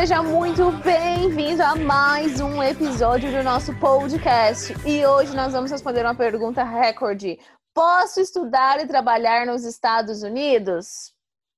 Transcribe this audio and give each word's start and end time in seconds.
Seja 0.00 0.22
muito 0.24 0.72
bem-vindo 0.82 1.62
a 1.62 1.76
mais 1.76 2.40
um 2.40 2.60
episódio 2.60 3.30
do 3.30 3.44
nosso 3.44 3.72
podcast. 3.78 4.74
E 4.84 5.06
hoje 5.06 5.36
nós 5.36 5.52
vamos 5.52 5.70
responder 5.70 6.02
uma 6.02 6.16
pergunta 6.16 6.64
recorde. 6.64 7.38
Posso 7.72 8.20
estudar 8.20 8.80
e 8.80 8.88
trabalhar 8.88 9.46
nos 9.46 9.64
Estados 9.64 10.24
Unidos? 10.24 11.12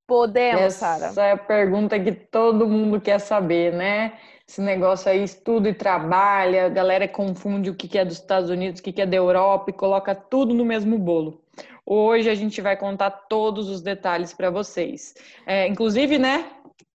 Podemos, 0.07 0.73
Sara. 0.73 1.07
Essa 1.07 1.23
é 1.23 1.31
a 1.31 1.37
pergunta 1.37 1.99
que 1.99 2.11
todo 2.11 2.67
mundo 2.67 3.01
quer 3.01 3.17
saber, 3.17 3.73
né? 3.73 4.19
Esse 4.47 4.61
negócio 4.61 5.09
aí, 5.09 5.23
estuda 5.23 5.69
e 5.69 5.73
trabalha, 5.73 6.65
a 6.65 6.69
galera 6.69 7.07
confunde 7.07 7.69
o 7.69 7.75
que 7.75 7.97
é 7.97 8.03
dos 8.03 8.15
Estados 8.15 8.49
Unidos, 8.49 8.79
o 8.79 8.83
que 8.83 9.01
é 9.01 9.05
da 9.05 9.15
Europa 9.15 9.69
e 9.69 9.73
coloca 9.73 10.13
tudo 10.13 10.53
no 10.53 10.65
mesmo 10.65 10.97
bolo. 10.97 11.41
Hoje 11.85 12.29
a 12.29 12.35
gente 12.35 12.61
vai 12.61 12.77
contar 12.77 13.11
todos 13.11 13.69
os 13.69 13.81
detalhes 13.81 14.33
para 14.33 14.49
vocês. 14.49 15.15
É, 15.45 15.67
inclusive, 15.67 16.17
né? 16.17 16.45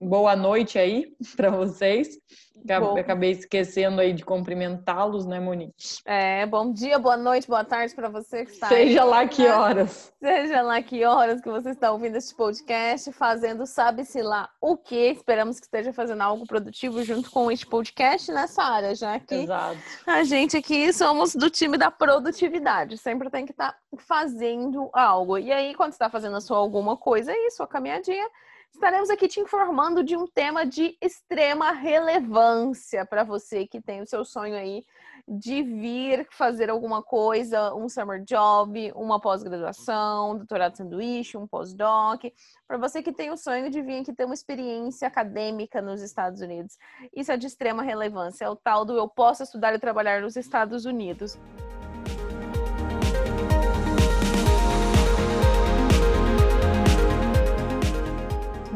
Boa 0.00 0.36
noite 0.36 0.78
aí 0.78 1.12
para 1.36 1.50
vocês. 1.50 2.18
Bom. 2.64 2.98
Acabei 2.98 3.30
esquecendo 3.30 4.00
aí 4.00 4.12
de 4.12 4.24
cumprimentá-los, 4.24 5.24
né, 5.26 5.40
Monique? 5.40 6.00
É, 6.04 6.44
bom 6.44 6.72
dia, 6.72 6.98
boa 6.98 7.16
noite, 7.16 7.46
boa 7.46 7.64
tarde 7.64 7.94
para 7.94 8.08
você 8.08 8.44
que 8.44 8.52
está 8.52 8.68
Seja 8.68 9.02
aí, 9.02 9.08
lá 9.08 9.22
né? 9.22 9.28
que 9.28 9.46
horas. 9.46 10.12
Seja 10.20 10.60
lá 10.62 10.82
que 10.82 11.04
horas 11.04 11.40
que 11.40 11.48
você 11.48 11.70
está 11.70 11.90
ouvindo 11.90 12.16
este 12.16 12.34
podcast, 12.34 13.10
fazendo 13.12 13.64
sabe-se 13.64 14.20
lá 14.20 14.50
o 14.60 14.76
que. 14.76 15.12
Esperamos 15.12 15.58
que 15.58 15.66
esteja 15.66 15.92
fazendo 15.92 16.20
algo 16.20 16.46
produtivo 16.46 17.02
junto 17.02 17.30
com 17.30 17.50
este 17.50 17.66
podcast 17.66 18.30
nessa 18.32 18.62
área, 18.62 18.94
já 18.94 19.18
que 19.18 19.34
Exato. 19.34 19.78
a 20.06 20.22
gente 20.24 20.56
aqui 20.56 20.92
somos 20.92 21.34
do 21.34 21.48
time 21.48 21.78
da 21.78 21.90
produtividade. 21.90 22.98
Sempre 22.98 23.30
tem 23.30 23.46
que 23.46 23.52
estar 23.52 23.76
fazendo 23.98 24.90
algo. 24.92 25.38
E 25.38 25.52
aí, 25.52 25.74
quando 25.74 25.92
você 25.92 25.96
está 25.96 26.10
fazendo 26.10 26.36
a 26.36 26.40
sua 26.40 26.58
alguma 26.58 26.96
coisa 26.96 27.32
aí, 27.32 27.50
sua 27.52 27.66
caminhadinha, 27.66 28.28
estaremos 28.72 29.10
aqui 29.10 29.28
te 29.28 29.40
informando 29.40 30.04
de 30.04 30.16
um 30.16 30.26
tema 30.26 30.64
de 30.64 30.96
extrema 31.00 31.72
relevância 31.72 33.04
para 33.04 33.24
você 33.24 33.66
que 33.66 33.80
tem 33.80 34.00
o 34.00 34.06
seu 34.06 34.24
sonho 34.24 34.54
aí 34.54 34.84
de 35.28 35.62
vir 35.62 36.26
fazer 36.30 36.70
alguma 36.70 37.02
coisa, 37.02 37.74
um 37.74 37.88
summer 37.88 38.24
job, 38.24 38.90
uma 38.96 39.20
pós-graduação, 39.20 40.36
doutorado 40.36 40.76
sanduíche, 40.76 41.36
um 41.36 41.46
pós-doc, 41.46 42.22
para 42.66 42.78
você 42.78 43.02
que 43.02 43.12
tem 43.12 43.30
o 43.30 43.36
sonho 43.36 43.68
de 43.68 43.82
vir 43.82 44.00
aqui 44.00 44.12
ter 44.12 44.24
uma 44.24 44.32
experiência 44.32 45.06
acadêmica 45.06 45.82
nos 45.82 46.00
Estados 46.00 46.40
Unidos. 46.40 46.78
Isso 47.14 47.30
é 47.30 47.36
de 47.36 47.46
extrema 47.46 47.82
relevância, 47.82 48.46
é 48.46 48.48
o 48.48 48.56
tal 48.56 48.86
do 48.86 48.96
eu 48.96 49.06
posso 49.06 49.42
estudar 49.42 49.74
e 49.74 49.78
trabalhar 49.78 50.22
nos 50.22 50.34
Estados 50.34 50.86
Unidos. 50.86 51.38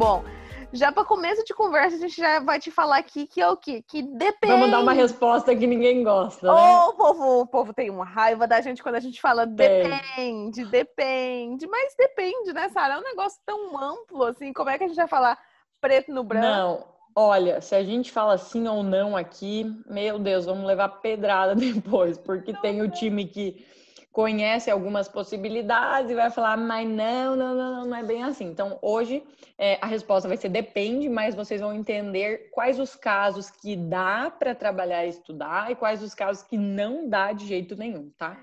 Bom, 0.02 0.24
já 0.72 0.90
para 0.90 1.04
começo 1.04 1.44
de 1.44 1.54
conversa, 1.54 1.94
a 1.94 2.00
gente 2.00 2.16
já 2.16 2.40
vai 2.40 2.58
te 2.58 2.72
falar 2.72 2.96
aqui 2.96 3.24
que 3.24 3.40
é 3.40 3.48
o 3.48 3.56
quê? 3.56 3.84
Que 3.86 4.02
depende. 4.02 4.52
Vamos 4.52 4.70
dar 4.72 4.80
uma 4.80 4.92
resposta 4.92 5.54
que 5.54 5.64
ninguém 5.64 6.02
gosta, 6.02 6.52
né? 6.52 6.52
Ô, 6.52 6.88
o 6.88 6.94
povo, 6.94 7.40
o 7.42 7.46
povo 7.46 7.72
tem 7.72 7.88
uma 7.88 8.04
raiva 8.04 8.48
da 8.48 8.60
gente 8.60 8.82
quando 8.82 8.96
a 8.96 9.00
gente 9.00 9.20
fala 9.20 9.46
depende, 9.46 10.64
depende, 10.64 11.68
mas 11.68 11.94
depende, 11.96 12.52
né, 12.52 12.68
Sara? 12.70 12.94
É 12.94 12.98
um 12.98 13.04
negócio 13.04 13.40
tão 13.46 13.78
amplo 13.78 14.24
assim, 14.24 14.52
como 14.52 14.70
é 14.70 14.76
que 14.76 14.82
a 14.82 14.88
gente 14.88 14.96
vai 14.96 15.06
falar 15.06 15.38
preto 15.80 16.12
no 16.12 16.24
branco? 16.24 16.46
Não, 16.46 16.84
olha, 17.14 17.60
se 17.60 17.76
a 17.76 17.84
gente 17.84 18.10
fala 18.10 18.36
sim 18.38 18.66
ou 18.66 18.82
não 18.82 19.16
aqui, 19.16 19.64
meu 19.86 20.18
Deus, 20.18 20.46
vamos 20.46 20.66
levar 20.66 20.88
pedrada 20.88 21.54
depois, 21.54 22.18
porque 22.18 22.52
tem 22.54 22.82
o 22.82 22.90
time 22.90 23.26
que 23.26 23.64
conhece 24.12 24.70
algumas 24.70 25.08
possibilidades 25.08 26.10
e 26.10 26.14
vai 26.14 26.30
falar, 26.30 26.56
mas 26.56 26.86
não, 26.86 27.34
não, 27.34 27.54
não, 27.54 27.72
não, 27.76 27.86
não 27.86 27.96
é 27.96 28.02
bem 28.02 28.22
assim. 28.22 28.44
Então, 28.44 28.78
hoje 28.82 29.24
é, 29.58 29.78
a 29.80 29.86
resposta 29.86 30.28
vai 30.28 30.36
ser 30.36 30.50
depende, 30.50 31.08
mas 31.08 31.34
vocês 31.34 31.60
vão 31.60 31.72
entender 31.72 32.50
quais 32.52 32.78
os 32.78 32.94
casos 32.94 33.50
que 33.50 33.74
dá 33.74 34.30
para 34.30 34.54
trabalhar 34.54 35.06
e 35.06 35.08
estudar 35.08 35.70
e 35.70 35.74
quais 35.74 36.02
os 36.02 36.14
casos 36.14 36.42
que 36.42 36.58
não 36.58 37.08
dá 37.08 37.32
de 37.32 37.46
jeito 37.46 37.74
nenhum, 37.74 38.10
tá? 38.18 38.38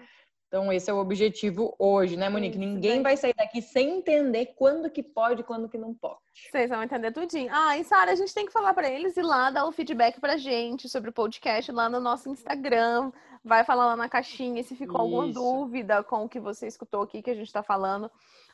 Então, 0.47 0.73
esse 0.73 0.89
é 0.89 0.93
o 0.93 0.97
objetivo 0.97 1.75
hoje, 1.77 2.17
né, 2.17 2.27
Monique? 2.27 2.57
Isso, 2.57 2.67
Ninguém 2.67 2.93
daí. 2.93 3.03
vai 3.03 3.15
sair 3.17 3.35
daqui 3.35 3.61
sem 3.61 3.99
entender 3.99 4.47
quando 4.55 4.89
que 4.89 5.03
pode 5.03 5.41
e 5.41 5.43
quando 5.43 5.69
que 5.69 5.77
não 5.77 5.93
pode. 5.93 6.17
Vocês 6.49 6.67
vão 6.67 6.81
entender 6.81 7.11
tudinho. 7.11 7.51
Ah, 7.53 7.77
e 7.77 7.83
Sara, 7.83 8.11
a 8.11 8.15
gente 8.15 8.33
tem 8.33 8.47
que 8.47 8.51
falar 8.51 8.73
para 8.73 8.89
eles 8.89 9.15
e 9.15 9.21
lá 9.21 9.51
dar 9.51 9.67
o 9.67 9.71
feedback 9.71 10.19
pra 10.19 10.37
gente 10.37 10.89
sobre 10.89 11.11
o 11.11 11.13
podcast 11.13 11.71
lá 11.71 11.87
no 11.87 11.99
nosso 11.99 12.29
Instagram. 12.29 13.11
Vai 13.49 13.63
falar 13.63 13.87
lá 13.87 13.95
na 13.95 14.07
caixinha 14.07 14.61
se 14.61 14.75
ficou 14.75 15.01
alguma 15.01 15.25
Isso. 15.25 15.33
dúvida 15.33 16.03
com 16.03 16.23
o 16.25 16.29
que 16.29 16.39
você 16.39 16.67
escutou 16.67 17.01
aqui 17.01 17.19
que 17.23 17.31
a 17.31 17.33
gente 17.33 17.51
tá 17.51 17.63
falando. 17.63 18.09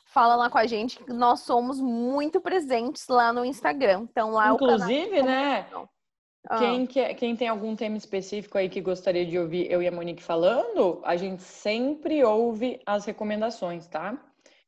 Fala 0.06 0.34
lá 0.36 0.48
com 0.48 0.56
a 0.56 0.66
gente, 0.66 0.98
que 1.04 1.12
nós 1.12 1.40
somos 1.40 1.78
muito 1.78 2.40
presentes 2.40 3.06
lá 3.06 3.30
no 3.30 3.44
Instagram. 3.44 4.06
Então 4.10 4.30
lá 4.30 4.54
o 4.54 4.56
canal 4.56 4.78
de 4.78 4.94
Inclusive, 4.94 5.22
né? 5.22 5.66
Ah. 6.48 6.58
Quem, 6.58 6.86
quer- 6.86 7.12
quem 7.14 7.36
tem 7.36 7.46
algum 7.48 7.76
tema 7.76 7.98
específico 7.98 8.56
aí 8.56 8.70
que 8.70 8.80
gostaria 8.80 9.26
de 9.26 9.38
ouvir 9.38 9.70
eu 9.70 9.82
e 9.82 9.86
a 9.86 9.92
Monique 9.92 10.22
falando, 10.22 11.02
a 11.04 11.14
gente 11.14 11.42
sempre 11.42 12.24
ouve 12.24 12.80
as 12.86 13.04
recomendações, 13.04 13.86
tá? 13.86 14.16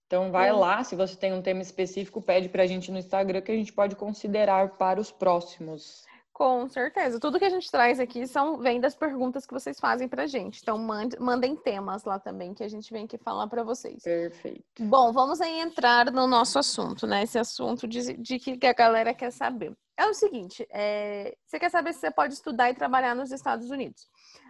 Então 0.06 0.30
vai 0.30 0.52
Hum. 0.52 0.58
lá, 0.58 0.84
se 0.84 0.94
você 0.94 1.16
tem 1.16 1.32
um 1.32 1.40
tema 1.40 1.62
específico, 1.62 2.20
pede 2.20 2.50
pra 2.50 2.66
gente 2.66 2.90
no 2.92 2.98
Instagram 2.98 3.40
que 3.40 3.52
a 3.52 3.54
gente 3.56 3.72
pode 3.72 3.96
considerar 3.96 4.76
para 4.76 5.00
os 5.00 5.10
próximos. 5.10 6.04
Com 6.38 6.68
certeza. 6.68 7.18
Tudo 7.18 7.36
que 7.36 7.44
a 7.44 7.50
gente 7.50 7.68
traz 7.68 7.98
aqui 7.98 8.24
são, 8.24 8.58
vem 8.58 8.80
das 8.80 8.94
perguntas 8.94 9.44
que 9.44 9.52
vocês 9.52 9.80
fazem 9.80 10.06
pra 10.06 10.24
gente. 10.28 10.60
Então, 10.62 10.78
mande- 10.78 11.18
mandem 11.18 11.56
temas 11.56 12.04
lá 12.04 12.16
também 12.20 12.54
que 12.54 12.62
a 12.62 12.68
gente 12.68 12.92
vem 12.92 13.06
aqui 13.06 13.18
falar 13.18 13.48
pra 13.48 13.64
vocês. 13.64 14.04
Perfeito. 14.04 14.62
Bom, 14.84 15.12
vamos 15.12 15.40
aí 15.40 15.58
entrar 15.58 16.12
no 16.12 16.28
nosso 16.28 16.56
assunto, 16.56 17.08
né? 17.08 17.24
Esse 17.24 17.40
assunto 17.40 17.88
de, 17.88 18.16
de 18.16 18.38
que 18.38 18.64
a 18.64 18.72
galera 18.72 19.12
quer 19.12 19.32
saber. 19.32 19.76
É 19.96 20.06
o 20.06 20.14
seguinte, 20.14 20.64
é, 20.70 21.36
você 21.44 21.58
quer 21.58 21.70
saber 21.72 21.92
se 21.92 21.98
você 21.98 22.10
pode 22.12 22.34
estudar 22.34 22.70
e 22.70 22.74
trabalhar 22.74 23.16
nos 23.16 23.32
Estados 23.32 23.68
Unidos. 23.68 24.06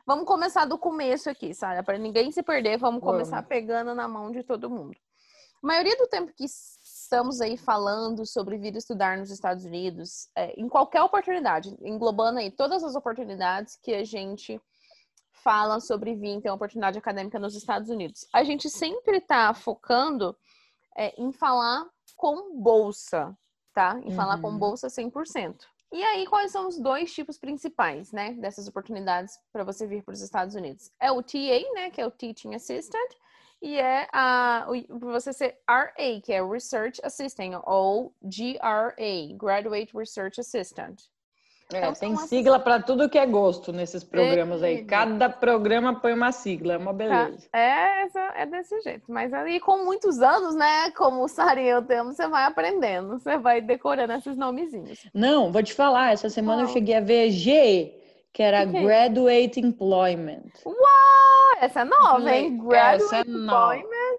Vamos 0.06 0.26
começar 0.26 0.66
do 0.66 0.76
começo 0.76 1.30
aqui, 1.30 1.54
Sara, 1.54 1.82
para 1.82 1.96
ninguém 1.96 2.30
se 2.30 2.42
perder, 2.42 2.76
vamos 2.76 3.00
começar 3.02 3.36
Vamos. 3.36 3.48
pegando 3.48 3.94
na 3.94 4.06
mão 4.06 4.30
de 4.30 4.42
todo 4.42 4.68
mundo. 4.68 4.94
A 5.62 5.66
maioria 5.66 5.96
do 5.96 6.06
tempo 6.06 6.32
que 6.36 6.44
estamos 7.08 7.40
aí 7.40 7.56
falando 7.56 8.26
sobre 8.26 8.58
vir 8.58 8.76
estudar 8.76 9.16
nos 9.16 9.30
Estados 9.30 9.64
Unidos, 9.64 10.28
é, 10.36 10.52
em 10.60 10.68
qualquer 10.68 11.00
oportunidade, 11.00 11.74
englobando 11.80 12.38
aí 12.38 12.50
todas 12.50 12.84
as 12.84 12.94
oportunidades 12.94 13.78
que 13.82 13.94
a 13.94 14.04
gente 14.04 14.60
fala 15.32 15.80
sobre 15.80 16.14
vir 16.14 16.42
ter 16.42 16.50
uma 16.50 16.56
oportunidade 16.56 16.98
acadêmica 16.98 17.38
nos 17.38 17.54
Estados 17.56 17.88
Unidos. 17.88 18.28
A 18.30 18.44
gente 18.44 18.68
sempre 18.68 19.16
está 19.16 19.54
focando 19.54 20.36
é, 20.98 21.18
em 21.18 21.32
falar 21.32 21.86
com 22.14 22.60
bolsa, 22.60 23.34
tá? 23.72 23.98
Em 24.04 24.12
falar 24.12 24.38
com 24.42 24.48
Uhum. 24.48 24.58
bolsa 24.58 24.88
100%. 24.88 25.64
E 25.90 26.02
aí, 26.02 26.26
quais 26.26 26.52
são 26.52 26.68
os 26.68 26.78
dois 26.78 27.10
tipos 27.14 27.38
principais, 27.38 28.12
né, 28.12 28.32
dessas 28.34 28.68
oportunidades 28.68 29.38
para 29.50 29.64
você 29.64 29.86
vir 29.86 30.02
para 30.02 30.12
os 30.12 30.20
Estados 30.20 30.54
Unidos? 30.54 30.90
É 31.00 31.10
o 31.10 31.22
TA, 31.22 31.72
né, 31.72 31.88
que 31.90 32.02
é 32.02 32.06
o 32.06 32.10
Teaching 32.10 32.54
Assistant, 32.54 33.12
e 33.60 33.78
é 33.78 34.06
a 34.12 34.66
você 34.88 35.32
ser 35.32 35.58
RA, 35.68 36.20
que 36.22 36.32
é 36.32 36.44
Research 36.44 37.00
Assistant, 37.04 37.60
ou 37.64 38.12
GRA, 38.22 39.36
Graduate 39.36 39.96
Research 39.96 40.40
Assistant. 40.40 41.00
É, 41.72 41.78
Então, 41.78 41.92
tem 41.92 42.16
sigla 42.16 42.58
para 42.58 42.80
tudo 42.80 43.10
que 43.10 43.18
é 43.18 43.26
gosto 43.26 43.72
nesses 43.72 44.02
programas 44.02 44.62
aí. 44.62 44.84
Cada 44.84 45.28
programa 45.28 46.00
põe 46.00 46.14
uma 46.14 46.32
sigla, 46.32 46.74
é 46.74 46.78
uma 46.78 46.94
beleza. 46.94 47.46
É, 47.52 48.04
é 48.36 48.46
desse 48.46 48.80
jeito. 48.80 49.04
Mas 49.08 49.34
aí, 49.34 49.60
com 49.60 49.84
muitos 49.84 50.20
anos, 50.20 50.54
né? 50.54 50.90
Como 50.92 51.22
o 51.22 51.28
Sara 51.28 51.60
e 51.60 51.68
eu 51.68 51.82
temos, 51.82 52.16
você 52.16 52.26
vai 52.26 52.44
aprendendo. 52.44 53.18
Você 53.18 53.36
vai 53.36 53.60
decorando 53.60 54.14
esses 54.14 54.36
nomezinhos. 54.36 55.06
Não, 55.12 55.52
vou 55.52 55.62
te 55.62 55.74
falar, 55.74 56.12
essa 56.12 56.30
semana 56.30 56.62
eu 56.62 56.66
Qual? 56.66 56.72
cheguei 56.72 56.96
a 56.96 57.00
ver 57.00 57.30
GE, 57.30 57.92
que 58.32 58.42
era 58.42 58.64
Que 58.64 58.72
que 58.72 58.76
é? 58.78 58.82
Graduate 58.82 59.60
Employment. 59.60 60.50
Ah, 60.66 61.58
essa 61.60 61.80
é 61.80 61.84
nova, 61.84 62.34
hein? 62.34 62.54
Essa 62.54 62.68
Graduate 62.68 63.14
é 63.14 63.32
nova. 63.32 63.76
Employment. 63.76 64.18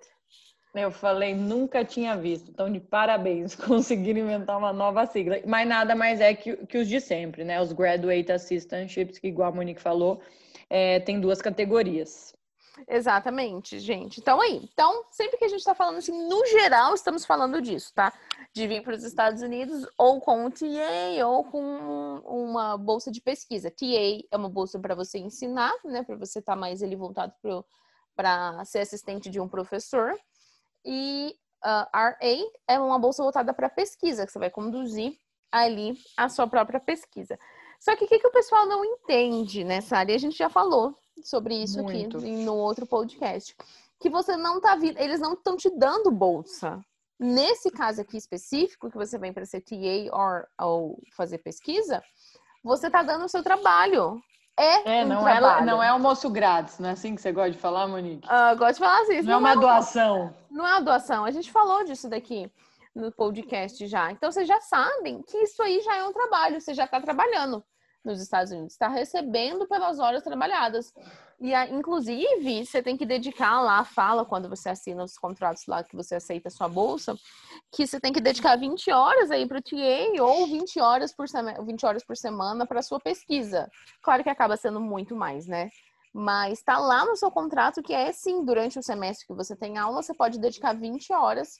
Eu 0.75 0.91
falei, 0.91 1.33
nunca 1.33 1.83
tinha 1.83 2.15
visto. 2.15 2.51
Então, 2.51 2.71
de 2.71 2.79
parabéns, 2.79 3.55
conseguiram 3.55 4.19
inventar 4.19 4.57
uma 4.57 4.71
nova 4.71 5.05
sigla. 5.05 5.39
Mas 5.45 5.67
nada 5.67 5.95
mais 5.95 6.21
é 6.21 6.33
que, 6.33 6.55
que 6.67 6.77
os 6.77 6.87
de 6.87 7.01
sempre, 7.01 7.43
né? 7.43 7.59
Os 7.59 7.73
Graduate 7.73 8.31
Assistantships, 8.31 9.17
que 9.17 9.27
igual 9.27 9.49
a 9.49 9.55
Monique 9.55 9.81
falou, 9.81 10.21
é, 10.69 10.99
tem 10.99 11.19
duas 11.19 11.41
categorias. 11.41 12.35
Exatamente, 12.87 13.79
gente. 13.79 14.19
Então 14.19 14.39
aí, 14.39 14.61
então 14.63 15.05
sempre 15.11 15.37
que 15.37 15.45
a 15.45 15.47
gente 15.47 15.63
tá 15.63 15.75
falando 15.75 15.97
assim, 15.97 16.27
no 16.27 16.45
geral, 16.47 16.93
estamos 16.93 17.25
falando 17.25 17.61
disso, 17.61 17.91
tá? 17.93 18.13
De 18.53 18.67
vir 18.67 18.83
para 18.83 18.95
os 18.95 19.03
Estados 19.03 19.41
Unidos 19.41 19.87
ou 19.97 20.19
com 20.19 20.45
um 20.45 20.49
TA 20.49 21.25
ou 21.27 21.43
com 21.43 22.21
uma 22.25 22.77
bolsa 22.77 23.11
de 23.11 23.21
pesquisa. 23.21 23.69
TA 23.69 24.23
é 24.31 24.37
uma 24.37 24.49
bolsa 24.49 24.79
para 24.79 24.95
você 24.95 25.19
ensinar, 25.19 25.73
né? 25.83 26.03
Para 26.03 26.15
você 26.15 26.39
estar 26.39 26.55
mais 26.55 26.81
ali 26.81 26.95
voltado 26.95 27.33
para 28.15 28.65
ser 28.65 28.79
assistente 28.79 29.29
de 29.29 29.39
um 29.39 29.47
professor. 29.47 30.13
E 30.85 31.35
ah, 31.61 31.89
RA 31.93 32.37
é 32.67 32.79
uma 32.79 32.97
bolsa 32.97 33.21
voltada 33.21 33.53
para 33.53 33.69
pesquisa, 33.69 34.25
que 34.25 34.31
você 34.31 34.39
vai 34.39 34.49
conduzir 34.49 35.17
ali 35.51 35.97
a 36.15 36.29
sua 36.29 36.47
própria 36.47 36.79
pesquisa. 36.79 37.37
Só 37.79 37.95
que 37.95 38.05
o 38.05 38.07
que, 38.07 38.19
que 38.19 38.27
o 38.27 38.31
pessoal 38.31 38.65
não 38.65 38.83
entende 38.83 39.63
nessa 39.63 39.97
área? 39.97 40.15
A 40.15 40.19
gente 40.19 40.37
já 40.37 40.49
falou 40.49 40.95
sobre 41.23 41.55
isso 41.55 41.81
Muito. 41.83 42.17
aqui 42.17 42.29
no 42.43 42.55
outro 42.55 42.85
podcast. 42.85 43.55
Que 43.99 44.09
você 44.09 44.37
não 44.37 44.61
tá 44.61 44.75
vindo, 44.75 44.97
eles 44.99 45.19
não 45.19 45.33
estão 45.33 45.57
te 45.57 45.69
dando 45.69 46.09
bolsa. 46.11 46.79
Nesse 47.19 47.69
caso 47.69 47.99
aqui 48.01 48.15
específico, 48.17 48.89
que 48.89 48.95
você 48.97 49.17
vem 49.17 49.33
para 49.33 49.45
ser 49.45 49.61
TA 49.61 50.09
ou 50.65 50.97
fazer 51.17 51.39
pesquisa, 51.39 52.01
você 52.63 52.89
tá 52.89 53.03
dando 53.03 53.25
o 53.25 53.29
seu 53.29 53.43
trabalho. 53.43 54.21
É, 54.57 54.99
É, 54.99 55.05
um 55.05 55.07
não 55.09 55.27
é, 55.27 55.37
trabalho. 55.37 55.65
não 55.65 55.83
é 55.83 55.87
almoço 55.89 56.29
grátis, 56.29 56.79
não 56.79 56.89
é 56.89 56.91
assim 56.93 57.15
que 57.15 57.21
você 57.21 57.31
gosta 57.31 57.51
de 57.51 57.57
falar, 57.57 57.87
Monique? 57.87 58.27
Ah, 58.29 58.53
gosto 58.55 58.73
de 58.75 58.79
falar 58.79 59.01
assim. 59.01 59.15
isso 59.17 59.27
Não 59.27 59.33
é 59.33 59.37
uma 59.37 59.53
um- 59.53 59.59
doação. 59.59 60.35
Não 60.51 60.67
é 60.67 60.71
uma 60.71 60.81
doação. 60.81 61.25
A 61.25 61.31
gente 61.31 61.51
falou 61.51 61.83
disso 61.85 62.09
daqui 62.09 62.49
no 62.95 63.11
podcast 63.11 63.85
já. 63.87 64.11
Então 64.11 64.31
vocês 64.31 64.47
já 64.47 64.59
sabem 64.61 65.21
que 65.21 65.37
isso 65.39 65.61
aí 65.61 65.81
já 65.81 65.95
é 65.97 66.03
um 66.03 66.11
trabalho. 66.13 66.59
Você 66.59 66.73
já 66.73 66.85
está 66.85 66.99
trabalhando 67.01 67.63
nos 68.03 68.21
Estados 68.21 68.51
Unidos, 68.51 68.73
está 68.73 68.87
recebendo 68.87 69.67
pelas 69.67 69.99
horas 69.99 70.23
trabalhadas. 70.23 70.93
E 71.39 71.53
inclusive 71.71 72.65
você 72.65 72.83
tem 72.83 72.97
que 72.97 73.05
dedicar 73.05 73.61
lá, 73.61 73.83
fala 73.85 74.25
quando 74.25 74.49
você 74.49 74.69
assina 74.69 75.03
os 75.03 75.17
contratos 75.17 75.65
lá 75.67 75.83
que 75.83 75.95
você 75.95 76.15
aceita 76.15 76.49
a 76.49 76.51
sua 76.51 76.67
bolsa, 76.67 77.15
que 77.71 77.87
você 77.87 77.99
tem 77.99 78.11
que 78.11 78.19
dedicar 78.19 78.57
20 78.57 78.91
horas 78.91 79.31
aí 79.31 79.47
para 79.47 79.59
o 79.59 79.61
TA 79.61 80.21
ou 80.21 80.47
20 80.47 80.79
horas 80.81 81.13
por 81.13 81.29
semana, 81.29 81.63
20 81.63 81.85
horas 81.85 82.03
por 82.03 82.17
semana 82.17 82.65
para 82.65 82.81
sua 82.81 82.99
pesquisa. 82.99 83.69
Claro 84.01 84.23
que 84.23 84.29
acaba 84.29 84.57
sendo 84.57 84.81
muito 84.81 85.15
mais, 85.15 85.47
né? 85.47 85.69
Mas 86.13 86.59
está 86.59 86.77
lá 86.77 87.05
no 87.05 87.15
seu 87.15 87.29
contrato 87.31 87.83
que 87.83 87.93
é 87.93 88.11
sim, 88.11 88.43
durante 88.43 88.79
o 88.79 88.83
semestre 88.83 89.27
que 89.27 89.33
você 89.33 89.55
tem 89.55 89.77
aula, 89.77 90.01
você 90.01 90.13
pode 90.13 90.39
dedicar 90.39 90.73
20 90.73 91.13
horas 91.13 91.59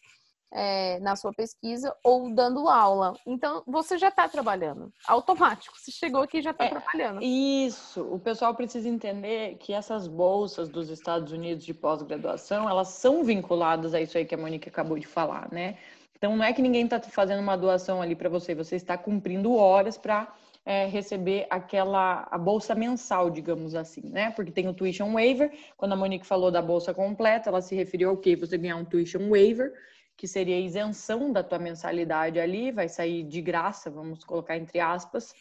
é, 0.51 0.99
na 0.99 1.15
sua 1.15 1.31
pesquisa 1.31 1.95
ou 2.03 2.33
dando 2.33 2.67
aula. 2.67 3.13
Então, 3.25 3.63
você 3.67 3.97
já 3.97 4.09
está 4.09 4.27
trabalhando. 4.27 4.91
Automático. 5.07 5.77
Você 5.77 5.91
chegou 5.91 6.21
aqui 6.21 6.39
e 6.39 6.41
já 6.41 6.51
está 6.51 6.65
É, 6.65 6.69
trabalhando. 6.69 7.21
Isso, 7.21 8.01
o 8.01 8.19
pessoal 8.19 8.55
precisa 8.55 8.89
entender 8.89 9.55
que 9.57 9.73
essas 9.73 10.07
bolsas 10.07 10.69
dos 10.69 10.89
Estados 10.89 11.31
Unidos 11.31 11.63
de 11.63 11.73
pós-graduação, 11.73 12.69
elas 12.69 12.89
são 12.89 13.23
vinculadas 13.23 13.93
a 13.93 14.01
isso 14.01 14.17
aí 14.17 14.25
que 14.25 14.35
a 14.35 14.37
Monique 14.37 14.69
acabou 14.69 14.97
de 14.97 15.07
falar, 15.07 15.47
né? 15.51 15.77
Então 16.17 16.35
não 16.35 16.43
é 16.43 16.51
que 16.51 16.61
ninguém 16.61 16.83
está 16.83 16.99
fazendo 16.99 17.39
uma 17.39 17.55
doação 17.55 18.01
ali 18.01 18.13
para 18.13 18.27
você, 18.27 18.53
você 18.53 18.75
está 18.75 18.97
cumprindo 18.97 19.55
horas 19.55 19.97
para 19.97 20.33
receber 20.91 21.47
aquela 21.49 22.27
a 22.29 22.37
bolsa 22.37 22.75
mensal, 22.75 23.29
digamos 23.31 23.73
assim, 23.73 24.01
né? 24.03 24.29
Porque 24.31 24.51
tem 24.51 24.67
o 24.67 24.73
tuition 24.73 25.13
waiver. 25.13 25.51
Quando 25.77 25.93
a 25.93 25.95
Monique 25.95 26.27
falou 26.27 26.51
da 26.51 26.61
bolsa 26.61 26.93
completa, 26.93 27.49
ela 27.49 27.61
se 27.61 27.73
referiu 27.73 28.09
ao 28.09 28.17
que 28.17 28.35
você 28.35 28.55
ganhar 28.57 28.75
um 28.75 28.85
tuition 28.85 29.29
waiver, 29.29 29.73
que 30.19 30.27
seria 30.27 30.57
a 30.57 30.59
isenção 30.59 31.31
da 31.31 31.41
tua 31.41 31.57
mensalidade 31.57 32.41
ali, 32.41 32.73
vai 32.73 32.89
sair 32.89 33.23
de 33.23 33.41
graça, 33.41 33.89
vamos 33.89 34.21
colocar 34.25 34.57
entre 34.57 34.77
aspas, 34.77 35.33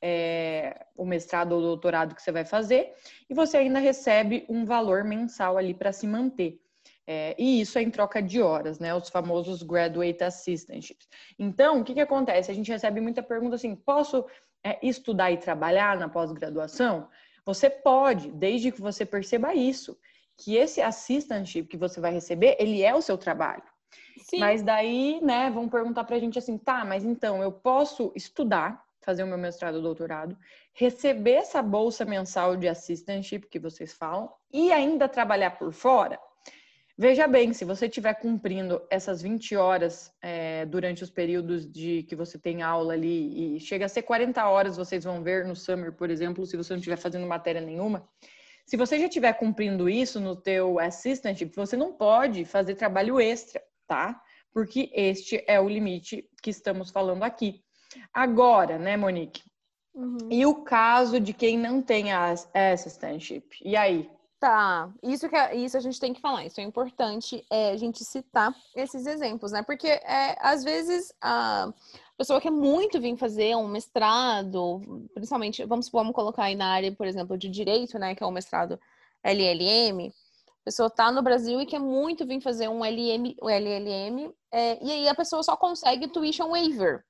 é, 0.00 0.86
o 0.96 1.04
mestrado 1.04 1.52
ou 1.52 1.60
doutorado 1.60 2.14
que 2.14 2.22
você 2.22 2.32
vai 2.32 2.46
fazer, 2.46 2.94
e 3.28 3.34
você 3.34 3.58
ainda 3.58 3.78
recebe 3.78 4.46
um 4.48 4.64
valor 4.64 5.04
mensal 5.04 5.58
ali 5.58 5.74
para 5.74 5.92
se 5.92 6.06
manter. 6.06 6.58
É, 7.06 7.36
e 7.38 7.60
isso 7.60 7.78
é 7.78 7.82
em 7.82 7.90
troca 7.90 8.22
de 8.22 8.40
horas, 8.40 8.78
né? 8.78 8.94
Os 8.94 9.10
famosos 9.10 9.62
graduate 9.62 10.24
assistantships. 10.24 11.06
Então, 11.38 11.80
o 11.80 11.84
que, 11.84 11.92
que 11.92 12.00
acontece? 12.00 12.50
A 12.50 12.54
gente 12.54 12.72
recebe 12.72 13.02
muita 13.02 13.22
pergunta 13.22 13.56
assim: 13.56 13.76
posso 13.76 14.24
é, 14.64 14.78
estudar 14.82 15.30
e 15.30 15.36
trabalhar 15.36 15.98
na 15.98 16.08
pós-graduação? 16.08 17.06
Você 17.44 17.68
pode, 17.68 18.30
desde 18.32 18.72
que 18.72 18.80
você 18.80 19.04
perceba 19.04 19.54
isso, 19.54 19.98
que 20.38 20.56
esse 20.56 20.80
assistantship 20.80 21.66
que 21.66 21.76
você 21.76 22.00
vai 22.00 22.14
receber, 22.14 22.56
ele 22.58 22.82
é 22.82 22.94
o 22.94 23.02
seu 23.02 23.18
trabalho. 23.18 23.71
Sim. 24.18 24.38
Mas 24.38 24.62
daí, 24.62 25.20
né, 25.22 25.50
vão 25.50 25.68
perguntar 25.68 26.04
pra 26.04 26.18
gente 26.18 26.38
assim, 26.38 26.56
tá, 26.56 26.84
mas 26.84 27.04
então 27.04 27.42
eu 27.42 27.52
posso 27.52 28.12
estudar, 28.14 28.82
fazer 29.00 29.24
o 29.24 29.26
meu 29.26 29.38
mestrado 29.38 29.76
ou 29.76 29.82
doutorado, 29.82 30.36
receber 30.72 31.32
essa 31.32 31.60
bolsa 31.60 32.04
mensal 32.04 32.56
de 32.56 32.68
assistantship 32.68 33.48
que 33.48 33.58
vocês 33.58 33.92
falam 33.92 34.30
e 34.52 34.72
ainda 34.72 35.08
trabalhar 35.08 35.52
por 35.52 35.72
fora? 35.72 36.18
Veja 36.96 37.26
bem, 37.26 37.52
se 37.54 37.64
você 37.64 37.86
estiver 37.86 38.14
cumprindo 38.14 38.80
essas 38.90 39.22
20 39.22 39.56
horas 39.56 40.12
é, 40.20 40.66
durante 40.66 41.02
os 41.02 41.10
períodos 41.10 41.70
de 41.70 42.02
que 42.04 42.14
você 42.14 42.38
tem 42.38 42.62
aula 42.62 42.92
ali, 42.92 43.56
e 43.56 43.60
chega 43.60 43.86
a 43.86 43.88
ser 43.88 44.02
40 44.02 44.46
horas, 44.46 44.76
vocês 44.76 45.02
vão 45.02 45.22
ver 45.22 45.46
no 45.46 45.56
summer, 45.56 45.92
por 45.92 46.10
exemplo, 46.10 46.44
se 46.44 46.56
você 46.56 46.74
não 46.74 46.78
estiver 46.78 46.98
fazendo 46.98 47.26
matéria 47.26 47.60
nenhuma, 47.60 48.06
se 48.66 48.76
você 48.76 48.98
já 48.98 49.06
estiver 49.06 49.32
cumprindo 49.32 49.88
isso 49.88 50.20
no 50.20 50.36
teu 50.36 50.78
assistantship, 50.78 51.52
você 51.56 51.76
não 51.76 51.92
pode 51.92 52.44
fazer 52.44 52.74
trabalho 52.74 53.18
extra, 53.18 53.62
tá? 53.86 54.20
Porque 54.52 54.90
este 54.94 55.42
é 55.46 55.60
o 55.60 55.68
limite 55.68 56.28
que 56.42 56.50
estamos 56.50 56.90
falando 56.90 57.22
aqui. 57.22 57.62
Agora, 58.12 58.78
né, 58.78 58.96
Monique? 58.96 59.42
Uhum. 59.94 60.28
E 60.30 60.46
o 60.46 60.62
caso 60.62 61.20
de 61.20 61.32
quem 61.32 61.58
não 61.58 61.82
tem 61.82 62.12
a 62.12 62.34
assistantship? 62.72 63.58
E 63.62 63.76
aí? 63.76 64.10
Tá, 64.40 64.92
isso 65.04 65.28
que 65.28 65.36
é- 65.36 65.54
isso 65.54 65.76
a 65.76 65.80
gente 65.80 66.00
tem 66.00 66.12
que 66.12 66.20
falar, 66.20 66.44
isso 66.44 66.60
é 66.60 66.64
importante 66.64 67.44
é, 67.48 67.70
a 67.70 67.76
gente 67.76 68.04
citar 68.04 68.52
esses 68.74 69.06
exemplos, 69.06 69.52
né? 69.52 69.62
Porque 69.62 69.86
é, 69.86 70.36
às 70.40 70.64
vezes 70.64 71.14
a 71.20 71.72
pessoa 72.18 72.40
quer 72.40 72.50
muito 72.50 73.00
vir 73.00 73.16
fazer 73.16 73.54
um 73.54 73.68
mestrado, 73.68 74.80
principalmente, 75.14 75.64
vamos, 75.64 75.88
vamos 75.90 76.12
colocar 76.12 76.44
aí 76.44 76.56
na 76.56 76.72
área, 76.72 76.90
por 76.90 77.06
exemplo, 77.06 77.38
de 77.38 77.48
direito, 77.48 78.00
né? 78.00 78.16
Que 78.16 78.24
é 78.24 78.26
o 78.26 78.32
mestrado 78.32 78.80
LLM. 79.22 80.12
A 80.62 80.64
pessoa 80.64 80.88
tá 80.88 81.10
no 81.10 81.22
Brasil 81.22 81.60
e 81.60 81.66
quer 81.66 81.80
muito 81.80 82.24
vir 82.24 82.40
fazer 82.40 82.68
um 82.68 82.84
LM, 82.84 83.34
um 83.42 83.50
LLM, 83.50 84.32
é, 84.52 84.84
e 84.84 84.92
aí 84.92 85.08
a 85.08 85.14
pessoa 85.14 85.42
só 85.42 85.56
consegue 85.56 86.06
tuition 86.08 86.50
waiver, 86.50 87.04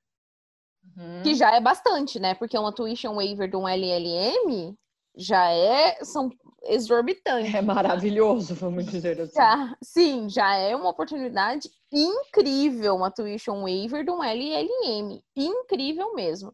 Uhum. 0.97 1.21
que 1.23 1.33
já 1.33 1.55
é 1.55 1.61
bastante, 1.61 2.19
né? 2.19 2.33
Porque 2.35 2.57
uma 2.57 2.73
tuition 2.73 3.15
waiver 3.15 3.49
de 3.49 3.55
um 3.55 3.67
LLM 3.67 4.75
já 5.15 5.49
é 5.51 6.03
são 6.03 6.29
exorbitantes. 6.63 7.53
É 7.53 7.61
maravilhoso, 7.61 8.55
vamos 8.55 8.85
dizer 8.87 9.21
assim. 9.21 9.33
Já, 9.35 9.77
sim, 9.83 10.27
já 10.29 10.55
é 10.55 10.75
uma 10.75 10.89
oportunidade 10.89 11.69
incrível 11.91 12.95
uma 12.95 13.11
tuition 13.11 13.61
waiver 13.61 14.03
de 14.03 14.11
um 14.11 14.23
LLM. 14.23 15.21
Incrível 15.35 16.13
mesmo. 16.15 16.53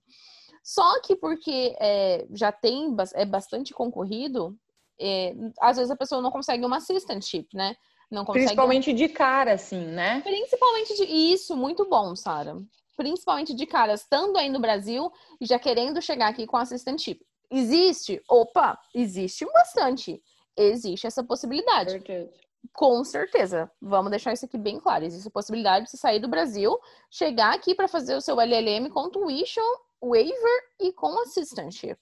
Só 0.64 1.02
que 1.02 1.16
porque 1.16 1.76
é, 1.80 2.28
já 2.32 2.52
tem, 2.52 2.96
é 3.16 3.26
bastante 3.26 3.74
concorrido, 3.74 4.56
é, 5.00 5.34
às 5.62 5.78
vezes 5.78 5.92
a 5.92 5.96
pessoa 5.96 6.22
não 6.22 6.32
consegue 6.32 6.66
uma 6.66 6.78
assistantship, 6.78 7.48
né? 7.54 7.76
Não 8.12 8.26
consegue 8.26 8.46
Principalmente 8.46 8.94
de 8.94 9.08
cara, 9.08 9.54
assim, 9.54 9.86
né? 9.86 10.22
Principalmente 10.22 10.96
de 10.96 11.04
isso, 11.06 11.56
muito 11.56 11.88
bom, 11.88 12.16
Sara. 12.16 12.58
Principalmente 12.98 13.54
de 13.54 13.66
cara, 13.66 13.94
estando 13.94 14.38
aí 14.38 14.50
no 14.50 14.60
Brasil 14.60 15.12
e 15.40 15.46
já 15.46 15.58
querendo 15.58 16.02
chegar 16.02 16.28
aqui 16.28 16.46
com 16.46 16.58
assistantship. 16.58 17.22
Existe? 17.52 18.22
Opa, 18.30 18.78
existe 18.94 19.46
bastante. 19.46 20.22
Existe 20.58 21.08
essa 21.08 21.24
possibilidade. 21.24 21.92
Certeza. 21.92 22.32
Com 22.74 23.04
certeza. 23.04 23.72
Vamos 23.82 24.12
deixar 24.12 24.34
isso 24.34 24.46
aqui 24.46 24.58
bem 24.58 24.80
claro. 24.80 25.06
Existe 25.06 25.28
a 25.28 25.32
possibilidade 25.32 25.86
de 25.86 25.92
você 25.92 25.98
sair 25.98 26.20
do 26.20 26.28
Brasil, 26.28 26.78
chegar 27.10 27.54
aqui 27.54 27.74
para 27.74 27.88
fazer 27.88 28.16
o 28.16 28.22
seu 28.22 28.40
LLM 28.40 28.90
com 28.90 29.10
tuition, 29.10 29.62
waiver 30.02 30.64
e 30.80 30.92
com 30.92 31.20
assistantship. 31.22 31.98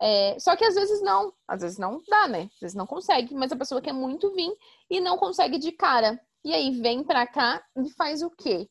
É, 0.00 0.38
só 0.38 0.54
que 0.54 0.64
às 0.64 0.74
vezes 0.74 1.02
não, 1.02 1.32
às 1.46 1.60
vezes 1.62 1.78
não 1.78 2.00
dá, 2.08 2.28
né? 2.28 2.48
Às 2.54 2.60
vezes 2.60 2.76
não 2.76 2.86
consegue, 2.86 3.34
mas 3.34 3.50
a 3.50 3.56
pessoa 3.56 3.80
quer 3.80 3.92
muito 3.92 4.32
vir 4.32 4.54
e 4.88 5.00
não 5.00 5.18
consegue 5.18 5.58
de 5.58 5.72
cara. 5.72 6.20
E 6.44 6.54
aí 6.54 6.70
vem 6.80 7.02
para 7.02 7.26
cá 7.26 7.62
e 7.76 7.90
faz 7.90 8.22
o 8.22 8.30
quê? 8.30 8.68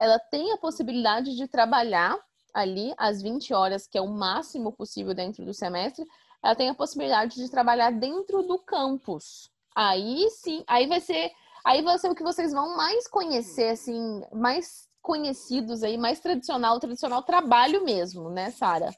Ela 0.00 0.18
tem 0.18 0.52
a 0.52 0.56
possibilidade 0.56 1.36
de 1.36 1.46
trabalhar 1.46 2.18
ali 2.54 2.92
as 2.98 3.22
20 3.22 3.52
horas, 3.54 3.86
que 3.86 3.96
é 3.96 4.00
o 4.00 4.08
máximo 4.08 4.72
possível 4.72 5.14
dentro 5.14 5.44
do 5.44 5.54
semestre, 5.54 6.06
ela 6.42 6.54
tem 6.54 6.68
a 6.68 6.74
possibilidade 6.74 7.36
de 7.36 7.50
trabalhar 7.50 7.92
dentro 7.92 8.42
do 8.42 8.58
campus. 8.58 9.50
Aí 9.74 10.28
sim, 10.30 10.62
aí 10.66 10.86
vai 10.86 11.00
ser, 11.00 11.30
aí 11.64 11.82
vai 11.82 11.98
ser 11.98 12.10
o 12.10 12.14
que 12.14 12.22
vocês 12.22 12.52
vão 12.52 12.76
mais 12.76 13.06
conhecer, 13.08 13.70
assim, 13.70 14.22
mais 14.32 14.88
conhecidos 15.00 15.82
aí, 15.82 15.96
mais 15.96 16.20
tradicional, 16.20 16.78
tradicional 16.78 17.22
trabalho 17.22 17.84
mesmo, 17.84 18.28
né, 18.30 18.50
Sara? 18.50 18.90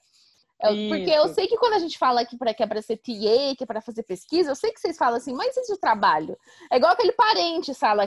É, 0.60 0.68
Porque 0.88 1.10
eu 1.10 1.24
Isso. 1.26 1.34
sei 1.34 1.46
que 1.46 1.56
quando 1.56 1.74
a 1.74 1.78
gente 1.78 1.98
fala 1.98 2.24
que, 2.24 2.36
pra, 2.36 2.54
que 2.54 2.62
é 2.62 2.66
para 2.66 2.80
ser 2.80 2.96
TA, 2.96 3.54
que 3.56 3.62
é 3.64 3.66
para 3.66 3.80
fazer 3.80 4.02
pesquisa, 4.02 4.50
eu 4.50 4.54
sei 4.54 4.72
que 4.72 4.80
vocês 4.80 4.96
falam 4.96 5.16
assim, 5.16 5.34
mas 5.34 5.56
e 5.56 5.72
o 5.72 5.76
trabalho? 5.76 6.38
É 6.70 6.76
igual 6.76 6.92
aquele 6.92 7.12
parente, 7.12 7.72
Sara, 7.74 8.06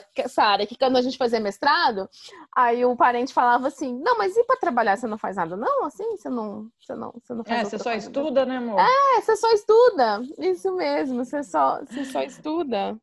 que 0.66 0.77
quando 0.77 0.98
a 0.98 1.01
gente 1.01 1.18
fazia 1.18 1.39
mestrado, 1.39 2.10
aí 2.56 2.86
o 2.86 2.96
parente 2.96 3.34
falava 3.34 3.68
assim, 3.68 3.98
não, 4.00 4.18
mas 4.18 4.36
e 4.36 4.44
para 4.44 4.58
trabalhar 4.58 4.98
você 4.98 5.08
não 5.08 5.18
faz 5.18 5.36
nada? 5.36 5.56
Não, 5.56 5.86
assim, 5.86 6.18
você 6.18 6.30
não, 6.30 6.70
você 6.80 6.96
não, 6.96 7.13
você 7.22 7.34
não 7.34 7.44
faz 7.44 7.62
É, 7.62 7.63
você 7.66 7.77
só 7.77 7.92
coisa. 7.92 8.08
estuda, 8.08 8.46
né, 8.46 8.58
amor? 8.58 8.80
É, 8.80 9.22
você 9.22 9.36
só 9.36 9.51
estuda. 9.51 10.22
Isso 10.39 10.72
mesmo, 10.75 11.24
você 11.25 11.44
só, 11.44 11.80
você 11.86 12.06
só 12.06 12.22
estuda. 12.22 12.98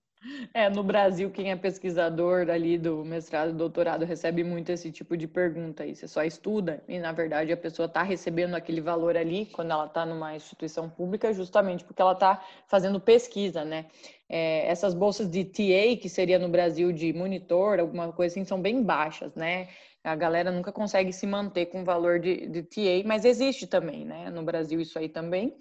É, 0.55 0.71
no 0.71 0.83
Brasil, 0.83 1.31
quem 1.31 1.51
é 1.51 1.57
pesquisador 1.57 2.49
ali 2.49 2.79
do 2.79 3.05
mestrado 3.05 3.51
e 3.51 3.53
doutorado 3.53 4.05
recebe 4.07 4.43
muito 4.43 4.71
esse 4.71 4.91
tipo 4.91 5.17
de 5.17 5.29
pergunta 5.29 5.83
aí. 5.83 5.95
Você 5.95 6.09
só 6.09 6.25
estuda 6.25 6.83
e, 6.89 6.99
na 6.99 7.13
verdade, 7.13 7.53
a 7.53 7.57
pessoa 7.57 7.87
está 7.87 8.03
recebendo 8.03 8.55
aquele 8.55 8.81
valor 8.81 9.17
ali 9.17 9.47
quando 9.47 9.73
ela 9.73 9.85
está 9.85 10.07
numa 10.07 10.35
instituição 10.35 10.89
pública, 10.89 11.33
justamente 11.35 11.85
porque 11.85 12.01
ela 12.01 12.13
está 12.13 12.43
fazendo 12.67 12.99
pesquisa, 12.99 13.65
né? 13.65 13.87
É, 14.29 14.67
essas 14.67 14.95
bolsas 14.95 15.31
de 15.31 15.45
TA, 15.45 16.01
que 16.01 16.09
seria 16.09 16.39
no 16.39 16.49
Brasil 16.49 16.91
de 16.91 17.13
monitor, 17.13 17.79
alguma 17.79 18.11
coisa 18.13 18.35
assim, 18.35 18.45
são 18.47 18.61
bem 18.61 18.83
baixas, 18.83 19.35
né? 19.35 19.69
A 20.03 20.15
galera 20.17 20.51
nunca 20.51 20.73
consegue 20.73 21.13
se 21.13 21.27
manter 21.27 21.67
com 21.67 21.83
o 21.83 21.85
valor 21.85 22.19
de, 22.19 22.47
de 22.47 22.63
TA, 22.63 23.07
mas 23.07 23.25
existe 23.25 23.67
também, 23.67 24.05
né? 24.05 24.31
No 24.31 24.43
Brasil 24.43 24.81
isso 24.81 24.99
aí 24.99 25.09
também. 25.09 25.55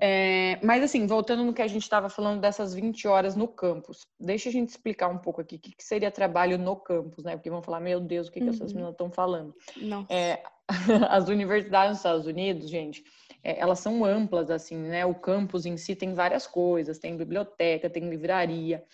É, 0.00 0.58
mas 0.62 0.82
assim, 0.82 1.06
voltando 1.06 1.44
no 1.44 1.52
que 1.54 1.62
a 1.62 1.66
gente 1.66 1.82
estava 1.82 2.08
falando 2.08 2.40
dessas 2.40 2.74
20 2.74 3.06
horas 3.08 3.34
no 3.36 3.48
campus, 3.48 4.06
deixa 4.18 4.48
a 4.48 4.52
gente 4.52 4.68
explicar 4.70 5.08
um 5.08 5.18
pouco 5.18 5.40
aqui 5.40 5.56
o 5.56 5.58
que, 5.58 5.74
que 5.74 5.84
seria 5.84 6.10
trabalho 6.10 6.58
no 6.58 6.76
campus, 6.76 7.24
né? 7.24 7.36
Porque 7.36 7.50
vão 7.50 7.62
falar, 7.62 7.80
meu 7.80 8.00
Deus, 8.00 8.28
o 8.28 8.32
que, 8.32 8.40
que 8.40 8.48
essas 8.48 8.70
Uhum. 8.72 8.76
meninas 8.76 8.92
estão 8.92 9.10
falando? 9.10 9.54
Não. 9.76 10.06
É, 10.10 10.42
as 11.10 11.28
universidades 11.28 11.90
nos 11.90 11.98
Estados 11.98 12.26
Unidos, 12.26 12.68
gente, 12.68 13.04
é, 13.42 13.58
elas 13.60 13.78
são 13.78 14.04
amplas, 14.04 14.50
assim, 14.50 14.76
né? 14.76 15.06
O 15.06 15.14
campus 15.14 15.66
em 15.66 15.76
si 15.76 15.94
tem 15.94 16.14
várias 16.14 16.46
coisas, 16.46 16.98
tem 16.98 17.16
biblioteca, 17.16 17.88
tem 17.88 18.08
livraria, 18.08 18.84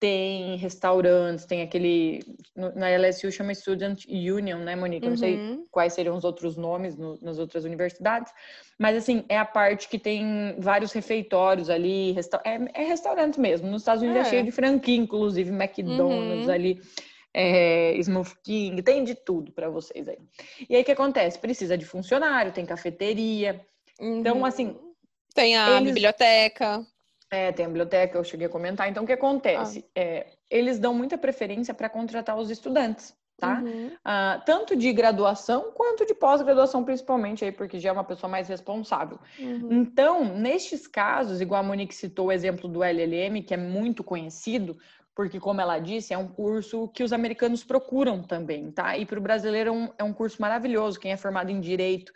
tem 0.00 0.56
restaurantes, 0.56 1.44
tem 1.44 1.60
aquele. 1.60 2.20
Na 2.56 2.88
LSU 2.88 3.30
chama 3.30 3.54
Student 3.54 4.06
Union, 4.08 4.58
né, 4.60 4.74
Monique? 4.74 5.04
Eu 5.06 5.10
não 5.10 5.16
sei 5.18 5.36
Uhum. 5.36 5.66
quais 5.70 5.92
seriam 5.92 6.16
os 6.16 6.24
outros 6.24 6.56
nomes 6.56 6.96
no- 6.96 7.18
nas 7.20 7.38
outras 7.38 7.64
universidades, 7.64 8.32
mas 8.78 8.96
assim, 8.96 9.24
é 9.28 9.36
a 9.36 9.44
parte 9.44 9.88
que 9.90 9.98
tem 9.98 10.56
vários 10.58 10.90
refeitórios 10.92 11.68
ali, 11.68 12.12
resta 12.12 12.40
é, 12.44 12.58
é 12.82 12.84
restaurante 12.86 13.38
mesmo. 13.38 13.68
Nos 13.68 13.82
Estados 13.82 14.02
Unidos 14.02 14.22
é, 14.22 14.26
É. 14.26 14.30
cheio 14.30 14.42
de 14.44 14.50
franquia, 14.50 14.96
inclusive 14.96 15.50
McDonald's 15.50 16.46
Uhum. 16.48 16.52
ali, 16.54 16.80
é, 17.34 17.94
Smooth 17.98 18.32
King, 18.42 18.82
tem 18.82 19.04
de 19.04 19.14
tudo 19.14 19.52
para 19.52 19.68
vocês 19.68 20.08
aí. 20.08 20.18
E 20.68 20.74
aí 20.76 20.80
o 20.80 20.84
que 20.84 20.92
acontece? 20.92 21.38
Precisa 21.38 21.76
de 21.76 21.84
funcionário, 21.84 22.52
tem 22.52 22.64
cafeteria, 22.64 23.60
então 24.00 24.38
Uhum. 24.38 24.44
assim, 24.46 24.76
Tem 25.34 25.56
a 25.58 25.76
eles- 25.76 25.92
biblioteca. 25.92 26.84
É, 27.30 27.52
tem 27.52 27.64
a 27.64 27.68
biblioteca, 27.68 28.18
eu 28.18 28.24
cheguei 28.24 28.46
a 28.46 28.50
comentar. 28.50 28.88
Então 28.88 29.04
o 29.04 29.06
que 29.06 29.12
acontece? 29.12 29.84
Ah. 29.88 30.00
É, 30.00 30.26
eles 30.50 30.78
dão 30.78 30.92
muita 30.92 31.16
preferência 31.16 31.72
para 31.72 31.88
contratar 31.88 32.36
os 32.36 32.50
estudantes. 32.50 33.18
Tá? 33.38 33.58
Uhum. 33.60 33.90
Ah, 34.04 34.42
tanto 34.44 34.76
de 34.76 34.92
graduação 34.92 35.72
quanto 35.74 36.04
de 36.04 36.12
pós-graduação, 36.12 36.84
principalmente 36.84 37.42
aí, 37.42 37.50
porque 37.50 37.78
já 37.80 37.88
é 37.88 37.92
uma 37.92 38.04
pessoa 38.04 38.30
mais 38.30 38.48
responsável. 38.48 39.18
Uhum. 39.38 39.68
Então, 39.72 40.36
nestes 40.36 40.86
casos, 40.86 41.40
igual 41.40 41.62
a 41.62 41.66
Monique 41.66 41.94
citou 41.94 42.26
o 42.26 42.32
exemplo 42.32 42.68
do 42.68 42.84
LLM, 42.84 43.42
que 43.42 43.54
é 43.54 43.56
muito 43.56 44.04
conhecido, 44.04 44.76
porque, 45.14 45.40
como 45.40 45.58
ela 45.58 45.78
disse, 45.78 46.12
é 46.12 46.18
um 46.18 46.28
curso 46.28 46.88
que 46.88 47.02
os 47.02 47.14
americanos 47.14 47.64
procuram 47.64 48.22
também, 48.22 48.70
tá? 48.70 48.98
E 48.98 49.06
para 49.06 49.18
o 49.18 49.22
brasileiro 49.22 49.70
é 49.70 49.72
um, 49.72 49.88
é 49.98 50.04
um 50.04 50.12
curso 50.12 50.36
maravilhoso. 50.38 51.00
Quem 51.00 51.12
é 51.12 51.16
formado 51.16 51.50
em 51.50 51.60
direito 51.60 52.12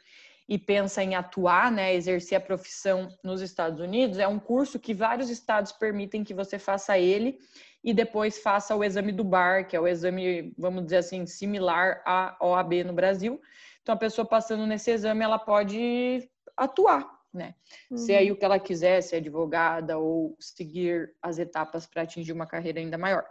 e 0.48 0.58
pensa 0.58 1.02
em 1.02 1.14
atuar, 1.14 1.72
né, 1.72 1.94
exercer 1.94 2.36
a 2.36 2.40
profissão 2.40 3.08
nos 3.22 3.40
Estados 3.40 3.80
Unidos, 3.80 4.18
é 4.18 4.28
um 4.28 4.38
curso 4.38 4.78
que 4.78 4.92
vários 4.92 5.30
estados 5.30 5.72
permitem 5.72 6.22
que 6.22 6.34
você 6.34 6.58
faça 6.58 6.98
ele 6.98 7.38
e 7.82 7.92
depois 7.94 8.38
faça 8.38 8.74
o 8.74 8.84
exame 8.84 9.12
do 9.12 9.24
BAR, 9.24 9.66
que 9.66 9.76
é 9.76 9.80
o 9.80 9.88
exame, 9.88 10.54
vamos 10.58 10.84
dizer 10.84 10.98
assim, 10.98 11.26
similar 11.26 12.02
à 12.06 12.36
OAB 12.40 12.84
no 12.84 12.92
Brasil. 12.92 13.40
Então, 13.82 13.94
a 13.94 13.98
pessoa 13.98 14.26
passando 14.26 14.66
nesse 14.66 14.90
exame, 14.90 15.22
ela 15.22 15.38
pode 15.38 16.28
atuar, 16.56 17.13
né? 17.34 17.54
Ser 17.96 18.16
aí 18.16 18.30
o 18.30 18.36
que 18.36 18.44
ela 18.44 18.58
quiser, 18.58 19.02
ser 19.02 19.16
advogada 19.16 19.98
ou 19.98 20.36
seguir 20.38 21.12
as 21.20 21.38
etapas 21.38 21.86
para 21.86 22.02
atingir 22.02 22.32
uma 22.32 22.46
carreira 22.46 22.78
ainda 22.78 22.96
maior. 22.96 23.24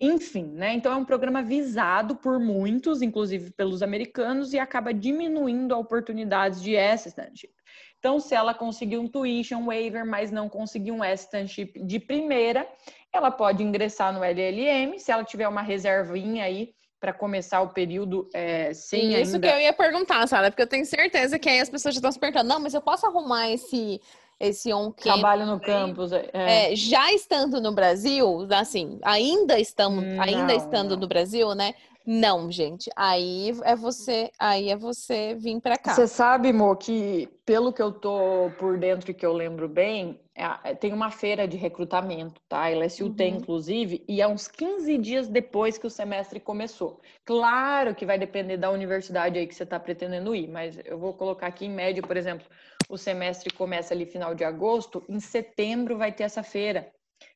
Enfim, 0.00 0.46
né? 0.52 0.72
Então, 0.74 0.92
é 0.92 0.96
um 0.96 1.04
programa 1.04 1.42
visado 1.42 2.16
por 2.16 2.38
muitos, 2.38 3.02
inclusive 3.02 3.50
pelos 3.50 3.82
americanos, 3.82 4.52
e 4.52 4.58
acaba 4.58 4.94
diminuindo 4.94 5.74
a 5.74 5.78
oportunidades 5.78 6.62
de 6.62 6.76
assistantship. 6.76 7.52
Então, 7.98 8.20
se 8.20 8.34
ela 8.34 8.54
conseguir 8.54 8.98
um 8.98 9.08
tuition 9.08 9.66
waiver, 9.66 10.06
mas 10.06 10.30
não 10.30 10.48
conseguir 10.48 10.92
um 10.92 11.02
assistantship 11.02 11.82
de 11.84 11.98
primeira, 11.98 12.66
ela 13.12 13.30
pode 13.30 13.62
ingressar 13.62 14.12
no 14.12 14.22
LLM, 14.22 14.98
se 14.98 15.10
ela 15.10 15.24
tiver 15.24 15.48
uma 15.48 15.62
reservinha 15.62 16.44
aí 16.44 16.72
para 17.00 17.12
começar 17.12 17.60
o 17.60 17.68
período 17.68 18.28
é, 18.34 18.72
sem 18.74 19.12
Isso 19.20 19.36
ainda... 19.36 19.48
que 19.48 19.54
eu 19.54 19.60
ia 19.60 19.72
perguntar, 19.72 20.26
Sara, 20.26 20.50
porque 20.50 20.62
eu 20.62 20.66
tenho 20.66 20.84
certeza 20.84 21.38
que 21.38 21.48
aí 21.48 21.60
as 21.60 21.70
pessoas 21.70 21.94
já 21.94 21.98
estão 21.98 22.10
se 22.10 22.18
perguntando, 22.18 22.48
não, 22.48 22.60
mas 22.60 22.74
eu 22.74 22.80
posso 22.80 23.06
arrumar 23.06 23.50
esse, 23.50 24.00
esse 24.40 24.72
on-campus 24.72 25.02
Trabalho 25.02 25.46
no 25.46 25.60
campus. 25.60 26.12
É, 26.12 26.28
É, 26.32 26.76
já 26.76 27.12
estando 27.12 27.60
no 27.60 27.72
Brasil, 27.72 28.46
assim, 28.50 28.98
ainda 29.02 29.58
estamos, 29.60 30.04
ainda 30.18 30.54
Não, 30.54 30.56
estando 30.56 30.90
não. 30.90 31.00
no 31.00 31.08
Brasil, 31.08 31.54
né? 31.54 31.74
Não, 32.06 32.50
gente. 32.50 32.90
Aí 32.96 33.52
é 33.64 33.76
você, 33.76 34.30
aí 34.38 34.70
é 34.70 34.76
você 34.76 35.34
vir 35.34 35.60
pra 35.60 35.76
cá. 35.76 35.92
Você 35.94 36.06
sabe, 36.06 36.52
Mo, 36.52 36.74
que 36.76 37.28
pelo 37.44 37.72
que 37.72 37.82
eu 37.82 37.92
tô 37.92 38.50
por 38.58 38.78
dentro 38.78 39.10
e 39.10 39.14
que 39.14 39.26
eu 39.26 39.32
lembro 39.32 39.68
bem, 39.68 40.18
é- 40.34 40.70
é- 40.70 40.74
tem 40.74 40.92
uma 40.92 41.10
feira 41.10 41.46
de 41.46 41.56
recrutamento, 41.56 42.40
tá? 42.48 42.62
A 42.62 42.70
LSU 42.70 43.10
tem, 43.10 43.32
Uhum. 43.34 43.38
inclusive, 43.40 44.04
e 44.08 44.22
é 44.22 44.26
uns 44.28 44.48
15 44.48 44.96
dias 44.96 45.28
depois 45.28 45.76
que 45.76 45.86
o 45.86 45.90
semestre 45.90 46.40
começou. 46.40 47.00
Claro 47.24 47.94
que 47.94 48.06
vai 48.06 48.18
depender 48.18 48.56
da 48.56 48.70
universidade 48.70 49.38
aí 49.38 49.46
que 49.46 49.54
você 49.54 49.64
está 49.64 49.78
pretendendo 49.78 50.34
ir, 50.34 50.48
mas 50.48 50.78
eu 50.84 50.98
vou 50.98 51.12
colocar 51.12 51.46
aqui 51.48 51.66
em 51.66 51.70
média, 51.70 52.02
por 52.02 52.16
exemplo, 52.16 52.46
o 52.88 52.96
semestre 52.96 53.52
começa 53.52 53.92
ali 53.92 54.06
final 54.06 54.34
de 54.34 54.44
agosto, 54.44 55.04
em 55.08 55.20
setembro 55.20 55.98
vai 55.98 56.10
ter 56.10 56.22
essa 56.24 56.42
feira. 56.42 56.90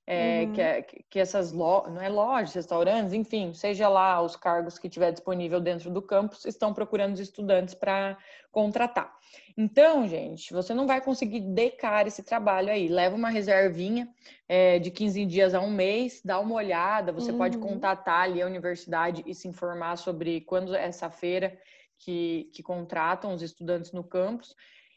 É, 0.05 0.47
Uhum. 0.47 0.53
que, 0.53 0.61
é- 0.61 0.83
que 0.83 1.19
essas 1.21 1.53
lojas, 1.53 1.93
não 1.95 2.03
é 2.03 2.09
lojas, 2.09 2.55
restaurantes, 2.55 3.13
enfim, 3.13 3.55
seja 3.55 3.89
lá 3.89 4.21
os 4.21 4.35
cargos 4.35 4.77
que 4.79 4.89
tiver 4.89 5.13
disponível 5.13 5.61
dentro 5.61 5.91
do 5.91 6.03
campus, 6.03 6.45
estão 6.45 6.75
procurando 6.75 7.15
os 7.15 7.21
estudantes 7.21 7.73
para 7.75 8.19
contratar. 8.51 9.17
Então, 9.57 10.07
gente, 10.09 10.53
você 10.53 10.75
não 10.75 10.87
vai 10.89 11.01
conseguir 11.01 11.41
decar 11.41 12.07
esse 12.07 12.23
trabalho 12.25 12.71
aí. 12.71 12.89
Leva 12.89 13.15
uma 13.15 13.31
reservinha 13.31 14.09
é, 14.49 14.79
de 14.81 14.91
15 14.91 15.25
dias 15.25 15.55
a 15.55 15.61
um 15.61 15.71
mês, 15.71 16.21
dá 16.25 16.39
uma 16.41 16.55
olhada, 16.57 17.13
você 17.13 17.33
pode 17.33 17.57
Uhum. 17.57 17.63
contatar 17.63 18.23
ali 18.25 18.43
a 18.43 18.47
universidade 18.47 19.23
e 19.25 19.35
se 19.35 19.47
informar 19.47 19.97
sobre 19.97 20.41
quando 20.43 20.75
é 20.75 20.85
essa 20.85 21.11
feira 21.11 21.57
que, 21.97 22.51
que 22.53 22.63
contratam 22.63 23.33
os 23.33 23.41
estudantes 23.43 23.93
no 23.93 24.03
campus 24.03 24.57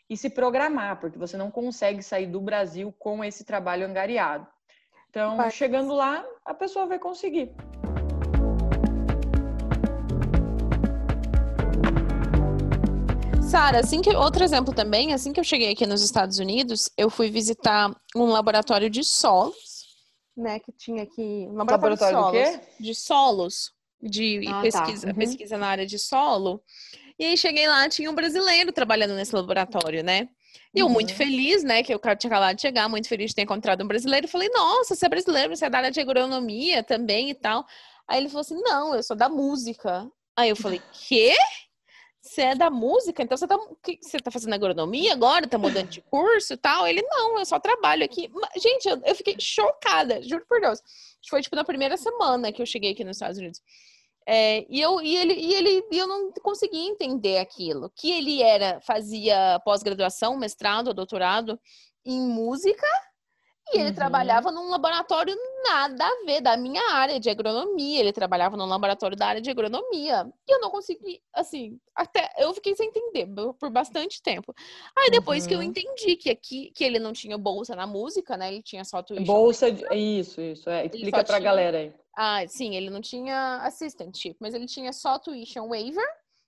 e 0.09 0.17
se 0.17 0.29
programar, 0.31 1.00
porque 1.00 1.17
você 1.17 1.38
não 1.38 1.51
consegue 1.51 2.01
sair 2.01 2.27
do 2.27 2.41
Brasil 2.41 2.91
com 2.97 3.24
esse 3.24 3.43
trabalho 3.45 3.85
angariado. 3.85 4.47
Então, 5.15 5.38
Vai. 5.38 5.50
chegando 5.50 5.93
lá, 5.93 6.25
a 6.43 6.53
pessoa 6.53 6.86
vai 6.88 7.00
conseguir. 7.00 7.50
Sara, 13.41 13.79
assim 13.79 14.01
que 14.01 14.10
outro 14.10 14.43
exemplo 14.43 14.74
também, 14.74 15.13
assim 15.13 15.31
que 15.31 15.39
eu 15.39 15.43
cheguei 15.43 15.72
aqui 15.72 15.86
nos 15.86 16.01
Estados 16.01 16.38
Unidos, 16.39 16.89
eu 16.98 17.10
fui 17.10 17.29
visitar 17.29 17.95
um 18.13 18.25
laboratório 18.25 18.89
de 18.89 19.05
solos, 19.05 19.86
né, 20.36 20.60
que 20.60 20.72
tinha 20.74 21.03
aqui, 21.03 21.48
um 21.50 21.53
laboratório, 21.53 21.95
Laboratório 21.98 22.17
de 22.17 22.51
solos, 22.51 22.65
quê? 22.67 22.84
de 22.84 22.95
solos, 22.95 23.72
de 24.01 24.48
Ah, 24.50 24.51
tá. 24.51 24.62
pesquisa, 24.62 25.07
Uhum. 25.07 25.13
pesquisa 25.15 25.57
na 25.57 25.67
área 25.67 25.86
de 25.86 25.98
solo. 25.98 26.62
E 27.17 27.24
aí 27.24 27.38
cheguei 27.38 27.65
lá, 27.69 27.88
tinha 27.88 28.12
um 28.12 28.15
brasileiro 28.15 28.74
trabalhando 28.74 29.13
nesse 29.15 29.34
laboratório, 29.34 30.03
né? 30.03 30.27
E 30.74 30.79
eu 30.79 30.89
muito 30.89 31.12
Uhum. 31.12 31.15
feliz, 31.15 31.63
né, 31.63 31.83
que 31.83 31.93
eu 31.93 32.00
tinha 32.00 32.29
acabado 32.29 32.55
de 32.55 32.62
chegar, 32.62 32.88
muito 32.89 33.07
feliz 33.07 33.31
de 33.31 33.35
ter 33.35 33.41
encontrado 33.43 33.83
um 33.83 33.88
brasileiro. 33.88 34.25
Eu 34.25 34.29
falei, 34.29 34.50
nossa, 34.50 34.95
você 34.95 35.05
é 35.05 35.09
brasileiro, 35.09 35.55
você 35.55 35.65
é 35.65 35.69
da 35.69 35.77
área 35.77 35.91
de 35.91 36.00
agronomia 36.00 36.83
também 36.83 37.29
e 37.29 37.33
tal. 37.33 37.65
Aí 38.07 38.19
ele 38.19 38.29
falou 38.29 38.41
assim, 38.41 38.59
não, 38.62 38.93
eu 38.95 39.01
sou 39.03 39.15
da 39.15 39.29
música. 39.29 40.09
Aí 40.35 40.50
eu 40.50 40.55
falei, 40.55 40.81
quê? 41.07 41.33
Você 42.21 42.41
é 42.41 42.55
da 42.55 42.69
música? 42.71 43.21
Então 43.21 43.38
você 43.38 43.47
tá, 43.47 43.57
você 44.01 44.19
tá 44.19 44.31
fazendo 44.31 44.53
agronomia 44.53 45.13
agora? 45.13 45.47
Tá 45.47 45.57
mudando 45.59 45.89
de 45.89 46.01
curso 46.01 46.53
e 46.53 46.57
tal? 46.57 46.88
Ele, 46.88 47.01
não, 47.03 47.38
eu 47.38 47.45
só 47.45 47.59
trabalho 47.59 48.03
aqui. 48.03 48.29
Gente, 48.57 48.89
eu, 48.89 49.00
eu 49.05 49.15
fiquei 49.15 49.35
chocada, 49.39 50.21
juro 50.24 50.43
por 50.50 50.59
Deus. 50.59 50.81
Foi, 51.29 51.41
tipo, 51.41 51.55
na 51.55 51.63
primeira 51.63 51.95
semana 51.97 52.51
que 52.51 52.62
eu 52.62 52.65
cheguei 52.65 52.91
aqui 52.93 53.03
nos 53.03 53.17
Estados 53.17 53.38
Unidos. 53.38 53.62
É, 54.27 54.65
e, 54.70 54.82
eu, 54.82 55.01
e, 55.01 55.15
ele, 55.17 55.34
e 55.34 55.53
ele 55.53 55.84
e 55.91 55.98
eu 55.98 56.08
não 56.08 56.32
conseguia 56.41 56.88
entender 56.89 57.38
aquilo. 57.38 57.91
Que 57.96 58.12
ele 58.12 58.41
era, 58.41 58.79
fazia 58.82 59.60
pós-graduação, 59.63 60.36
mestrado, 60.38 60.94
doutorado 60.94 61.60
em 62.03 62.20
música, 62.22 62.88
e 63.74 63.77
ele 63.79 63.89
Uhum. 63.89 63.96
trabalhava 63.96 64.51
num 64.51 64.70
laboratório 64.70 65.36
nada 65.63 66.05
a 66.05 66.25
ver, 66.25 66.39
da 66.39 66.55
minha 66.55 66.82
área 66.94 67.20
de 67.20 67.32
agronomia. 67.32 68.00
Ele 68.00 68.13
trabalhava 68.13 68.55
num 68.55 68.65
laboratório 68.67 69.17
da 69.17 69.25
área 69.25 69.41
de 69.41 69.50
agronomia. 69.50 70.27
E 70.48 70.51
eu 70.53 70.60
não 70.62 70.70
consegui, 70.70 71.20
assim, 71.34 71.79
até 71.96 72.29
eu 72.38 72.53
fiquei 72.53 72.75
sem 72.75 72.89
entender 72.89 73.27
por- 73.60 73.72
bastante 73.72 74.22
tempo. 74.22 74.53
Aí 74.96 75.10
depois 75.10 75.48
que 75.48 75.53
eu 75.55 75.58
Uhum. 75.60 75.63
entendi 75.65 76.15
que 76.15 76.29
aqui 76.29 76.72
que 76.75 76.84
ele 76.84 77.00
não 77.00 77.12
tinha 77.12 77.39
bolsa 77.39 77.75
na 77.75 77.88
música, 77.88 78.38
né? 78.38 78.53
Ele 78.53 78.62
tinha 78.62 78.86
só 78.86 79.01
tuition. 79.01 79.25
Bolsa 79.25 79.72
de... 79.72 79.84
Isso, 79.96 80.39
isso. 80.41 80.70
É. 80.70 80.86
Explica 80.86 81.24
pra 81.24 81.38
tinha- 81.38 81.39
galera 81.39 81.77
aí. 81.79 81.94
Ah, 82.15 82.48
sim, 82.48 82.75
ele 82.75 82.89
não 82.89 83.01
tinha 83.01 83.57
assistantship, 83.63 84.38
mas 84.39 84.53
ele 84.53 84.65
tinha 84.65 84.93
só 84.93 85.19
tuition 85.19 85.67
waiver, 85.67 86.05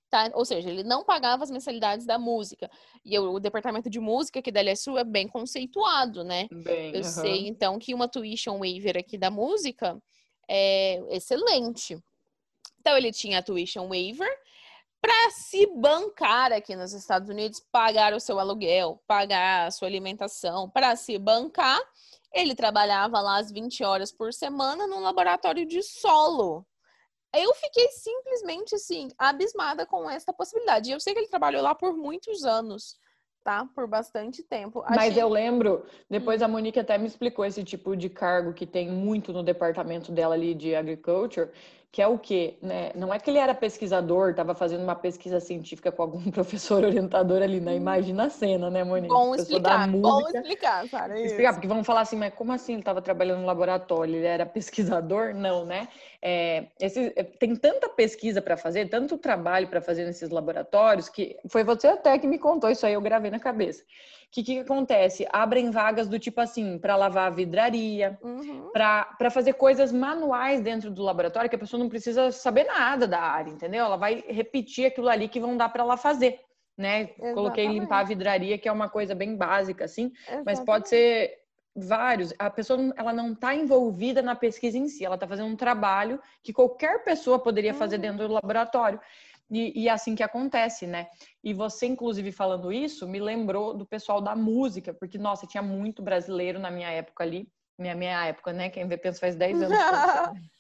tá? 0.10 0.32
Ou 0.34 0.46
seja, 0.46 0.70
ele 0.70 0.84
não 0.84 1.04
pagava 1.04 1.44
as 1.44 1.52
mensalidades 1.52 2.06
da 2.06 2.18
música. 2.18 2.70
E 3.04 3.14
eu- 3.14 3.34
o 3.34 3.40
departamento 3.40 3.90
de 3.90 4.00
música 4.00 4.40
aqui 4.40 4.52
da 4.52 4.62
LSU 4.62 4.98
é 4.98 5.04
bem 5.04 5.28
conceituado, 5.28 6.24
né? 6.24 6.48
Bem, 6.52 6.96
Eu 6.96 7.04
sei, 7.04 7.48
então, 7.48 7.78
que 7.78 7.94
uma 7.94 8.08
tuition 8.08 8.60
waiver 8.60 8.98
aqui 8.98 9.18
da 9.18 9.30
música 9.30 10.02
é 10.48 11.02
excelente. 11.10 12.02
Então, 12.80 12.96
ele 12.96 13.12
tinha 13.12 13.40
a 13.40 13.44
tuition 13.44 13.90
waiver 13.90 14.30
para 15.02 15.30
se 15.32 15.68
bancar 15.76 16.52
aqui 16.54 16.76
nos 16.76 16.94
Estados 16.94 17.30
Unidos, 17.30 17.62
pagar 17.72 18.14
o 18.14 18.20
seu 18.20 18.40
aluguel, 18.40 19.02
pagar 19.06 19.68
a 19.68 19.72
sua 19.72 19.88
alimentação, 19.88 20.70
para 20.70 20.96
se 20.96 21.18
bancar, 21.18 21.80
ele 22.40 22.56
trabalhava 22.56 23.20
lá 23.20 23.38
as 23.40 23.52
20 23.52 23.84
horas 23.84 24.12
por 24.12 24.34
semana 24.34 24.86
num 24.88 25.00
laboratório 25.00 25.66
de 25.66 25.82
solo. 25.82 26.66
eu 27.36 27.54
fiquei 27.56 27.90
simplesmente 27.90 28.74
assim, 28.76 29.10
abismada 29.18 29.86
com 29.86 30.10
essa 30.10 30.32
possibilidade. 30.34 30.92
Eu 30.92 31.00
sei 31.00 31.14
que 31.14 31.20
ele 31.20 31.28
trabalhou 31.28 31.62
lá 31.62 31.76
por 31.76 31.94
muitos 31.96 32.44
anos, 32.46 32.98
tá? 33.44 33.68
Por 33.76 33.88
bastante 33.88 34.42
tempo. 34.44 34.84
Mas 34.90 35.10
Achei- 35.12 35.22
eu 35.22 35.30
lembro, 35.30 35.86
depois 36.10 36.42
a 36.42 36.48
Monique 36.48 36.80
até 36.80 36.98
me 36.98 37.06
explicou 37.08 37.46
esse 37.46 37.64
tipo 37.64 37.96
de 37.96 38.10
cargo 38.10 38.54
que 38.54 38.66
tem 38.66 38.90
muito 38.90 39.32
no 39.34 39.44
departamento 39.44 40.12
dela 40.12 40.34
ali 40.36 40.56
de 40.56 40.74
agriculture, 40.74 41.52
que 41.92 42.02
é 42.02 42.08
o 42.08 42.20
quê, 42.20 42.58
né? 42.62 42.92
Não 42.96 43.14
é 43.14 43.20
que 43.20 43.30
ele 43.30 43.40
era 43.40 43.56
pesquisador, 43.56 44.32
estava 44.32 44.54
fazendo 44.54 44.84
uma 44.84 44.96
pesquisa 44.96 45.40
científica 45.40 45.92
com 45.92 46.02
algum 46.02 46.20
professor 46.32 46.84
orientador 46.84 47.42
ali, 47.42 47.60
né? 47.60 47.76
Imagina 47.76 48.26
a 48.26 48.30
cena, 48.30 48.70
né, 48.70 48.84
Monique? 48.84 49.08
Bom 49.14 49.34
explicar, 49.34 49.88
bom 49.90 50.28
explicar, 50.30 50.86
isso. 51.18 51.26
Explicar, 51.28 51.54
porque 51.54 51.68
vão 51.68 51.84
falar 51.84 52.02
assim, 52.02 52.16
mas 52.18 52.34
como 52.34 52.52
assim 52.52 52.74
ele 52.74 52.82
estava 52.82 53.02
trabalhando 53.02 53.40
no 53.40 53.46
laboratório? 53.48 54.16
Ele 54.16 54.26
era 54.26 54.46
pesquisador? 54.48 55.34
Não, 55.34 55.66
né? 55.66 55.88
É, 56.22 56.68
esse- 56.80 57.14
é, 57.16 57.24
tem 57.24 57.56
tanta 57.56 57.90
pesquisa 57.90 58.42
para 58.42 58.58
fazer, 58.58 58.90
tanto 58.90 59.18
trabalho 59.18 59.68
para 59.68 59.82
fazer 59.82 60.06
nesses 60.06 60.30
laboratórios, 60.30 61.10
que 61.10 61.38
foi 61.50 61.64
você 61.64 61.88
até 61.88 62.20
que 62.20 62.28
me 62.28 62.38
contou 62.38 62.70
isso 62.70 62.86
aí, 62.86 62.94
eu 62.94 63.02
gravei 63.02 63.32
na 63.32 63.40
cabeça. 63.40 63.84
Que, 64.30 64.44
que 64.44 64.60
acontece? 64.60 65.26
Abrem 65.32 65.72
vagas 65.72 66.08
do 66.08 66.20
tipo 66.20 66.42
assim, 66.42 66.78
para 66.78 66.96
lavar 66.96 67.28
a 67.28 67.36
vidraria, 67.36 68.20
Uhum. 68.22 68.70
para 68.74 69.30
fazer 69.32 69.54
coisas 69.54 69.92
manuais 69.92 70.62
dentro 70.62 70.92
do 70.92 71.02
laboratório, 71.02 71.50
que 71.50 71.56
a 71.56 71.60
pessoa 71.60 71.82
não 71.82 71.90
precisa 71.90 72.32
saber 72.32 72.66
nada 72.66 73.08
da 73.08 73.20
área, 73.22 73.50
entendeu? 73.50 73.86
Ela 73.86 73.96
vai 73.98 74.24
repetir 74.28 74.86
aquilo 74.88 75.08
ali 75.10 75.28
que 75.30 75.40
vão 75.40 75.56
dar 75.56 75.70
para 75.70 75.82
ela 75.84 75.98
fazer. 75.98 76.40
Né? 76.78 77.06
Coloquei 77.34 77.64
Exatamente. 77.64 77.80
limpar 77.82 78.00
a 78.02 78.04
vidraria, 78.04 78.58
que 78.60 78.70
é 78.70 78.72
uma 78.72 78.88
coisa 78.90 79.16
bem 79.16 79.36
básica, 79.36 79.86
assim, 79.86 80.12
mas 80.46 80.60
pode 80.60 80.88
Exatamente. 80.88 80.90
ser 80.90 81.34
vários. 81.76 82.34
A 82.38 82.50
pessoa 82.52 82.78
não- 82.78 82.94
ela 82.96 83.14
não 83.14 83.32
está 83.34 83.56
envolvida 83.56 84.22
na 84.22 84.36
pesquisa 84.36 84.78
em 84.78 84.88
si, 84.88 85.04
ela 85.06 85.16
está 85.16 85.28
fazendo 85.28 85.48
um 85.48 85.56
trabalho 85.56 86.20
que 86.44 86.54
qualquer 86.54 87.04
pessoa 87.04 87.40
poderia 87.40 87.74
fazer 87.74 87.96
Uhum. 87.96 88.02
dentro 88.02 88.28
do 88.28 88.34
laboratório. 88.34 89.00
E, 89.50 89.84
e 89.84 89.88
é 89.88 89.92
assim 89.92 90.16
que 90.16 90.24
acontece, 90.24 90.86
né? 90.86 91.08
E 91.44 91.54
você, 91.54 91.86
inclusive, 91.86 92.32
falando 92.32 92.72
isso, 92.72 93.08
me 93.08 93.20
lembrou 93.20 93.74
do 93.74 93.86
pessoal 93.86 94.22
da 94.22 94.36
música, 94.36 94.94
porque, 94.94 95.18
nossa, 95.18 95.48
tinha 95.48 95.64
muito 95.64 96.02
brasileiro 96.02 96.60
na 96.60 96.70
minha 96.70 96.90
época 96.90 97.24
ali. 97.24 97.48
Minha, 97.80 97.96
minha 97.96 98.26
época, 98.26 98.52
né? 98.52 98.70
Quem 98.70 98.88
vê 98.88 98.98
pensa 98.98 99.20
faz 99.20 99.36
10 99.36 99.62
anos. 99.62 99.78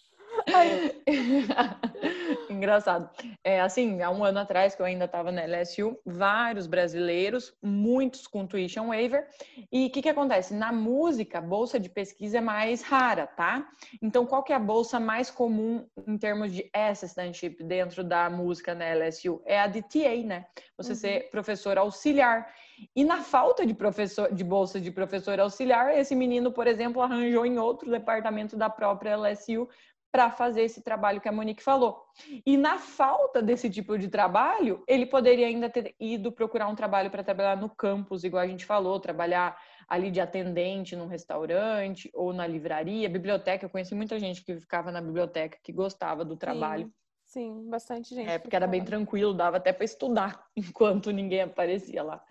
Engraçado. 2.50 3.10
É, 3.44 3.62
assim, 3.62 4.02
há 4.02 4.10
um 4.10 4.24
ano 4.24 4.40
atrás, 4.40 4.76
que 4.76 4.82
eu 4.82 4.86
ainda 4.86 5.06
estava 5.06 5.32
na 5.32 5.44
LSU, 5.44 5.98
vários 6.06 6.68
brasileiros, 6.68 7.54
muitos 7.62 8.28
com 8.28 8.46
tuition 8.46 8.88
waiver. 8.88 9.28
E 9.72 9.88
o 9.88 9.92
que, 9.92 10.02
que 10.02 10.10
acontece? 10.10 10.54
Na 10.54 10.72
música, 10.72 11.40
a 11.40 11.42
bolsa 11.42 11.80
de 11.80 11.90
pesquisa 11.90 12.38
é 12.38 12.42
mais 12.42 12.82
rara, 12.82 13.28
tá? 13.28 13.68
Então, 14.02 14.26
qual 14.26 14.44
que 14.44 14.54
é 14.54 14.56
a 14.56 14.60
bolsa 14.60 15.00
mais 15.00 15.30
comum 15.30 15.88
em 16.08 16.18
termos 16.18 16.52
de 16.52 16.70
assistantship 16.74 17.64
dentro 17.64 18.04
da 18.04 18.30
música 18.30 18.74
na 18.74 18.86
LSU? 18.86 19.42
É 19.46 19.60
a 19.60 19.68
de 19.68 19.82
TA, 19.82 20.16
né? 20.26 20.46
Você 20.78 20.92
Uhum. 20.92 20.96
ser 20.96 21.30
professor 21.30 21.78
auxiliar. 21.78 22.54
E 22.96 23.04
na 23.04 23.24
falta 23.24 23.66
de 23.66 23.74
professor, 23.74 24.34
de 24.34 24.44
bolsa 24.44 24.80
de 24.80 24.92
professor 24.92 25.40
auxiliar, 25.40 25.98
esse 25.98 26.16
menino, 26.16 26.52
por 26.52 26.68
exemplo, 26.68 27.02
arranjou 27.02 27.46
em 27.46 27.58
outro 27.58 27.90
departamento 27.90 28.56
da 28.56 28.70
própria 28.70 29.16
LSU 29.18 29.68
para 30.12 30.32
fazer 30.32 30.64
esse 30.64 30.82
trabalho 30.82 31.20
que 31.20 31.28
a 31.28 31.32
Monique 31.32 31.62
falou. 31.62 32.04
E 32.46 32.58
na 32.58 32.78
falta 32.78 33.42
desse 33.42 33.70
tipo 33.70 33.98
de 33.98 34.08
trabalho, 34.08 34.84
ele 34.88 35.06
poderia 35.06 35.48
ainda 35.48 35.70
ter 35.70 35.96
ido 36.00 36.32
procurar 36.32 36.68
um 36.68 36.76
trabalho 36.76 37.12
para 37.12 37.24
trabalhar 37.24 37.58
no 37.58 37.70
campus, 37.70 38.24
igual 38.24 38.44
a 38.44 38.48
gente 38.48 38.66
falou, 38.66 39.00
trabalhar 39.00 39.58
ali 39.88 40.10
de 40.10 40.20
atendente 40.20 40.96
num 40.96 41.08
restaurante 41.08 42.10
ou 42.14 42.34
na 42.34 42.48
livraria, 42.48 43.10
biblioteca. 43.10 43.66
Eu 43.66 43.70
conheci 43.70 43.96
muita 43.96 44.20
gente 44.20 44.44
que 44.44 44.60
ficava 44.60 44.92
na 44.92 45.02
biblioteca, 45.02 45.58
que 45.64 45.72
gostava 45.72 46.26
do 46.26 46.36
trabalho. 46.36 46.92
Sim, 47.26 47.64
sim, 47.64 47.70
bastante 47.70 48.16
gente. 48.16 48.30
É, 48.30 48.40
porque 48.40 48.56
era 48.56 48.68
bem 48.68 48.84
tranquilo, 48.84 49.34
dava 49.34 49.58
até 49.58 49.72
para 49.72 49.86
estudar 49.86 50.46
enquanto 50.56 51.12
ninguém 51.12 51.42
aparecia 51.42 52.04
lá. 52.04 52.24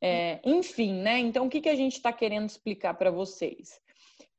É, 0.00 0.40
enfim, 0.44 0.94
né? 0.94 1.20
Então, 1.20 1.46
o 1.46 1.48
que, 1.48 1.60
que 1.60 1.68
a 1.68 1.76
gente 1.76 1.92
está 1.92 2.12
querendo 2.12 2.48
explicar 2.48 2.94
para 2.94 3.10
vocês? 3.10 3.80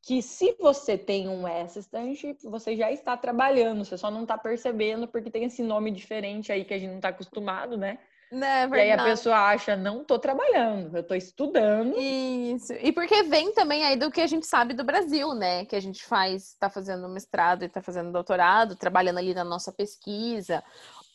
Que 0.06 0.22
se 0.22 0.54
você 0.60 0.98
tem 0.98 1.30
um 1.30 1.48
assistant, 1.48 2.20
você 2.44 2.76
já 2.76 2.92
está 2.92 3.16
trabalhando, 3.16 3.86
você 3.86 3.98
só 3.98 4.12
não 4.12 4.24
está 4.24 4.38
percebendo 4.38 5.08
porque 5.08 5.32
tem 5.32 5.46
esse 5.46 5.64
nome 5.64 5.92
diferente 5.92 6.52
aí 6.52 6.66
que 6.66 6.74
a 6.74 6.78
gente 6.78 6.90
não 6.90 6.98
está 6.98 7.08
acostumado, 7.10 7.78
né? 7.78 7.98
Né, 8.34 8.68
E 8.68 8.80
aí 8.80 8.92
a 8.92 9.04
pessoa 9.04 9.38
acha, 9.38 9.76
não 9.76 10.02
estou 10.02 10.18
trabalhando, 10.18 10.98
eu 10.98 11.02
estou 11.02 11.16
estudando. 11.16 11.96
Isso. 11.96 12.74
E 12.74 12.92
porque 12.92 13.22
vem 13.24 13.54
também 13.54 13.86
aí 13.86 13.96
do 13.96 14.10
que 14.10 14.22
a 14.22 14.28
gente 14.28 14.48
sabe 14.48 14.74
do 14.74 14.84
Brasil, 14.84 15.36
né? 15.36 15.66
Que 15.66 15.76
a 15.76 15.80
gente 15.80 16.04
faz, 16.04 16.56
tá 16.60 16.68
fazendo 16.68 17.08
mestrado 17.08 17.64
e 17.64 17.70
tá 17.70 17.80
fazendo 17.80 18.12
doutorado, 18.12 18.76
trabalhando 18.76 19.20
ali 19.20 19.36
na 19.36 19.44
nossa 19.44 19.72
pesquisa, 19.72 20.64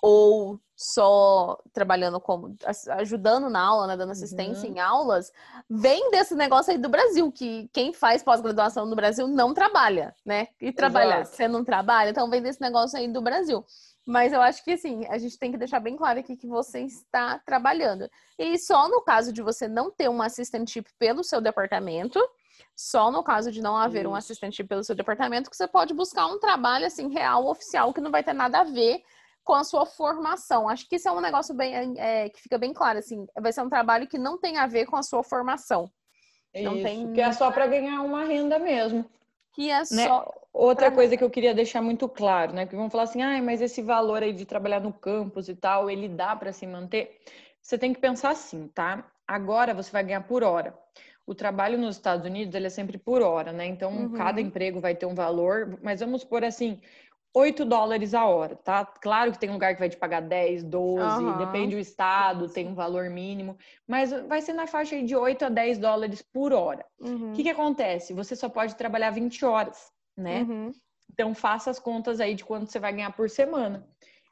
ou 0.00 0.60
só 0.76 1.58
trabalhando 1.72 2.20
como 2.20 2.56
ajudando 2.98 3.50
na 3.50 3.60
aula, 3.60 3.88
né, 3.88 3.96
dando 3.96 4.12
assistência 4.12 4.68
Uhum. 4.68 4.76
em 4.76 4.78
aulas, 4.78 5.32
vem 5.68 6.08
desse 6.12 6.36
negócio 6.36 6.70
aí 6.72 6.78
do 6.78 6.88
Brasil, 6.88 7.32
que 7.32 7.68
quem 7.72 7.92
faz 7.92 8.22
pós-graduação 8.22 8.86
no 8.86 8.94
Brasil 8.94 9.26
não 9.26 9.52
trabalha, 9.52 10.14
né? 10.24 10.46
E 10.60 10.72
trabalhar, 10.72 11.22
Exato. 11.22 11.36
você 11.36 11.48
não 11.48 11.64
trabalha, 11.64 12.10
então 12.10 12.30
vem 12.30 12.40
desse 12.40 12.60
negócio 12.60 12.96
aí 12.96 13.08
do 13.08 13.20
Brasil. 13.20 13.64
Mas 14.06 14.32
eu 14.32 14.40
acho 14.40 14.64
que 14.64 14.70
assim, 14.70 15.04
a 15.08 15.18
gente 15.18 15.36
tem 15.36 15.50
que 15.50 15.58
deixar 15.58 15.80
bem 15.80 15.96
claro 15.96 16.20
aqui 16.20 16.36
que 16.36 16.46
você 16.46 16.80
está 16.82 17.40
trabalhando. 17.40 18.08
E 18.38 18.56
só 18.56 18.88
no 18.88 19.02
caso 19.02 19.32
de 19.32 19.42
você 19.42 19.66
não 19.66 19.90
ter 19.90 20.08
um 20.08 20.22
assistantship 20.22 20.86
pelo 20.96 21.24
seu 21.24 21.40
departamento, 21.40 22.20
só 22.74 23.10
no 23.10 23.24
caso 23.24 23.50
de 23.50 23.60
não 23.60 23.76
haver 23.76 24.06
um 24.06 24.10
Isso. 24.10 24.18
assistantship 24.18 24.68
pelo 24.68 24.84
seu 24.84 24.94
departamento, 24.94 25.50
que 25.50 25.56
você 25.56 25.66
pode 25.66 25.92
buscar 25.92 26.26
um 26.26 26.38
trabalho 26.38 26.86
assim 26.86 27.08
real, 27.08 27.46
oficial, 27.48 27.92
que 27.92 28.00
não 28.00 28.12
vai 28.12 28.22
ter 28.22 28.32
nada 28.32 28.60
a 28.60 28.64
ver 28.64 29.02
com 29.48 29.54
a 29.54 29.64
sua 29.64 29.86
formação. 29.86 30.68
Acho 30.68 30.86
que 30.86 30.96
isso 30.96 31.08
é 31.08 31.12
um 31.12 31.22
negócio 31.22 31.54
bem 31.54 31.74
é, 31.96 32.28
que 32.28 32.38
fica 32.38 32.58
bem 32.58 32.74
claro 32.74 32.98
assim, 32.98 33.26
vai 33.40 33.50
ser 33.50 33.62
um 33.62 33.68
trabalho 33.70 34.06
que 34.06 34.18
não 34.18 34.36
tem 34.36 34.58
a 34.58 34.66
ver 34.66 34.84
com 34.84 34.94
a 34.94 35.02
sua 35.02 35.24
formação, 35.24 35.90
Não 36.54 36.74
Isso, 36.74 36.82
tem 36.84 37.12
que 37.14 37.20
é 37.22 37.32
só 37.32 37.50
para 37.50 37.66
ganhar 37.66 38.02
uma 38.02 38.24
renda 38.24 38.58
mesmo. 38.58 39.06
que 39.54 39.70
é 39.70 39.78
né? 39.90 40.04
só 40.04 40.30
Outra 40.52 40.90
coisa 40.90 41.16
que 41.16 41.24
eu 41.24 41.30
queria 41.30 41.54
deixar 41.54 41.80
muito 41.80 42.06
claro, 42.08 42.52
né? 42.52 42.66
Que 42.66 42.76
vão 42.76 42.90
falar 42.90 43.04
assim, 43.04 43.22
ah, 43.22 43.40
mas 43.42 43.62
esse 43.62 43.80
valor 43.80 44.22
aí 44.22 44.34
de 44.34 44.44
trabalhar 44.44 44.80
no 44.80 44.92
campus 44.92 45.48
e 45.48 45.54
tal, 45.54 45.88
ele 45.88 46.08
dá 46.08 46.36
para 46.36 46.52
se 46.52 46.66
manter? 46.66 47.18
Você 47.62 47.78
tem 47.78 47.94
que 47.94 48.00
pensar 48.00 48.30
assim, 48.30 48.68
tá? 48.68 49.10
Agora 49.26 49.72
você 49.72 49.90
vai 49.90 50.04
ganhar 50.04 50.22
por 50.22 50.42
hora. 50.42 50.76
O 51.26 51.34
trabalho 51.34 51.78
nos 51.78 51.96
Estados 51.96 52.26
Unidos, 52.26 52.54
ele 52.54 52.66
é 52.66 52.70
sempre 52.70 52.98
por 52.98 53.22
hora, 53.22 53.52
né? 53.52 53.66
Então, 53.66 53.92
Uhum. 53.92 54.12
cada 54.12 54.40
emprego 54.40 54.80
vai 54.80 54.94
ter 54.94 55.06
um 55.06 55.14
valor, 55.14 55.78
mas 55.82 56.00
vamos 56.00 56.24
por 56.24 56.42
assim, 56.44 56.80
8 57.34 57.64
dólares 57.64 58.14
a 58.14 58.24
hora, 58.26 58.56
tá? 58.56 58.84
Claro 58.84 59.32
que 59.32 59.38
tem 59.38 59.50
lugar 59.50 59.74
que 59.74 59.80
vai 59.80 59.88
te 59.88 59.96
pagar 59.96 60.20
10, 60.20 60.64
12, 60.64 61.24
Aham. 61.24 61.38
depende 61.38 61.76
do 61.76 61.80
estado, 61.80 62.48
tem 62.48 62.66
um 62.68 62.74
valor 62.74 63.08
mínimo, 63.10 63.56
mas 63.86 64.10
vai 64.26 64.40
ser 64.40 64.54
na 64.54 64.66
faixa 64.66 65.00
de 65.02 65.14
8 65.14 65.44
a 65.44 65.48
10 65.48 65.78
dólares 65.78 66.22
por 66.22 66.52
hora. 66.52 66.84
Uhum, 67.00 67.30
O 67.30 67.34
que, 67.34 67.42
que 67.44 67.50
acontece? 67.50 68.12
Você 68.14 68.34
só 68.34 68.48
pode 68.48 68.74
trabalhar 68.76 69.10
20 69.10 69.44
horas, 69.44 69.92
né? 70.16 70.40
uhum. 70.40 70.72
Então, 71.12 71.34
faça 71.34 71.70
as 71.70 71.78
contas 71.78 72.20
aí 72.20 72.34
de 72.34 72.44
quanto 72.44 72.70
você 72.70 72.78
vai 72.78 72.92
ganhar 72.92 73.12
por 73.12 73.28
semana. 73.30 73.86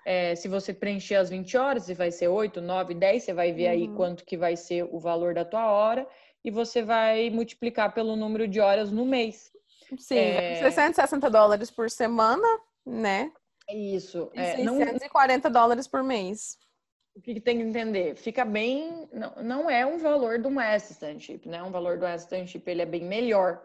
É, 0.04 0.34
se 0.36 0.46
você 0.48 0.72
preencher 0.72 1.16
as 1.16 1.28
20 1.30 1.56
horas, 1.56 1.84
se 1.84 1.94
vai 1.94 2.10
ser 2.12 2.28
8, 2.28 2.60
9, 2.60 2.94
10, 2.94 3.24
você 3.24 3.32
vai 3.34 3.52
ver 3.52 3.66
aí 3.68 3.88
Uhum. 3.88 3.94
quanto 3.96 4.24
que 4.24 4.36
vai 4.36 4.56
ser 4.56 4.84
o 4.84 4.98
valor 5.00 5.34
da 5.34 5.44
tua 5.44 5.70
hora 5.70 6.06
e 6.44 6.50
você 6.50 6.82
vai 6.82 7.28
multiplicar 7.30 7.92
pelo 7.92 8.14
número 8.14 8.46
de 8.46 8.60
horas 8.60 8.92
no 8.92 9.04
mês. 9.04 9.50
Sim, 9.98 10.18
É. 10.18 10.54
660 10.54 11.28
dólares 11.28 11.70
por 11.72 11.90
semana, 11.90 12.46
né? 12.86 13.32
Isso. 13.68 14.30
E 14.34 14.38
É, 14.40 14.58
não, 14.58 14.76
640 14.76 15.50
dólares 15.50 15.88
por 15.88 16.02
mês. 16.02 16.58
o 17.16 17.20
que 17.20 17.34
que 17.34 17.40
tem 17.40 17.58
que 17.58 17.64
entender? 17.64 18.14
Fica 18.16 18.44
bem... 18.44 19.08
Não, 19.12 19.34
não 19.42 19.70
é 19.70 19.86
um 19.86 19.98
valor 19.98 20.38
de 20.38 20.46
um 20.46 20.58
assistantship, 20.60 21.48
né? 21.48 21.62
Um 21.62 21.70
valor 21.70 21.98
do 21.98 22.06
assistantship, 22.06 22.68
ele 22.68 22.82
é 22.82 22.86
bem 22.86 23.04
melhor. 23.04 23.62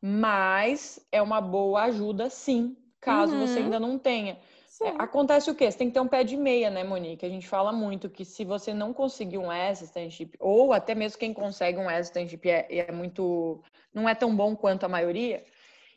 Mas 0.00 1.00
é 1.12 1.22
uma 1.22 1.40
boa 1.40 1.84
ajuda, 1.84 2.28
sim, 2.28 2.76
caso 3.00 3.36
você 3.36 3.60
Uhum. 3.60 3.64
ainda 3.66 3.80
não 3.80 3.98
tenha. 3.98 4.38
É, 4.82 4.88
acontece 4.98 5.48
o 5.48 5.54
quê? 5.54 5.70
Você 5.70 5.78
tem 5.78 5.88
que 5.88 5.94
ter 5.94 6.00
um 6.00 6.08
pé 6.08 6.24
de 6.24 6.36
meia, 6.36 6.68
né, 6.70 6.82
Monique? 6.82 7.24
A 7.24 7.28
gente 7.28 7.46
fala 7.46 7.72
muito 7.72 8.10
que 8.10 8.24
se 8.24 8.44
você 8.44 8.74
não 8.74 8.92
conseguir 8.92 9.38
um 9.38 9.48
assistantship, 9.48 10.36
ou 10.40 10.72
até 10.72 10.92
mesmo 10.94 11.18
quem 11.20 11.32
consegue 11.32 11.78
um 11.78 11.88
assistantship 11.88 12.48
é, 12.50 12.66
é 12.68 12.92
muito. 12.92 13.62
não 13.94 14.08
é 14.08 14.14
tão 14.14 14.34
bom 14.34 14.56
quanto 14.56 14.84
a 14.84 14.88
maioria, 14.88 15.44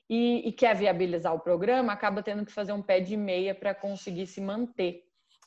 e, 0.09 0.47
e 0.47 0.51
quer 0.51 0.75
viabilizar 0.75 1.33
o 1.33 1.39
programa, 1.39 1.93
acaba 1.93 2.21
tendo 2.21 2.45
que 2.45 2.51
fazer 2.51 2.73
um 2.73 2.81
pé 2.81 2.99
de 2.99 3.17
meia 3.17 3.55
para 3.55 3.73
conseguir 3.73 4.27
se 4.27 4.39
manter. 4.41 5.05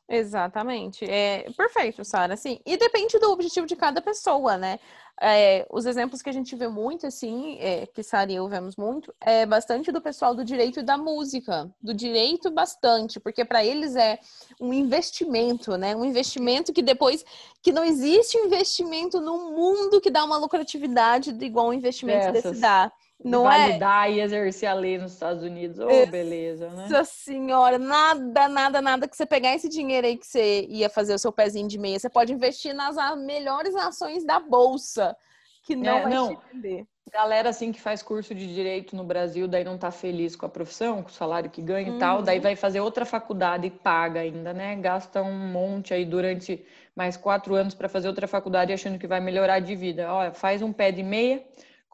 Exatamente. 0.08 1.04
É 1.04 1.44
perfeito, 1.54 2.02
Sara. 2.02 2.32
Assim, 2.32 2.60
e 2.64 2.78
depende 2.78 3.18
do 3.18 3.30
objetivo 3.30 3.66
de 3.66 3.76
cada 3.76 4.00
pessoa, 4.00 4.56
né? 4.56 4.80
É, 5.20 5.66
os 5.70 5.84
exemplos 5.84 6.22
que 6.22 6.30
a 6.30 6.32
gente 6.32 6.54
vê 6.56 6.66
muito, 6.68 7.06
assim, 7.06 7.58
é, 7.60 7.86
que 7.86 8.02
Sara 8.02 8.32
e 8.32 8.36
eu 8.36 8.48
vemos 8.48 8.76
muito, 8.76 9.12
é 9.20 9.44
bastante 9.44 9.92
do 9.92 10.00
pessoal 10.00 10.34
do 10.34 10.44
direito 10.44 10.80
e 10.80 10.82
da 10.82 10.96
música. 10.96 11.70
Do 11.82 11.92
direito, 11.92 12.50
bastante, 12.50 13.20
porque 13.20 13.44
para 13.44 13.62
eles 13.62 13.96
é 13.96 14.18
um 14.58 14.72
investimento, 14.72 15.76
né? 15.76 15.94
Um 15.94 16.04
investimento 16.04 16.72
que 16.72 16.80
depois. 16.80 17.22
que 17.62 17.70
não 17.70 17.84
existe 17.84 18.38
um 18.38 18.46
investimento 18.46 19.20
no 19.20 19.50
mundo 19.50 20.00
que 20.00 20.10
dá 20.10 20.24
uma 20.24 20.38
lucratividade 20.38 21.36
igual 21.44 21.68
um 21.68 21.72
investimento 21.74 22.32
desse 22.32 22.58
dá. 22.60 22.90
Não 23.24 23.50
é? 23.50 23.68
validar 23.78 24.10
e 24.10 24.20
exercer 24.20 24.68
a 24.68 24.74
lei 24.74 24.98
nos 24.98 25.12
Estados 25.14 25.42
Unidos. 25.42 25.78
Ô, 25.80 26.04
Ex- 26.04 26.06
beleza, 26.06 26.70
né? 26.70 26.96
Nossa 26.96 27.04
senhora, 27.04 27.78
nada, 27.78 28.48
nada, 28.48 28.80
nada 28.82 29.08
que 29.08 29.16
você 29.16 29.26
pegar 29.26 29.54
esse 29.54 29.68
dinheiro 29.68 30.06
aí 30.06 30.16
que 30.16 30.26
você 30.26 30.66
ia 30.68 30.88
fazer 30.90 31.14
o 31.14 31.18
seu 31.18 31.32
pezinho 31.32 31.68
de 31.68 31.78
meia, 31.78 31.98
você 31.98 32.08
pode 32.10 32.32
investir 32.32 32.74
nas 32.74 32.96
melhores 33.18 33.74
ações 33.76 34.24
da 34.24 34.40
bolsa, 34.40 35.16
que 35.62 35.76
não 35.76 36.00
É, 36.00 36.02
vai 36.02 36.12
não. 36.12 36.26
te 36.28 36.38
vender. 36.52 36.86
Galera 37.12 37.48
assim 37.50 37.72
que 37.72 37.80
faz 37.80 38.02
curso 38.02 38.34
de 38.34 38.52
direito 38.54 38.94
no 38.94 39.04
Brasil, 39.04 39.48
daí 39.48 39.64
não 39.64 39.78
tá 39.78 39.90
feliz 39.90 40.36
com 40.36 40.46
a 40.46 40.48
profissão, 40.48 41.02
com 41.02 41.08
o 41.08 41.12
salário 41.12 41.50
que 41.50 41.62
ganha 41.62 41.88
e 41.90 41.92
tal, 41.92 42.18
Uhum. 42.18 42.24
daí 42.24 42.38
vai 42.38 42.54
fazer 42.56 42.80
outra 42.80 43.06
faculdade 43.06 43.66
e 43.66 43.70
paga 43.70 44.20
ainda, 44.20 44.52
né? 44.52 44.76
Gasta 44.76 45.22
um 45.22 45.32
monte 45.52 45.94
aí 45.94 46.04
durante 46.04 46.64
mais 46.94 47.16
quatro 47.16 47.54
anos 47.54 47.74
para 47.74 47.88
fazer 47.88 48.08
outra 48.08 48.28
faculdade 48.28 48.72
achando 48.74 48.98
que 48.98 49.06
vai 49.06 49.20
melhorar 49.20 49.60
de 49.60 49.74
vida. 49.74 50.12
Olha, 50.12 50.32
faz 50.34 50.60
um 50.62 50.72
pé 50.72 50.92
de 50.92 51.02
meia, 51.02 51.42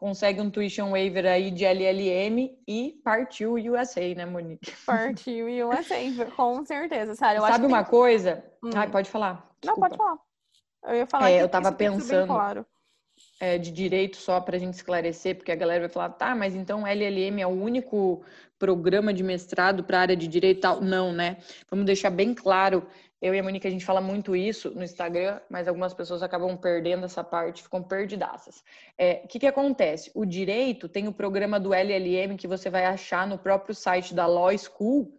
consegue 0.04 0.38
um 0.38 0.50
tuition 0.50 0.90
waiver 0.90 1.24
aí 1.24 1.50
de 1.50 1.64
LLM 1.64 2.54
e 2.68 3.00
partiu 3.02 3.52
o 3.54 3.72
USA, 3.72 4.14
né, 4.14 4.26
Monique? 4.26 4.70
Partiu 4.84 5.46
USA, 5.66 5.96
com 6.36 6.62
certeza, 6.66 7.14
Sara. 7.14 7.40
Sabe 7.40 7.64
uma 7.64 7.82
tem- 7.82 7.90
coisa? 7.90 8.44
Hum. 8.62 8.68
Ai, 8.76 8.90
pode 8.90 9.08
falar. 9.08 9.32
Não, 9.64 9.72
Desculpa. 9.72 9.88
pode 9.88 9.96
falar. 9.96 10.18
Eu 10.86 10.94
ia 10.96 11.06
falar 11.06 11.30
É, 11.30 11.42
eu 11.42 11.48
tava 11.48 11.72
pensando. 11.72 12.26
claro. 12.26 12.66
é, 13.40 13.56
de 13.56 13.70
direito 13.72 14.18
só 14.18 14.40
para 14.42 14.56
a 14.56 14.58
gente 14.58 14.74
esclarecer, 14.74 15.36
porque 15.36 15.50
a 15.52 15.56
galera 15.56 15.80
vai 15.80 15.88
falar, 15.88 16.10
tá, 16.10 16.34
mas 16.34 16.54
então 16.54 16.86
LLM 16.86 17.40
é 17.40 17.46
o 17.46 17.50
único 17.50 18.22
programa 18.58 19.12
de 19.14 19.22
mestrado 19.22 19.84
para 19.84 19.96
a 19.98 20.00
área 20.02 20.16
de 20.16 20.28
direito 20.28 20.58
e 20.58 20.60
tal? 20.60 20.80
Não, 20.82 21.12
né? 21.14 21.38
Vamos 21.70 21.86
deixar 21.86 22.10
bem 22.10 22.34
claro. 22.34 22.86
Eu 23.24 23.34
e 23.34 23.38
a 23.38 23.42
Monique, 23.42 23.66
a 23.66 23.70
gente 23.70 23.86
fala 23.86 24.02
muito 24.02 24.36
isso 24.36 24.70
no 24.72 24.84
Instagram, 24.84 25.40
mas 25.48 25.66
algumas 25.66 25.94
pessoas 25.94 26.22
acabam 26.22 26.54
perdendo 26.58 27.06
essa 27.06 27.24
parte, 27.24 27.62
ficam 27.62 27.82
perdidaças. 27.82 28.62
É, 28.98 29.22
O 29.24 29.28
que, 29.28 29.38
que 29.38 29.46
acontece? 29.46 30.10
O 30.14 30.26
direito 30.26 30.90
tem 30.90 31.08
o 31.08 31.12
programa 31.12 31.58
do 31.58 31.72
LLM 31.72 32.36
que 32.36 32.46
você 32.46 32.68
vai 32.68 32.84
achar 32.84 33.26
no 33.26 33.38
próprio 33.38 33.74
site 33.74 34.12
da 34.14 34.26
Law 34.26 34.50
School, 34.58 35.10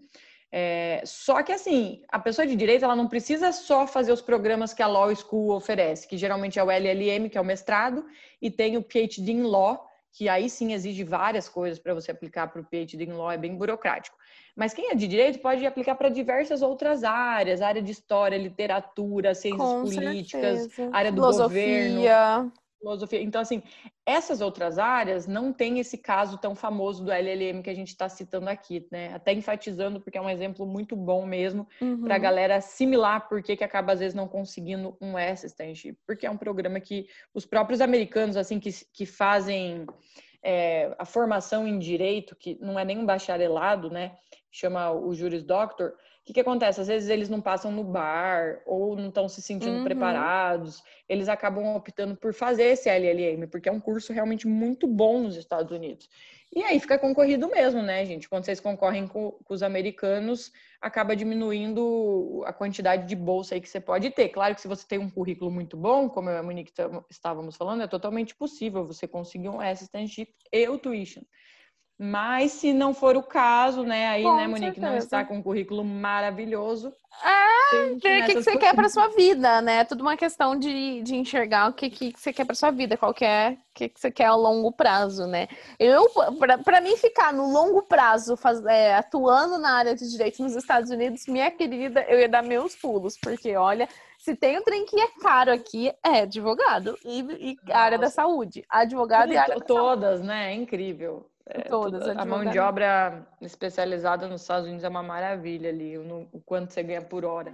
é, 0.52 1.02
só 1.04 1.42
que 1.42 1.52
assim, 1.52 2.04
a 2.08 2.20
pessoa 2.20 2.46
de 2.46 2.56
direito 2.56 2.86
ela 2.86 2.96
não 2.96 3.08
precisa 3.08 3.52
só 3.52 3.88
fazer 3.88 4.12
os 4.12 4.22
programas 4.22 4.72
que 4.72 4.84
a 4.84 4.88
Law 4.88 5.14
School 5.16 5.56
oferece, 5.56 6.08
que 6.08 6.16
geralmente 6.16 6.60
é 6.60 6.64
o 6.64 6.70
LLM, 6.70 7.28
que 7.28 7.40
é 7.40 7.42
o 7.42 7.44
mestrado, 7.44 8.06
e 8.40 8.52
tem 8.52 8.78
o 8.78 8.84
PhD 8.84 9.32
em 9.32 9.42
Law, 9.42 9.84
que 10.16 10.30
aí 10.30 10.50
sim 10.50 10.72
exige 10.72 11.04
várias 11.04 11.50
coisas 11.50 11.78
para 11.78 11.94
você 11.94 12.10
aplicar 12.10 12.48
para 12.48 12.62
o 12.62 12.66
PhD 12.66 13.04
em 13.04 13.12
Law, 13.12 13.30
é 13.30 13.38
bem 13.38 13.54
burocrático. 13.54 14.18
Mas 14.56 14.74
quem 14.74 14.90
é 14.90 14.96
de 14.96 15.10
direito 15.10 15.40
pode 15.40 15.66
aplicar 15.66 15.96
para 15.96 16.08
diversas 16.08 16.62
outras 16.62 17.04
áreas, 17.04 17.62
área 17.62 17.82
de 17.82 17.92
história, 17.92 18.38
literatura, 18.38 19.36
ciências 19.36 19.74
Com 19.74 19.82
políticas, 19.82 20.62
certeza. 20.62 20.90
área 20.96 21.12
do 21.12 21.22
governo 21.22 22.02
Filosofia. 22.80 23.22
Então, 23.22 23.42
assim, 23.42 23.64
essas 24.06 24.42
outras 24.42 24.78
áreas 24.78 25.28
não 25.28 25.52
tem 25.54 25.80
esse 25.80 25.98
caso 25.98 26.38
tão 26.38 26.56
famoso 26.56 27.04
do 27.04 27.12
LLM 27.12 27.62
que 27.64 27.70
a 27.70 27.74
gente 27.74 27.90
está 27.90 28.08
citando 28.10 28.50
aqui, 28.50 28.88
né? 28.92 29.14
Até 29.14 29.34
enfatizando, 29.34 30.00
porque 30.02 30.18
é 30.18 30.22
um 30.22 30.30
exemplo 30.30 30.66
muito 30.66 30.96
bom 30.96 31.26
mesmo 31.26 31.68
para 32.04 32.16
a 32.16 32.18
Uhum. 32.18 32.22
galera 32.22 32.56
assimilar 32.58 33.28
por 33.28 33.42
que 33.42 33.56
que 33.58 33.64
acaba, 33.64 33.94
às 33.94 34.00
vezes, 34.00 34.14
não 34.14 34.28
conseguindo 34.28 34.98
um 35.02 35.18
assistantship. 35.18 35.98
Porque 36.06 36.26
é 36.26 36.30
um 36.32 36.38
programa 36.38 36.80
que 36.80 37.08
os 37.34 37.46
próprios 37.46 37.82
americanos, 37.82 38.38
assim, 38.38 38.60
que, 38.60 38.70
que 38.94 39.06
fazem 39.06 39.86
é, 40.44 40.96
a 41.00 41.06
formação 41.06 41.68
em 41.68 41.80
direito, 41.80 42.36
que 42.36 42.58
não 42.62 42.78
é 42.78 42.86
nem 42.86 43.00
um 43.00 43.06
bacharelado, 43.06 43.90
né? 43.90 44.16
Chama 44.52 44.92
o 44.92 45.14
Juris 45.14 45.44
Doctor. 45.44 45.96
O 46.26 46.28
que, 46.28 46.34
que 46.34 46.40
acontece? 46.40 46.82
Às 46.82 46.88
vezes 46.88 47.08
eles 47.08 47.30
não 47.30 47.40
passam 47.40 47.72
no 47.72 47.84
bar 47.84 48.60
ou 48.66 48.96
não 48.96 49.10
estão 49.10 49.30
se 49.30 49.44
sentindo 49.44 49.78
Uhum. 49.78 49.84
preparados. 49.84 50.82
Eles 51.08 51.30
acabam 51.30 51.76
optando 51.76 52.16
por 52.16 52.34
fazer 52.34 52.64
esse 52.64 52.90
LLM, 52.90 53.46
porque 53.46 53.70
é 53.70 53.72
um 53.72 53.80
curso 53.80 54.12
realmente 54.12 54.48
muito 54.48 54.88
bom 54.88 55.20
nos 55.22 55.36
Estados 55.38 55.72
Unidos. 55.72 56.10
E 56.52 56.64
aí 56.64 56.80
fica 56.80 56.98
concorrido 56.98 57.48
mesmo, 57.48 57.84
né, 57.84 58.04
gente? 58.08 58.28
Quando 58.28 58.44
vocês 58.44 58.60
concorrem 58.60 59.08
com, 59.08 59.34
com 59.34 59.54
os 59.54 59.62
americanos, 59.62 60.52
acaba 60.82 61.16
diminuindo 61.16 62.42
a 62.48 62.52
quantidade 62.54 63.06
de 63.08 63.16
bolsa 63.16 63.54
aí 63.54 63.62
que 63.62 63.70
você 63.70 63.80
pode 63.80 64.10
ter. 64.10 64.30
Claro 64.30 64.56
que 64.56 64.62
se 64.62 64.68
você 64.68 64.88
tem 64.88 64.98
um 64.98 65.10
currículo 65.12 65.52
muito 65.52 65.78
bom, 65.78 66.10
como 66.10 66.30
eu 66.30 66.36
e 66.36 66.40
a 66.40 66.44
Monique 66.44 66.72
estávamos 67.08 67.56
falando, 67.56 67.84
é 67.84 67.88
totalmente 67.88 68.34
possível 68.34 68.84
você 68.84 69.08
conseguir 69.08 69.50
um 69.50 69.60
assistantship 69.60 70.34
e 70.52 70.68
o 70.70 70.80
tuition. 70.80 71.22
Mas 71.98 72.52
se 72.52 72.74
não 72.74 72.94
for 72.94 73.16
o 73.16 73.24
caso, 73.24 73.84
né, 73.84 74.08
aí, 74.08 74.24
Com 74.24 74.36
né, 74.36 74.48
Monique, 74.48 74.80
não 74.80 74.90
certeza. 74.90 75.06
está 75.06 75.26
com 75.26 75.38
um 75.38 75.42
currículo 75.44 75.84
maravilhoso. 75.84 76.94
É, 77.24 77.70
tem 77.72 78.00
ver 78.00 78.24
o 78.24 78.26
que, 78.26 78.36
que 78.36 78.44
você 78.44 78.58
quer 78.58 78.76
para 78.76 78.90
sua 78.90 79.08
vida, 79.16 79.62
né? 79.62 79.78
É 79.78 79.84
tudo 79.86 80.02
uma 80.02 80.18
questão 80.18 80.58
de, 80.60 81.02
de 81.02 81.16
enxergar 81.16 81.70
o 81.70 81.74
que, 81.74 81.90
que 81.90 82.14
você 82.16 82.34
quer 82.34 82.44
para 82.46 82.54
sua 82.54 82.72
vida, 82.72 82.98
qual 82.98 83.14
que 83.14 83.24
é, 83.24 83.52
o 83.52 83.74
que, 83.74 83.88
que 83.90 84.00
você 84.00 84.12
quer 84.12 84.26
a 84.26 84.36
longo 84.36 84.72
prazo, 84.74 85.26
né? 85.26 85.48
Eu, 85.80 86.06
para 86.66 86.82
mim 86.82 86.98
ficar 86.98 87.32
no 87.32 87.50
longo 87.50 87.82
prazo, 87.84 88.36
faz- 88.36 88.64
é, 88.66 88.96
atuando 88.96 89.58
na 89.58 89.78
área 89.78 89.96
de 89.96 90.10
direito 90.12 90.44
nos 90.44 90.56
Estados 90.56 90.90
Unidos, 90.92 91.26
minha 91.28 91.50
querida, 91.50 92.06
eu 92.10 92.20
ia 92.20 92.28
dar 92.28 92.44
meus 92.44 92.76
pulos, 92.76 93.18
porque 93.18 93.56
olha, 93.56 93.88
se 94.20 94.36
tem 94.36 94.60
um 94.60 94.64
trem 94.64 94.86
que 94.86 95.00
é 95.00 95.08
caro 95.22 95.54
aqui, 95.54 95.94
é 96.04 96.22
advogado 96.24 96.98
e, 97.06 97.22
e 97.40 97.72
área 97.72 97.98
da 97.98 98.10
saúde. 98.10 98.66
Advogado 98.70 99.32
e 99.32 99.38
área 99.38 99.56
da 99.58 99.66
saúde. 99.66 99.68
Todas, 99.68 100.22
né? 100.22 100.52
É 100.52 100.54
incrível. 100.54 101.26
É, 101.48 101.62
Todas, 101.62 102.04
toda- 102.06 102.20
a 102.22 102.26
mão 102.26 102.44
de 102.44 102.58
obra 102.58 103.26
especializada 103.40 104.28
nos 104.28 104.42
Estados 104.42 104.66
Unidos 104.66 104.84
é 104.84 104.90
uma 104.90 105.04
maravilha 105.04 105.70
ali, 105.70 105.98
no- 105.98 106.28
o 106.32 106.40
quanto 106.42 106.74
você 106.74 106.82
ganha 106.82 107.02
por 107.04 107.24
hora. 107.24 107.52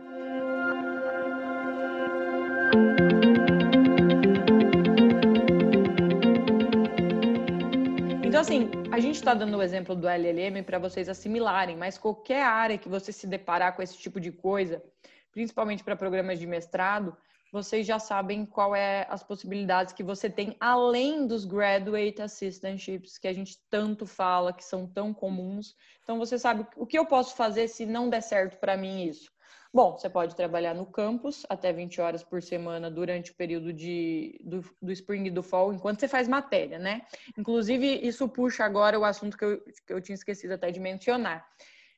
Então, 8.25 8.39
assim, 8.39 8.69
a 8.91 8.99
gente 8.99 9.15
está 9.15 9.34
dando 9.34 9.58
o 9.58 9.62
exemplo 9.62 9.95
do 9.95 10.08
LLM 10.08 10.63
para 10.63 10.80
vocês 10.80 11.10
assimilarem, 11.10 11.75
mas 11.75 11.97
qualquer 11.97 12.43
área 12.43 12.77
que 12.77 12.88
você 12.88 13.12
se 13.12 13.27
deparar 13.27 13.75
com 13.75 13.82
esse 13.82 13.97
tipo 13.97 14.19
de 14.19 14.32
coisa, 14.32 14.82
principalmente 15.32 15.84
para 15.84 15.95
programas 15.95 16.39
de 16.39 16.47
mestrado, 16.47 17.15
vocês 17.52 17.86
já 17.86 18.00
sabem 18.00 18.46
qual 18.46 18.74
é 18.76 19.06
as 19.10 19.22
possibilidades 19.22 19.94
que 19.94 20.04
você 20.04 20.30
tem 20.30 20.56
além 20.60 21.28
dos 21.28 21.44
graduate 21.44 22.22
assistantships 22.22 23.18
que 23.18 23.28
a 23.28 23.34
gente 23.34 23.60
tanto 23.70 24.06
fala, 24.06 24.54
que 24.54 24.64
são 24.64 24.88
tão 24.88 25.14
comuns. 25.14 25.76
Então 26.04 26.18
você 26.18 26.40
sabe 26.40 26.66
o 26.78 26.86
que 26.86 26.98
eu 26.98 27.06
posso 27.06 27.36
fazer 27.36 27.68
se 27.68 27.86
não 27.86 28.10
der 28.10 28.22
certo 28.22 28.58
para 28.58 28.78
mim 28.78 29.04
isso. 29.04 29.32
Bom, 29.74 29.98
você 29.98 30.10
pode 30.10 30.36
trabalhar 30.36 30.74
no 30.74 30.86
campus 30.86 31.46
até 31.48 31.72
20 31.72 32.02
horas 32.02 32.24
por 32.24 32.42
semana 32.42 32.92
durante 32.92 33.32
o 33.32 33.36
período 33.36 33.72
de, 33.72 34.38
do, 34.44 34.62
do 34.82 34.92
spring 34.92 35.28
e 35.28 35.32
do 35.32 35.42
fall, 35.42 35.74
enquanto 35.74 36.02
você 36.02 36.10
faz 36.10 36.28
matéria, 36.28 36.78
né? 36.78 37.04
Inclusive, 37.38 38.06
isso 38.06 38.28
puxa 38.28 38.66
agora 38.66 39.00
o 39.00 39.06
assunto 39.06 39.38
que 39.38 39.46
eu, 39.46 39.62
que 39.88 39.94
eu 39.94 40.02
tinha 40.02 40.16
esquecido 40.16 40.52
até 40.52 40.72
de 40.72 40.80
mencionar. 40.80 41.48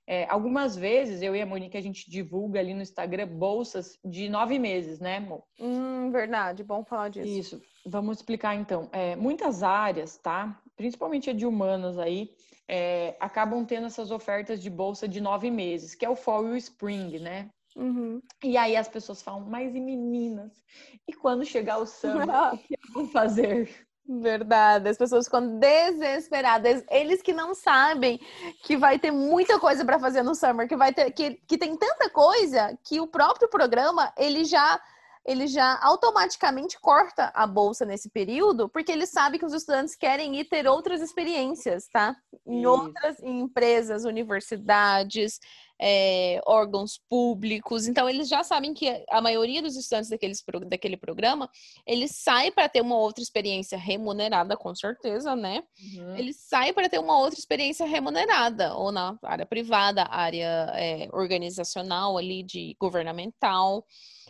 É, 0.05 0.25
algumas 0.29 0.75
vezes, 0.75 1.21
eu 1.21 1.35
e 1.35 1.41
a 1.41 1.45
Monique, 1.45 1.77
a 1.77 1.81
gente 1.81 2.09
divulga 2.09 2.59
ali 2.59 2.73
no 2.73 2.81
Instagram 2.81 3.27
bolsas 3.27 3.97
de 4.03 4.27
nove 4.27 4.59
meses, 4.59 4.99
né, 4.99 5.19
Mo? 5.19 5.43
Hum, 5.59 6.11
verdade, 6.11 6.63
bom 6.63 6.83
falar 6.83 7.09
disso. 7.09 7.27
Isso. 7.27 7.61
Vamos 7.85 8.17
explicar 8.17 8.55
então. 8.55 8.89
É, 8.91 9.15
muitas 9.15 9.63
áreas, 9.63 10.17
tá? 10.17 10.61
Principalmente 10.75 11.29
a 11.29 11.33
de 11.33 11.45
humanas 11.45 11.97
aí, 11.97 12.31
é, 12.67 13.15
acabam 13.19 13.65
tendo 13.65 13.87
essas 13.87 14.11
ofertas 14.11 14.61
de 14.61 14.69
bolsa 14.69 15.07
de 15.07 15.21
nove 15.21 15.49
meses, 15.49 15.95
que 15.95 16.05
é 16.05 16.09
o 16.09 16.15
fall 16.15 16.47
e 16.47 16.51
o 16.51 16.57
spring, 16.57 17.19
né? 17.19 17.49
Uhum. 17.75 18.21
E 18.43 18.57
aí 18.57 18.75
as 18.75 18.87
pessoas 18.87 19.21
falam, 19.21 19.41
mas 19.41 19.73
e 19.75 19.79
meninas? 19.79 20.63
E 21.07 21.13
quando 21.13 21.45
chegar 21.45 21.77
o 21.77 21.85
summer, 21.85 22.27
o 22.53 22.57
que 22.57 22.73
eu 22.73 22.93
vou 22.93 23.07
fazer? 23.07 23.87
Verdade, 24.05 24.89
as 24.89 24.97
pessoas 24.97 25.25
ficam 25.25 25.59
desesperadas. 25.59 26.83
Eles 26.89 27.21
que 27.21 27.31
não 27.31 27.55
sabem 27.55 28.19
que 28.63 28.75
vai 28.75 28.99
ter 28.99 29.11
muita 29.11 29.59
coisa 29.59 29.85
para 29.85 29.97
fazer 29.97 30.23
no 30.23 30.35
summer, 30.35 30.67
que 30.67 30.75
vai 30.75 30.93
ter 30.93 31.09
que, 31.11 31.35
que 31.47 31.57
tem 31.57 31.77
tanta 31.77 32.09
coisa 32.09 32.77
que 32.83 32.99
o 32.99 33.07
próprio 33.07 33.49
programa 33.49 34.11
ele 34.17 34.43
já 34.43 34.79
ele 35.25 35.47
já 35.47 35.79
automaticamente 35.81 36.77
corta 36.81 37.31
a 37.33 37.47
bolsa 37.47 37.85
nesse 37.85 38.09
período, 38.09 38.67
porque 38.67 38.91
ele 38.91 39.05
sabe 39.05 39.39
que 39.39 39.45
os 39.45 39.53
estudantes 39.53 39.95
querem 39.95 40.35
ir 40.35 40.43
ter 40.45 40.67
outras 40.67 41.01
experiências, 41.01 41.87
tá? 41.87 42.13
Em 42.45 42.59
Isso. 42.59 42.69
outras 42.69 43.19
em 43.21 43.39
empresas, 43.39 44.03
universidades, 44.03 45.39
é, 45.85 46.39
órgãos 46.45 46.97
públicos. 47.09 47.87
Então, 47.87 48.07
eles 48.07 48.29
já 48.29 48.41
sabem 48.41 48.73
que 48.73 49.03
a 49.09 49.19
maioria 49.19 49.61
dos 49.61 49.75
estudantes 49.75 50.09
daqueles, 50.09 50.41
daquele 50.65 50.95
programa, 50.95 51.49
eles 51.85 52.11
saem 52.15 52.53
para 52.53 52.69
ter 52.69 52.79
uma 52.79 52.95
outra 52.95 53.21
experiência 53.21 53.77
remunerada, 53.77 54.55
com 54.55 54.73
certeza, 54.73 55.35
né? 55.35 55.61
Uhum. 55.93 56.15
Eles 56.15 56.37
saem 56.39 56.73
para 56.73 56.87
ter 56.87 56.99
uma 56.99 57.19
outra 57.19 57.37
experiência 57.37 57.85
remunerada, 57.85 58.73
ou 58.75 58.93
na 58.93 59.19
área 59.21 59.45
privada, 59.45 60.07
área 60.09 60.71
é, 60.73 61.09
organizacional 61.11 62.17
ali, 62.17 62.43
de 62.43 62.77
governamental. 62.79 63.85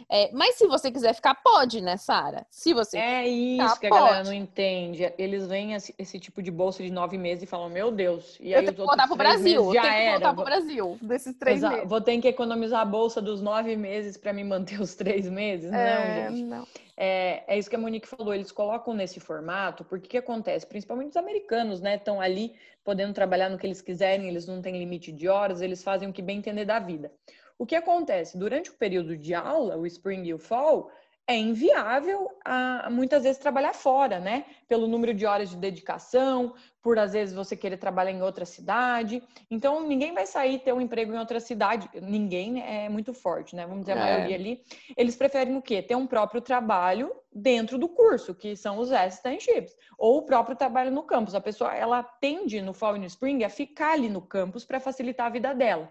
É, 0.09 0.31
mas 0.31 0.55
se 0.55 0.67
você 0.67 0.91
quiser 0.91 1.13
ficar, 1.13 1.35
pode, 1.35 1.81
né, 1.81 1.97
Sara? 1.97 2.45
Se 2.49 2.73
você 2.73 2.97
É 2.97 3.27
isso 3.27 3.73
Tá, 3.75 3.77
que 3.79 3.87
a 3.87 3.89
galera 3.89 4.15
pode. 4.17 4.27
não 4.29 4.33
entende. 4.33 5.11
Eles 5.17 5.47
veem 5.47 5.73
esse, 5.73 5.93
esse 5.97 6.19
tipo 6.19 6.41
de 6.41 6.49
bolsa 6.51 6.81
de 6.83 6.91
nove 6.91 7.17
meses 7.17 7.43
e 7.43 7.47
falam, 7.47 7.69
meu 7.69 7.91
Deus. 7.91 8.37
E 8.39 8.51
eu 8.51 8.59
aí 8.59 8.65
tenho 8.65 8.71
os 8.71 8.79
que 8.79 8.85
voltar 8.85 9.07
pro 9.07 9.15
Brasil, 9.15 9.63
eu 9.65 9.71
tenho 9.71 9.81
que 9.83 9.87
era. 9.89 10.11
voltar 10.11 10.33
pro 10.33 10.43
Brasil, 10.43 10.97
desses 11.01 11.35
três 11.37 11.57
Exa- 11.57 11.69
meses. 11.69 11.89
Vou 11.89 12.01
ter 12.01 12.19
que 12.19 12.27
economizar 12.27 12.81
a 12.81 12.85
bolsa 12.85 13.21
dos 13.21 13.41
nove 13.41 13.75
meses 13.75 14.17
para 14.17 14.33
me 14.33 14.43
manter 14.43 14.79
os 14.81 14.95
três 14.95 15.29
meses? 15.29 15.71
Não, 15.71 15.77
É, 15.77 16.29
gente. 16.29 16.43
não. 16.43 16.67
é, 16.97 17.43
é 17.47 17.57
isso 17.57 17.69
que 17.69 17.75
a 17.75 17.79
Monique 17.79 18.07
falou, 18.07 18.33
eles 18.33 18.51
colocam 18.51 18.93
nesse 18.93 19.19
formato, 19.19 19.83
porque 19.83 20.07
que 20.07 20.17
acontece? 20.17 20.65
Principalmente 20.65 21.09
os 21.11 21.17
americanos, 21.17 21.81
né? 21.81 21.95
Estão 21.95 22.19
ali 22.21 22.53
podendo 22.83 23.13
trabalhar 23.13 23.49
no 23.49 23.57
que 23.57 23.65
eles 23.65 23.81
quiserem, 23.81 24.27
eles 24.27 24.45
não 24.45 24.61
têm 24.61 24.77
limite 24.77 25.11
de 25.11 25.27
horas, 25.29 25.61
eles 25.61 25.81
fazem 25.83 26.09
o 26.09 26.13
que 26.13 26.21
bem 26.21 26.39
entender 26.39 26.65
da 26.65 26.79
vida. 26.79 27.11
O 27.57 27.65
que 27.65 27.75
acontece? 27.75 28.37
Durante 28.37 28.69
o 28.71 28.73
período 28.73 29.17
de 29.17 29.33
aula, 29.33 29.77
o 29.77 29.85
spring 29.85 30.25
e 30.27 30.33
o 30.33 30.39
fall, 30.39 30.91
é 31.25 31.37
inviável 31.37 32.29
a, 32.43 32.89
muitas 32.91 33.23
vezes 33.23 33.37
trabalhar 33.37 33.73
fora, 33.73 34.19
né? 34.19 34.43
Pelo 34.67 34.87
número 34.87 35.13
de 35.13 35.25
horas 35.25 35.49
de 35.49 35.55
dedicação, 35.55 36.53
por 36.81 36.99
às 36.99 37.13
vezes 37.13 37.33
você 37.33 37.55
querer 37.55 37.77
trabalhar 37.77 38.11
em 38.11 38.21
outra 38.21 38.43
cidade. 38.45 39.23
Então, 39.49 39.87
ninguém 39.87 40.13
vai 40.13 40.25
sair 40.25 40.59
ter 40.59 40.73
um 40.73 40.81
emprego 40.81 41.13
em 41.13 41.17
outra 41.17 41.39
cidade. 41.39 41.89
Ninguém 42.01 42.61
é 42.61 42.89
muito 42.89 43.13
forte, 43.13 43.55
né? 43.55 43.65
Vamos 43.65 43.81
dizer, 43.81 43.93
a 43.93 43.95
É. 43.95 43.99
maioria 43.99 44.35
ali. 44.35 44.65
Eles 44.97 45.15
preferem 45.15 45.55
o 45.55 45.61
quê? 45.61 45.81
Ter 45.81 45.95
um 45.95 46.05
próprio 46.05 46.41
trabalho 46.41 47.15
dentro 47.31 47.77
do 47.77 47.87
curso, 47.87 48.35
que 48.35 48.57
são 48.57 48.77
os 48.77 48.91
assistantships, 48.91 49.73
ou 49.97 50.17
o 50.17 50.23
próprio 50.23 50.57
trabalho 50.57 50.91
no 50.91 51.03
campus. 51.03 51.33
A 51.35 51.39
pessoa, 51.39 51.73
ela 51.73 52.03
tende 52.03 52.61
no 52.61 52.73
fall 52.73 52.97
e 52.97 52.99
no 52.99 53.05
spring 53.05 53.45
a 53.45 53.49
ficar 53.49 53.93
ali 53.93 54.09
no 54.09 54.21
campus 54.21 54.65
para 54.65 54.77
facilitar 54.79 55.27
a 55.27 55.29
vida 55.29 55.55
dela. 55.55 55.89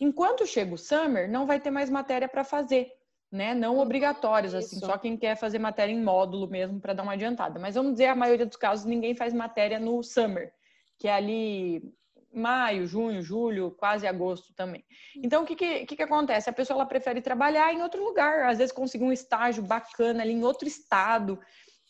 Enquanto 0.00 0.46
chega 0.46 0.74
o 0.74 0.78
summer, 0.78 1.28
não 1.30 1.46
vai 1.46 1.60
ter 1.60 1.70
mais 1.70 1.90
matéria 1.90 2.28
para 2.28 2.44
fazer, 2.44 2.90
né? 3.30 3.54
Não 3.54 3.78
obrigatórias, 3.78 4.54
assim, 4.54 4.76
isso. 4.76 4.86
só 4.86 4.96
quem 4.98 5.16
quer 5.16 5.36
fazer 5.36 5.58
matéria 5.58 5.92
em 5.92 6.02
módulo 6.02 6.48
mesmo 6.48 6.80
para 6.80 6.92
dar 6.92 7.02
uma 7.02 7.12
adiantada. 7.12 7.58
Mas 7.58 7.74
vamos 7.74 7.92
dizer, 7.92 8.06
a 8.06 8.14
maioria 8.14 8.46
dos 8.46 8.56
casos, 8.56 8.84
ninguém 8.84 9.14
faz 9.14 9.32
matéria 9.32 9.78
no 9.78 10.02
summer, 10.02 10.52
que 10.98 11.08
é 11.08 11.12
ali 11.14 11.82
maio, 12.34 12.86
junho, 12.86 13.20
julho, 13.20 13.70
quase 13.72 14.06
agosto 14.06 14.54
também. 14.54 14.82
Então, 15.16 15.42
o 15.42 15.46
que, 15.46 15.54
que, 15.54 15.84
que 15.84 15.96
que 15.96 16.02
acontece? 16.02 16.48
A 16.48 16.52
pessoa 16.52 16.78
ela 16.78 16.86
prefere 16.86 17.20
trabalhar 17.20 17.72
em 17.74 17.82
outro 17.82 18.02
lugar, 18.02 18.46
às 18.46 18.56
vezes 18.58 18.72
conseguir 18.72 19.04
um 19.04 19.12
estágio 19.12 19.62
bacana 19.62 20.22
ali 20.22 20.32
em 20.32 20.42
outro 20.42 20.66
estado, 20.66 21.38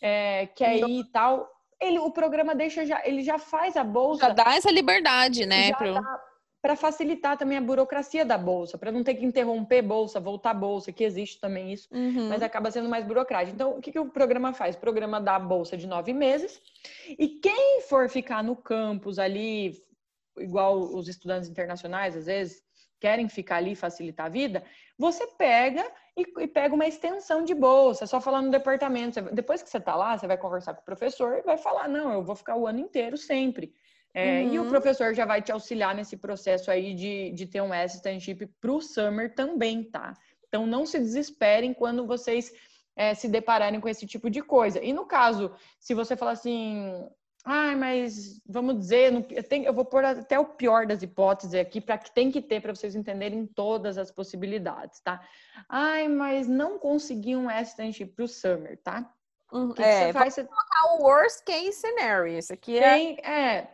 é, 0.01 0.47
quer 0.49 0.79
ir 0.79 1.01
e 1.01 1.05
tal. 1.13 1.49
Ele, 1.81 1.99
o 2.01 2.11
programa 2.11 2.55
deixa 2.55 2.85
já, 2.85 3.01
ele 3.05 3.23
já 3.23 3.39
faz 3.39 3.77
a 3.77 3.85
bolsa 3.85 4.27
Já 4.29 4.33
dá 4.33 4.55
essa 4.57 4.71
liberdade, 4.71 5.47
né? 5.47 5.69
já 5.69 5.77
pro- 5.77 5.95
dá 5.95 6.21
para 6.63 6.77
facilitar 6.77 7.37
também 7.37 7.59
a 7.59 7.61
burocracia 7.61 8.25
da 8.25 8.39
bolsa, 8.39 8.79
para 8.79 8.93
não 8.93 9.03
ter 9.03 9.15
que 9.17 9.25
interromper 9.27 9.83
bolsa, 9.83 10.21
voltar 10.21 10.55
bolsa, 10.55 10.93
que 10.93 11.03
existe 11.03 11.41
também 11.41 11.73
isso, 11.73 11.89
Uhum. 11.91 12.29
mas 12.29 12.41
acaba 12.41 12.71
sendo 12.71 12.89
mais 12.89 13.05
burocrático. 13.05 13.53
Então, 13.57 13.77
o 13.77 13.81
que, 13.81 13.91
que 13.91 13.99
o 13.99 14.09
programa 14.09 14.55
faz? 14.55 14.77
O 14.77 14.79
programa 14.79 15.21
dá 15.21 15.35
a 15.35 15.41
bolsa 15.41 15.77
de 15.77 15.89
nove 15.89 16.13
meses, 16.13 16.63
e 17.19 17.27
quem 17.29 17.81
for 17.89 18.09
ficar 18.09 18.45
no 18.45 18.55
campus 18.55 19.19
ali, 19.19 19.83
igual 20.39 20.79
os 20.79 21.09
estudantes 21.09 21.49
internacionais, 21.49 22.17
às 22.17 22.27
vezes, 22.27 22.63
querem 23.01 23.29
ficar 23.29 23.57
ali 23.57 23.73
e 23.73 23.77
facilitar 23.77 24.27
a 24.27 24.29
vida, 24.29 24.63
você 24.97 25.27
pega 25.27 25.85
e, 26.17 26.23
e 26.45 26.47
pega 26.47 26.73
uma 26.73 26.87
extensão 26.87 27.43
de 27.45 27.53
bolsa, 27.53 28.05
é 28.05 28.07
só 28.07 28.21
falar 28.21 28.41
no 28.41 28.53
departamento. 28.53 29.15
Você- 29.15 29.35
depois 29.35 29.61
que 29.65 29.69
você 29.69 29.79
está 29.79 29.97
lá, 29.97 30.17
você 30.17 30.29
vai 30.29 30.39
conversar 30.39 30.75
com 30.75 30.83
o 30.83 30.85
professor 30.85 31.39
e 31.39 31.43
vai 31.43 31.59
falar, 31.59 31.89
não, 31.89 32.13
eu 32.13 32.23
vou 32.23 32.37
ficar 32.37 32.55
o 32.55 32.69
ano 32.69 32.79
inteiro 32.79 33.17
sempre. 33.17 33.75
É, 34.15 34.45
E 34.45 34.59
o 34.59 34.63
Uhum. 34.63 34.69
professor 34.69 35.15
já 35.15 35.25
vai 35.25 35.41
te 35.41 35.51
auxiliar 35.53 35.95
nesse 35.95 36.17
processo 36.17 36.71
aí 36.71 36.95
de, 36.95 37.31
de 37.33 37.47
ter 37.47 37.61
um 37.63 37.73
assistantship 37.73 38.47
para 38.61 38.71
o 38.73 38.81
summer 38.81 39.35
também, 39.35 39.83
tá? 39.85 40.13
Então 40.47 40.67
não 40.67 40.85
se 40.85 40.99
desesperem 40.99 41.73
quando 41.73 42.07
vocês 42.07 42.53
é, 42.95 43.15
se 43.15 43.27
depararem 43.27 43.81
com 43.81 43.89
esse 43.89 44.07
tipo 44.07 44.29
de 44.29 44.43
coisa. 44.43 44.83
E 44.85 44.93
no 44.93 45.07
caso, 45.07 45.51
se 45.81 45.95
você 45.95 46.15
falar 46.15 46.33
assim, 46.33 47.09
ai, 47.43 47.75
mas 47.75 48.39
vamos 48.47 48.79
dizer, 48.79 49.15
eu, 49.31 49.43
tenho- 49.43 49.65
eu 49.65 49.73
vou 49.73 49.85
pôr 49.87 50.05
até 50.05 50.39
o 50.39 50.45
pior 50.45 50.87
das 50.87 51.03
hipóteses 51.03 51.55
aqui 51.55 51.81
para 51.81 51.97
que 51.97 52.13
tem 52.13 52.31
que 52.31 52.43
ter 52.43 52.61
para 52.61 52.75
vocês 52.75 52.95
entenderem 52.95 53.47
todas 53.47 53.97
as 53.97 54.11
possibilidades, 54.11 55.01
tá? 55.01 55.27
Ai, 55.67 56.07
mas 56.07 56.47
não 56.47 56.79
consegui 56.79 57.35
um 57.35 57.49
assistantship 57.49 58.13
para 58.15 58.25
o 58.27 58.29
summer, 58.29 58.79
tá? 58.83 59.11
Uhum. 59.51 59.71
Que, 59.71 59.77
que 59.77 59.89
É, 59.89 60.07
você 60.09 60.13
faz? 60.13 60.35
Você 60.35 60.49
o 60.93 61.03
worst 61.03 61.43
case 61.45 61.73
scenario. 61.73 62.27
Isso 62.39 62.53
aqui 62.53 62.79
é. 62.79 62.95
tem, 62.95 63.19
é, 63.23 63.31
é, 63.59 63.71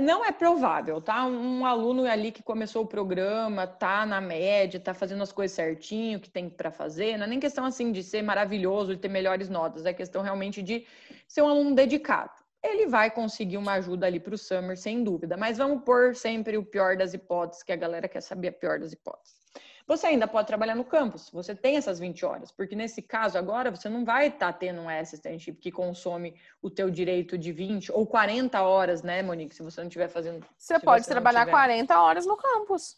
não 0.00 0.24
é 0.24 0.30
provável, 0.30 1.00
tá? 1.00 1.26
Um 1.26 1.64
aluno 1.64 2.04
ali 2.04 2.30
que 2.30 2.42
começou 2.42 2.82
o 2.84 2.86
programa, 2.86 3.66
tá 3.66 4.04
na 4.04 4.20
média, 4.20 4.78
tá 4.78 4.92
fazendo 4.92 5.22
as 5.22 5.32
coisas 5.32 5.54
certinho, 5.54 6.20
que 6.20 6.28
tem 6.28 6.48
para 6.50 6.70
fazer, 6.70 7.16
não 7.16 7.24
é 7.24 7.28
nem 7.28 7.40
questão 7.40 7.64
assim 7.64 7.90
de 7.90 8.02
ser 8.02 8.22
maravilhoso, 8.22 8.94
de 8.94 9.00
ter 9.00 9.08
melhores 9.08 9.48
notas, 9.48 9.86
é 9.86 9.92
questão 9.94 10.22
realmente 10.22 10.62
de 10.62 10.86
ser 11.26 11.42
um 11.42 11.48
aluno 11.48 11.74
dedicado. 11.74 12.32
Ele 12.62 12.86
vai 12.86 13.10
conseguir 13.10 13.56
uma 13.56 13.72
ajuda 13.72 14.06
ali 14.06 14.20
para 14.20 14.34
o 14.34 14.38
summer, 14.38 14.76
sem 14.76 15.02
dúvida, 15.02 15.36
mas 15.36 15.58
vamos 15.58 15.82
pôr 15.84 16.14
sempre 16.14 16.56
o 16.58 16.64
pior 16.64 16.96
das 16.96 17.14
hipóteses, 17.14 17.62
que 17.62 17.72
a 17.72 17.76
galera 17.76 18.08
quer 18.08 18.20
saber 18.20 18.48
a 18.48 18.52
pior 18.52 18.78
das 18.78 18.92
hipóteses. 18.92 19.41
Você 19.86 20.06
ainda 20.06 20.26
pode 20.28 20.46
trabalhar 20.46 20.74
no 20.74 20.84
campus, 20.84 21.28
você 21.30 21.54
tem 21.54 21.76
essas 21.76 21.98
20 21.98 22.24
horas, 22.24 22.50
porque 22.52 22.76
nesse 22.76 23.02
caso 23.02 23.36
agora 23.36 23.70
você 23.70 23.88
não 23.88 24.04
vai 24.04 24.28
estar 24.28 24.52
tendo 24.52 24.80
um 24.80 24.88
assistantship 24.88 25.54
que 25.54 25.70
consome 25.70 26.34
o 26.60 26.70
teu 26.70 26.90
direito 26.90 27.36
de 27.36 27.52
20 27.52 27.92
ou 27.92 28.06
40 28.06 28.62
horas, 28.62 29.02
né, 29.02 29.22
Monique, 29.22 29.54
se 29.54 29.62
você 29.62 29.80
não 29.80 29.88
estiver 29.88 30.08
fazendo. 30.08 30.46
Você 30.56 30.78
pode 30.78 31.04
você 31.04 31.10
trabalhar 31.10 31.40
tiver. 31.40 31.52
40 31.52 32.00
horas 32.00 32.26
no 32.26 32.36
campus. 32.36 32.96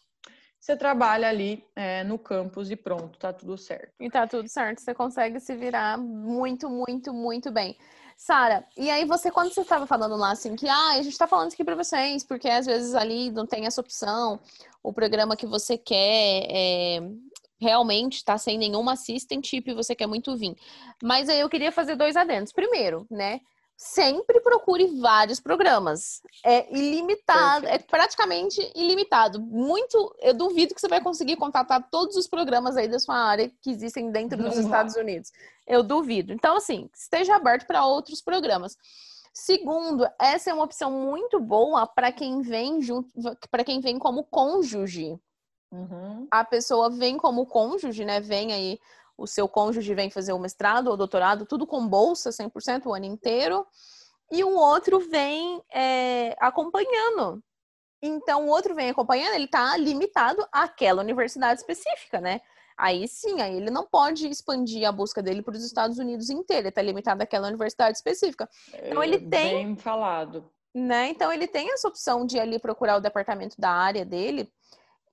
Você 0.59 0.75
trabalha 0.75 1.29
ali 1.29 1.63
é, 1.75 2.03
no 2.03 2.17
campus 2.17 2.71
e 2.71 2.75
pronto, 2.75 3.19
tá 3.19 3.31
tudo 3.31 3.55
certo. 3.55 3.93
E 3.99 4.09
tá 4.09 4.25
tudo 4.25 4.47
certo. 4.49 4.81
Você 4.81 4.95
consegue 4.95 5.39
se 5.39 5.55
virar 5.55 5.95
muito, 5.95 6.67
muito, 6.67 7.13
muito 7.13 7.51
bem. 7.51 7.77
Sara, 8.17 8.65
e 8.77 8.89
aí 8.89 9.05
você, 9.05 9.29
quando 9.29 9.53
você 9.53 9.61
estava 9.61 9.85
falando 9.85 10.15
lá 10.15 10.31
assim, 10.31 10.55
que 10.55 10.67
ah, 10.67 10.93
a 10.93 11.01
gente 11.01 11.17
tá 11.17 11.27
falando 11.27 11.47
isso 11.47 11.55
aqui 11.55 11.65
para 11.65 11.75
vocês, 11.75 12.23
porque 12.23 12.47
às 12.47 12.65
vezes 12.65 12.95
ali 12.95 13.29
não 13.29 13.45
tem 13.45 13.65
essa 13.65 13.81
opção, 13.81 14.39
o 14.81 14.93
programa 14.93 15.35
que 15.35 15.45
você 15.45 15.77
quer 15.77 16.45
é, 16.49 16.99
realmente 17.59 18.23
tá 18.23 18.37
sem 18.37 18.57
nenhuma 18.57 18.93
assistantship 18.93 19.69
e 19.69 19.73
você 19.73 19.93
quer 19.93 20.07
muito 20.07 20.35
vir. 20.37 20.55
Mas 21.03 21.29
aí 21.29 21.39
eu 21.39 21.49
queria 21.49 21.71
fazer 21.71 21.95
dois 21.95 22.15
adendos. 22.15 22.53
Primeiro, 22.53 23.05
né? 23.11 23.41
Sempre 23.77 24.39
procure 24.39 24.99
vários 24.99 25.39
programas. 25.39 26.21
É 26.45 26.71
ilimitado, 26.73 27.67
é 27.67 27.77
praticamente 27.77 28.71
ilimitado. 28.73 29.41
Muito, 29.41 30.15
eu 30.19 30.33
duvido 30.33 30.73
que 30.73 30.79
você 30.79 30.87
vai 30.87 31.01
conseguir 31.01 31.35
contatar 31.35 31.85
todos 31.89 32.15
os 32.15 32.27
programas 32.27 32.77
aí 32.77 32.87
da 32.87 32.99
sua 32.99 33.17
área 33.17 33.51
que 33.61 33.69
existem 33.69 34.11
dentro 34.11 34.37
dos 34.37 34.55
Não 34.55 34.63
Estados 34.63 34.95
Unidos. 34.95 35.31
Eu 35.67 35.83
duvido. 35.83 36.31
Então, 36.31 36.55
assim, 36.55 36.89
esteja 36.93 37.35
aberto 37.35 37.67
para 37.67 37.85
outros 37.85 38.21
programas. 38.21 38.77
Segundo, 39.33 40.07
essa 40.17 40.49
é 40.49 40.53
uma 40.53 40.63
opção 40.63 40.89
muito 40.89 41.41
boa 41.41 41.85
para 41.85 42.09
quem 42.13 42.41
vem 42.41 42.81
junto, 42.81 43.09
para 43.51 43.65
quem 43.65 43.81
vem 43.81 43.99
como 43.99 44.23
cônjuge 44.23 45.19
Uhum. 45.71 46.27
a 46.31 46.45
pessoa 46.45 46.89
vem 46.89 47.17
como 47.17 47.45
cônjuge, 47.45 48.05
né? 48.05 48.21
Vem 48.21 48.53
aí, 48.53 48.79
o 49.17 49.25
seu 49.27 49.47
cônjuge 49.47 49.93
vem 49.93 50.09
fazer 50.09 50.33
o 50.33 50.39
mestrado 50.39 50.87
ou 50.89 50.97
doutorado, 50.97 51.45
tudo 51.45 51.65
com 51.65 51.87
bolsa, 51.87 52.31
100% 52.31 52.85
o 52.87 52.93
ano 52.93 53.05
inteiro. 53.05 53.65
E 54.31 54.43
o 54.43 54.55
outro 54.55 54.99
vem 54.99 55.61
é, 55.73 56.35
acompanhando. 56.39 57.41
Então, 58.01 58.45
o 58.45 58.49
outro 58.49 58.75
vem 58.75 58.89
acompanhando, 58.89 59.35
ele 59.35 59.47
tá 59.47 59.77
limitado 59.77 60.45
àquela 60.51 61.01
universidade 61.01 61.59
específica, 61.59 62.19
né? 62.19 62.41
Aí 62.77 63.07
sim, 63.07 63.39
aí 63.41 63.55
ele 63.55 63.69
não 63.69 63.85
pode 63.85 64.27
expandir 64.27 64.85
a 64.87 64.91
busca 64.91 65.23
dele 65.23 65.41
para 65.41 65.55
os 65.55 65.63
Estados 65.63 65.97
Unidos 65.97 66.29
inteiro, 66.29 66.63
ele 66.67 66.71
tá 66.73 66.81
limitado 66.81 67.23
àquela 67.23 67.47
universidade 67.47 67.97
específica, 67.97 68.49
Então, 68.73 69.01
ele 69.01 69.15
É 69.15 69.19
tem- 69.19 69.55
Bem 69.65 69.75
falado. 69.77 70.51
né? 70.73 71.07
Então, 71.07 71.31
ele 71.31 71.47
tem 71.47 71.71
essa 71.71 71.87
opção 71.87 72.25
de 72.25 72.37
ali 72.37 72.59
procurar 72.59 72.97
o 72.97 73.01
departamento 73.01 73.55
da 73.57 73.69
área 73.71 74.03
dele 74.03 74.51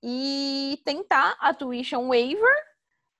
e 0.03 0.81
tentar 0.83 1.37
a 1.39 1.53
tuition 1.53 2.09
waiver. 2.09 2.53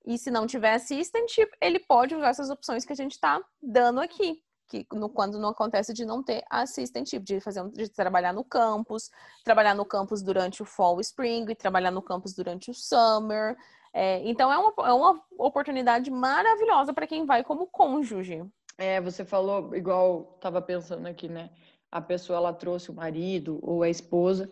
E 0.06 0.18
se 0.18 0.30
não 0.30 0.46
tiver 0.46 0.74
assistantship, 0.74 1.50
ele 1.62 1.80
pode 1.80 2.16
usar 2.16 2.30
essas 2.30 2.50
opções 2.50 2.86
que 2.86 2.94
a 2.94 2.96
gente 2.96 3.14
está 3.14 3.42
dando 3.62 4.00
aqui. 4.02 4.42
Que 4.68 4.86
no, 4.94 5.10
quando 5.10 5.38
não 5.38 5.50
acontece 5.50 5.94
de 5.94 6.06
não 6.06 6.24
ter 6.24 6.44
assistantship, 6.50 7.24
de 7.24 7.40
fazer 7.40 7.62
um- 7.62 7.70
de 7.70 7.90
trabalhar 7.90 8.34
no 8.34 8.44
campus, 8.44 9.10
trabalhar 9.44 9.76
no 9.76 9.86
campus 9.86 10.22
durante 10.22 10.62
o 10.62 10.66
fall 10.66 11.00
spring, 11.00 11.46
e 11.50 11.56
trabalhar 11.56 11.92
no 11.92 12.02
campus 12.02 12.34
durante 12.34 12.72
o 12.72 12.74
summer. 12.74 13.56
É, 13.94 14.28
então 14.28 14.52
é 14.52 14.58
uma, 14.58 14.74
é 14.88 14.94
uma 14.94 15.22
oportunidade 15.38 16.10
maravilhosa 16.10 16.94
para 16.94 17.06
quem 17.06 17.26
vai 17.26 17.44
como 17.44 17.68
cônjuge. 17.68 18.44
É, 18.78 19.00
você 19.00 19.24
falou, 19.24 19.76
igual 19.76 20.38
tava 20.42 20.62
pensando 20.62 21.08
aqui, 21.08 21.30
né? 21.30 21.52
A 21.92 22.02
pessoa 22.02 22.38
ela 22.38 22.52
trouxe 22.52 22.90
o 22.90 22.94
marido 22.94 23.60
ou 23.62 23.84
a 23.84 23.90
esposa, 23.90 24.50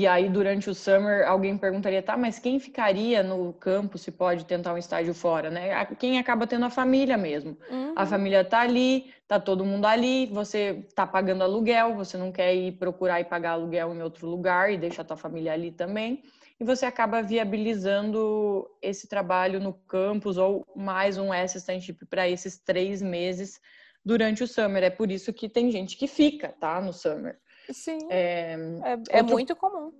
e 0.00 0.06
aí 0.06 0.28
durante 0.28 0.68
o 0.68 0.74
summer 0.74 1.26
alguém 1.26 1.56
perguntaria, 1.56 2.02
tá, 2.02 2.16
mas 2.16 2.38
quem 2.38 2.58
ficaria 2.58 3.22
no 3.22 3.52
campo 3.54 3.96
se 3.98 4.10
pode 4.10 4.44
tentar 4.44 4.72
um 4.74 4.78
estágio 4.78 5.14
fora, 5.14 5.48
né? 5.50 5.72
A- 5.72 5.86
Quem 5.86 6.18
acaba 6.18 6.46
tendo 6.46 6.66
a 6.66 6.70
família 6.70 7.16
mesmo. 7.16 7.56
A 7.94 8.02
Uhum. 8.02 8.08
família 8.08 8.44
tá 8.44 8.60
ali, 8.60 9.12
tá 9.26 9.40
todo 9.40 9.64
mundo 9.64 9.86
ali, 9.86 10.26
você 10.26 10.86
tá 10.94 11.06
pagando 11.06 11.42
aluguel, 11.44 11.94
você 11.94 12.16
não 12.18 12.30
quer 12.32 12.54
ir 12.54 12.72
procurar 12.72 13.20
e 13.20 13.24
pagar 13.24 13.52
aluguel 13.52 13.94
em 13.94 14.02
outro 14.02 14.26
lugar 14.28 14.72
e 14.72 14.76
deixar 14.76 15.04
tua 15.04 15.16
família 15.16 15.52
ali 15.52 15.70
também. 15.70 16.22
E 16.60 16.64
você 16.64 16.84
acaba 16.86 17.22
viabilizando 17.22 18.68
esse 18.82 19.08
trabalho 19.08 19.60
no 19.60 19.72
campus 19.72 20.36
ou 20.36 20.64
mais 20.74 21.18
um 21.18 21.32
assistantship 21.32 22.04
para 22.06 22.28
esses 22.28 22.58
três 22.58 23.00
meses 23.02 23.60
durante 24.04 24.42
o 24.42 24.46
summer. 24.48 24.82
É 24.82 24.90
por 24.90 25.10
isso 25.10 25.32
que 25.32 25.48
tem 25.48 25.70
gente 25.70 25.96
que 25.96 26.06
fica, 26.06 26.48
tá, 26.60 26.80
no 26.80 26.92
summer. 26.92 27.38
Sim, 27.70 27.98
É, 28.10 28.56
é, 28.84 28.92
é 29.10 29.16
outro- 29.18 29.34
muito 29.34 29.56
comum. 29.56 29.92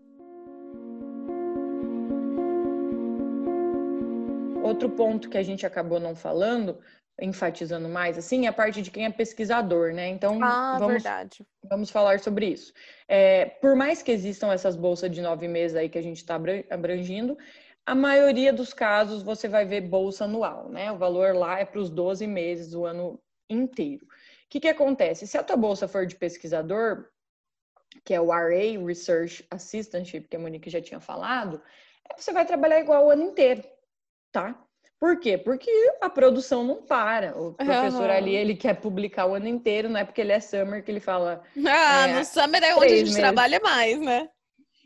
Outro 4.62 4.90
ponto 4.90 5.29
que 5.31 5.38
a 5.38 5.42
gente 5.42 5.64
acabou 5.64 6.00
não 6.00 6.14
falando 6.16 6.79
enfatizando 7.20 7.88
mais, 7.88 8.18
assim, 8.18 8.44
é 8.44 8.48
a 8.48 8.52
parte 8.52 8.83
de 8.83 8.90
quem 8.90 9.07
é 9.07 9.11
pesquisador, 9.11 9.92
né? 9.94 10.07
Então, 10.09 10.38
Ah, 10.42 10.76
vamos 10.79 11.02
verdade. 11.02 11.46
Vamos 11.68 11.88
falar 11.90 12.20
sobre 12.20 12.46
isso. 12.46 12.72
É, 13.09 13.46
por 13.46 13.74
mais 13.74 14.02
que 14.02 14.12
existam 14.12 14.52
essas 14.52 14.76
bolsas 14.76 15.11
de 15.11 15.20
nove 15.22 15.48
meses 15.48 15.76
aí 15.76 15.88
que 15.88 15.96
a 15.98 16.02
gente 16.02 16.18
está 16.18 16.38
abrangindo, 16.70 17.37
a 17.87 17.94
maioria 17.94 18.52
dos 18.52 18.72
casos 18.74 19.22
você 19.22 19.48
vai 19.48 19.64
ver 19.64 19.81
bolsa 19.81 20.24
anual, 20.26 20.68
né? 20.68 20.92
O 20.92 20.98
valor 20.98 21.35
lá 21.35 21.59
é 21.59 21.64
para 21.64 21.81
os 21.81 21.88
12 21.90 22.26
meses, 22.26 22.74
o 22.74 22.85
ano 22.85 23.18
inteiro. 23.48 24.05
O 24.05 24.09
que, 24.50 24.61
que 24.61 24.68
acontece? 24.68 25.26
Se 25.26 25.38
a 25.38 25.42
tua 25.42 25.57
bolsa 25.57 25.88
for 25.88 26.05
de 26.07 26.14
pesquisador, 26.16 27.07
que 28.05 28.15
é 28.15 28.21
o 28.21 28.31
RA, 28.31 28.85
Research 28.85 29.45
Assistantship, 29.51 30.29
que 30.29 30.37
a 30.37 30.39
Monique 30.39 30.71
já 30.71 30.81
tinha 30.81 31.01
falado, 31.01 31.61
você 32.17 32.33
vai 32.33 32.45
trabalhar 32.47 32.81
igual 32.81 33.07
o 33.07 33.11
ano 33.11 33.23
inteiro, 33.25 33.63
tá? 34.33 34.61
Por 34.99 35.19
quê? 35.21 35.37
Porque 35.37 35.71
a 36.01 36.09
produção 36.09 36.65
não 36.65 36.83
para. 36.83 37.37
O 37.39 37.53
professor 37.53 38.05
Aham. 38.05 38.17
ali, 38.17 38.35
ele 38.35 38.55
quer 38.57 38.75
publicar 38.81 39.27
o 39.27 39.35
ano 39.35 39.47
inteiro, 39.49 39.89
não 39.91 40.01
é 40.01 40.05
porque 40.05 40.21
ele 40.23 40.33
é 40.33 40.41
summer 40.41 40.83
que 40.83 40.91
ele 40.91 41.01
fala 41.01 41.43
Ah, 41.67 42.09
É, 42.09 42.19
no 42.19 42.25
Summer 42.25 42.63
é 42.63 42.75
onde 42.75 42.85
a 42.87 42.89
gente 42.97 43.05
meses. 43.05 43.17
trabalha 43.17 43.61
mais, 43.61 44.01
né? 44.01 44.29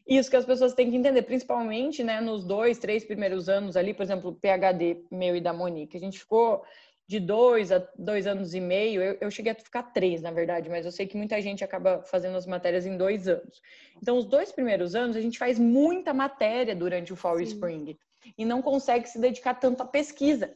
isso 0.06 0.28
que 0.28 0.36
as 0.36 0.44
pessoas 0.44 0.74
têm 0.74 0.90
que 0.90 0.96
entender, 0.96 1.22
principalmente, 1.22 2.02
né, 2.02 2.20
nos 2.20 2.44
dois, 2.44 2.78
três 2.78 3.04
primeiros 3.04 3.48
anos 3.48 3.76
ali, 3.76 3.94
por 3.94 4.02
exemplo, 4.02 4.30
o 4.30 4.34
PhD 4.34 5.04
meu 5.10 5.36
e 5.36 5.40
da 5.40 5.52
Monique, 5.52 5.96
a 5.96 6.00
gente 6.00 6.18
ficou 6.18 6.64
de 7.10 7.18
dois 7.18 7.72
a 7.72 7.84
dois 7.98 8.24
anos 8.24 8.54
e 8.54 8.60
meio, 8.60 9.02
eu, 9.02 9.18
eu 9.20 9.30
cheguei 9.32 9.50
a 9.50 9.54
ficar 9.56 9.82
três, 9.82 10.22
na 10.22 10.30
verdade, 10.30 10.70
mas 10.70 10.86
eu 10.86 10.92
sei 10.92 11.08
que 11.08 11.16
muita 11.16 11.42
gente 11.42 11.64
acaba 11.64 12.04
fazendo 12.04 12.36
as 12.36 12.46
matérias 12.46 12.86
em 12.86 12.96
dois 12.96 13.26
anos. 13.26 13.60
Então, 14.00 14.16
os 14.16 14.24
dois 14.24 14.52
primeiros 14.52 14.94
anos, 14.94 15.16
a 15.16 15.20
gente 15.20 15.36
faz 15.36 15.58
muita 15.58 16.14
matéria 16.14 16.72
durante 16.72 17.12
o 17.12 17.16
Fall 17.16 17.40
e 17.40 17.46
Sim. 17.46 17.54
Spring 17.54 17.98
e 18.38 18.44
não 18.44 18.62
consegue 18.62 19.08
se 19.08 19.18
dedicar 19.18 19.54
tanto 19.54 19.82
à 19.82 19.86
pesquisa. 19.86 20.54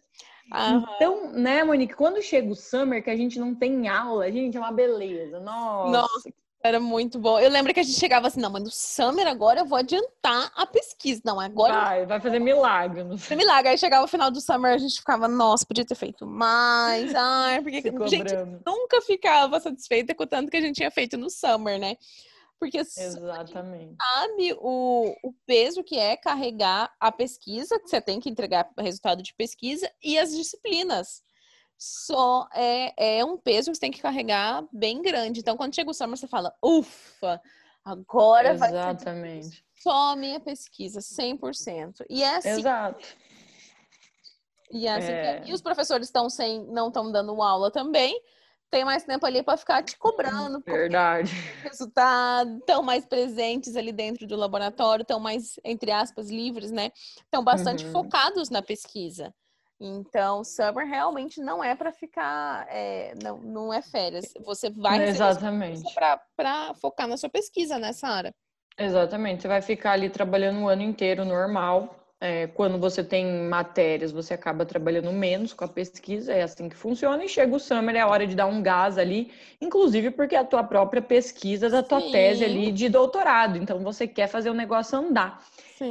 Aham. 0.53 0.87
Então, 0.95 1.33
né, 1.33 1.65
Monique, 1.65 1.95
quando 1.95 2.23
chega 2.23 2.49
o 2.49 2.55
summer, 2.55 3.03
que 3.03 3.11
a 3.11 3.17
gente 3.17 3.37
não 3.37 3.53
tem 3.53 3.89
aula, 3.89 4.31
gente, 4.31 4.57
é 4.57 4.61
uma 4.61 4.71
beleza. 4.71 5.41
Nossa, 5.41 6.03
Nossa, 6.03 6.33
Era 6.65 6.81
muito 6.81 7.19
bom. 7.19 7.39
Eu 7.39 7.51
lembro 7.51 7.75
que 7.75 7.81
a 7.81 7.83
gente 7.83 7.99
chegava 7.99 8.27
assim, 8.27 8.41
não, 8.41 8.51
mas 8.51 8.63
no 8.63 8.71
Summer 8.71 9.27
agora 9.27 9.61
eu 9.61 9.67
vou 9.67 9.77
adiantar 9.77 10.51
a 10.57 10.65
pesquisa. 10.65 11.21
Não, 11.23 11.39
agora 11.39 11.75
vai, 11.75 12.07
vai 12.07 12.19
fazer 12.19 12.39
milagre. 12.39 13.05
É 13.29 13.37
milagre. 13.37 13.69
Aí 13.69 13.77
chegava 13.77 14.07
o 14.07 14.09
final 14.09 14.31
do 14.31 14.41
Summer, 14.41 14.73
a 14.73 14.79
gente 14.79 14.99
ficava, 14.99 15.29
nossa, 15.29 15.67
podia 15.67 15.85
ter 15.85 15.95
feito 15.95 16.27
mais. 16.27 17.13
Ai, 17.15 17.61
porque 17.61 17.83
se 17.83 18.09
gente 18.09 18.35
nunca 18.67 19.03
ficava 19.03 19.61
satisfeita 19.61 20.15
com 20.15 20.23
o 20.23 20.27
tanto 20.27 20.51
que 20.51 20.57
a 20.57 20.61
gente 20.63 20.77
tinha 20.77 20.91
feito 20.91 21.19
no 21.19 21.29
Summer, 21.29 21.79
né? 21.79 21.99
Porque 22.59 22.79
Exatamente. 22.79 23.95
sabe 24.01 24.57
o, 24.59 25.15
o 25.23 25.35
peso 25.45 25.85
que 25.85 25.99
é 25.99 26.17
carregar 26.17 26.91
a 26.99 27.13
pesquisa, 27.13 27.79
que 27.79 27.89
você 27.89 28.01
tem 28.01 28.19
que 28.19 28.31
entregar 28.31 28.71
resultado 28.79 29.23
de 29.23 29.35
pesquisa, 29.35 29.87
e 30.03 30.19
as 30.19 30.35
disciplinas. 30.35 31.23
Só 31.77 32.49
é, 32.53 33.19
é 33.19 33.25
um 33.25 33.37
peso 33.37 33.71
que 33.71 33.77
você 33.77 33.81
tem 33.81 33.91
que 33.91 34.01
carregar 34.01 34.67
bem 34.73 35.03
grande. 35.03 35.41
Então, 35.41 35.57
quando 35.57 35.75
chega 35.75 35.91
o 35.91 35.95
summer, 35.95 36.17
você 36.17 36.27
fala, 36.27 36.55
ufa, 36.65 37.41
agora 37.85 38.55
vai 38.55 38.71
ser 38.71 38.77
Exatamente. 38.77 39.65
só 39.75 40.17
minha 40.17 40.41
pesquisa, 40.41 41.01
100%. 41.01 42.05
E 42.09 42.23
é 42.23 42.37
assim, 42.37 42.49
Exato. 42.61 43.07
e, 44.71 44.87
é 44.87 44.95
assim 44.95 45.13
é. 45.13 45.43
É. 45.43 45.47
E 45.47 45.53
os 45.53 45.61
professores 45.61 46.09
estão 46.09 46.31
sem, 46.31 46.65
não 46.67 46.89
estão 46.89 47.11
dando 47.13 47.43
aula 47.43 47.71
também, 47.71 48.19
tem 48.71 48.85
mais 48.85 49.05
tempo 49.05 49.25
ali 49.27 49.43
para 49.43 49.57
ficar 49.57 49.83
te 49.83 49.97
cobrando, 49.97 50.61
Verdade. 50.65 51.31
resultado, 51.63 52.59
estão 52.59 52.83
mais 52.83 53.07
presentes 53.07 53.77
ali 53.77 53.93
dentro 53.93 54.27
do 54.27 54.37
laboratório, 54.37 55.03
estão 55.03 55.21
mais, 55.21 55.61
entre 55.65 55.91
aspas, 55.93 56.29
livres, 56.31 56.71
né? 56.71 56.91
Estão 57.19 57.45
bastante 57.45 57.85
Uhum. 57.85 57.93
focados 57.93 58.51
na 58.51 58.63
pesquisa. 58.63 59.35
Então, 59.87 60.43
summer 60.43 60.87
realmente 60.87 61.43
não 61.43 61.63
é 61.63 61.75
para 61.75 61.93
ficar, 61.93 62.67
é, 62.71 63.13
não, 63.23 63.37
não 63.37 63.73
é 63.73 63.83
férias. 63.83 64.33
Você 64.43 64.71
vai 64.71 65.09
Exatamente. 65.09 65.83
para 65.95 66.73
focar 66.81 67.07
na 67.07 67.19
sua 67.19 67.29
pesquisa, 67.29 67.79
né, 67.79 67.93
Sara? 67.93 68.35
Exatamente. 68.79 69.43
Você 69.43 69.49
vai 69.49 69.61
ficar 69.61 69.93
ali 69.93 70.09
trabalhando 70.09 70.61
o 70.61 70.69
ano 70.69 70.81
inteiro 70.81 71.23
normal. 71.23 72.04
É, 72.21 72.47
quando 72.47 72.79
você 72.79 73.05
tem 73.05 73.27
matérias, 73.49 74.13
você 74.13 74.33
acaba 74.33 74.65
trabalhando 74.65 75.13
menos 75.13 75.53
com 75.53 75.65
a 75.65 75.69
pesquisa, 75.69 76.33
é 76.33 76.43
assim 76.43 76.69
que 76.69 76.77
funciona. 76.77 77.23
E 77.25 77.29
chega 77.29 77.55
o 77.55 77.61
summer, 77.61 77.97
é 77.97 78.01
a 78.01 78.09
hora 78.09 78.27
de 78.27 78.35
dar 78.35 78.47
um 78.47 78.63
gás 78.63 78.97
ali, 78.97 79.31
inclusive 79.61 80.11
porque 80.11 80.35
é 80.35 80.39
a 80.39 80.45
tua 80.45 80.65
própria 80.65 81.03
pesquisa 81.03 81.69
da 81.69 81.83
tua 81.83 82.01
Sim. 82.01 82.13
tese 82.13 82.45
ali 82.45 82.73
de 82.73 82.89
doutorado. 82.89 83.59
Então 83.59 83.81
você 83.81 84.07
quer 84.07 84.29
fazer 84.29 84.49
o 84.49 84.55
negócio 84.55 84.99
andar. 84.99 85.45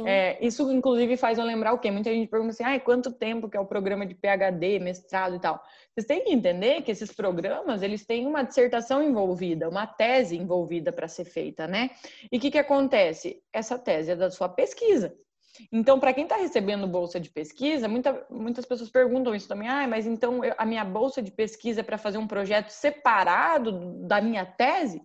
É, 0.06 0.44
isso, 0.44 0.72
inclusive, 0.72 1.16
faz 1.16 1.38
eu 1.38 1.44
lembrar 1.44 1.72
o 1.74 1.78
quê? 1.78 1.90
Muita 1.90 2.10
gente 2.10 2.28
pergunta 2.28 2.52
assim, 2.52 2.64
ah, 2.64 2.80
quanto 2.80 3.12
tempo 3.12 3.48
que 3.48 3.56
é 3.56 3.60
o 3.60 3.66
programa 3.66 4.06
de 4.06 4.14
PhD, 4.14 4.78
mestrado 4.78 5.36
e 5.36 5.38
tal. 5.38 5.62
Vocês 5.94 6.06
têm 6.06 6.24
que 6.24 6.32
entender 6.32 6.82
que 6.82 6.90
esses 6.90 7.12
programas, 7.12 7.82
eles 7.82 8.04
têm 8.04 8.26
uma 8.26 8.42
dissertação 8.42 9.02
envolvida, 9.02 9.68
uma 9.68 9.86
tese 9.86 10.36
envolvida 10.36 10.90
para 10.90 11.06
ser 11.06 11.26
feita, 11.26 11.66
né? 11.66 11.90
E 12.32 12.38
o 12.38 12.40
que, 12.40 12.50
que 12.50 12.58
acontece? 12.58 13.40
Essa 13.52 13.78
tese 13.78 14.12
é 14.12 14.16
da 14.16 14.30
sua 14.30 14.48
pesquisa. 14.48 15.14
Então, 15.70 16.00
para 16.00 16.12
quem 16.12 16.24
está 16.24 16.36
recebendo 16.36 16.86
bolsa 16.86 17.20
de 17.20 17.30
pesquisa, 17.30 17.88
muita- 17.88 18.26
muitas 18.30 18.64
pessoas 18.64 18.90
perguntam 18.90 19.34
isso 19.34 19.48
também. 19.48 19.68
Ah, 19.68 19.86
mas 19.86 20.06
então 20.06 20.44
eu- 20.44 20.54
a 20.58 20.64
minha 20.64 20.84
bolsa 20.84 21.22
de 21.22 21.30
pesquisa 21.30 21.80
é 21.80 21.82
para 21.84 21.98
fazer 21.98 22.18
um 22.18 22.26
projeto 22.26 22.70
separado 22.70 23.72
da 24.06 24.20
minha 24.20 24.44
tese? 24.44 25.02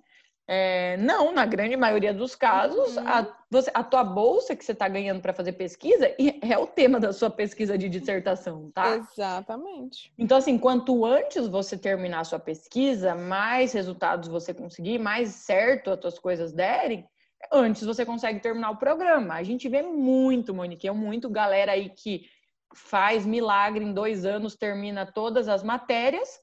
É, 0.51 0.97
não, 0.97 1.31
na 1.31 1.45
grande 1.45 1.77
maioria 1.77 2.12
dos 2.12 2.33
casos, 2.35 2.97
Uhum. 2.97 3.07
a, 3.07 3.38
você- 3.51 3.69
a 3.71 3.83
tua 3.83 4.03
bolsa 4.03 4.55
que 4.55 4.65
você 4.65 4.71
está 4.71 4.88
ganhando 4.88 5.21
para 5.21 5.31
fazer 5.31 5.51
pesquisa 5.53 6.12
é 6.41 6.57
o 6.57 6.65
tema 6.65 6.99
da 6.99 7.13
sua 7.13 7.29
pesquisa 7.29 7.77
de 7.77 7.88
dissertação, 7.88 8.71
tá? 8.71 8.95
Exatamente. 8.97 10.12
Então, 10.17 10.39
assim, 10.39 10.57
quanto 10.57 11.05
antes 11.05 11.47
você 11.47 11.77
terminar 11.77 12.21
a 12.21 12.23
sua 12.23 12.39
pesquisa, 12.39 13.13
mais 13.13 13.73
resultados 13.73 14.27
você 14.27 14.51
conseguir, 14.51 14.97
mais 14.97 15.29
certo 15.29 15.91
as 15.91 15.99
tuas 15.99 16.17
coisas 16.17 16.51
derem, 16.51 17.07
antes 17.52 17.84
você 17.84 18.06
consegue 18.06 18.39
terminar 18.39 18.71
o 18.71 18.78
programa. 18.78 19.36
A 19.36 19.43
gente 19.43 19.67
vê 19.69 19.82
muito, 19.82 20.54
Monique, 20.54 20.88
é 20.88 20.91
muito 20.91 21.30
galera 21.30 21.71
aí 21.73 21.89
que 21.89 22.25
faz 22.73 23.25
milagre 23.25 23.84
em 23.84 23.93
dois 23.93 24.25
anos, 24.25 24.56
termina 24.56 25.06
todas 25.06 25.47
as 25.47 25.63
matérias, 25.63 26.39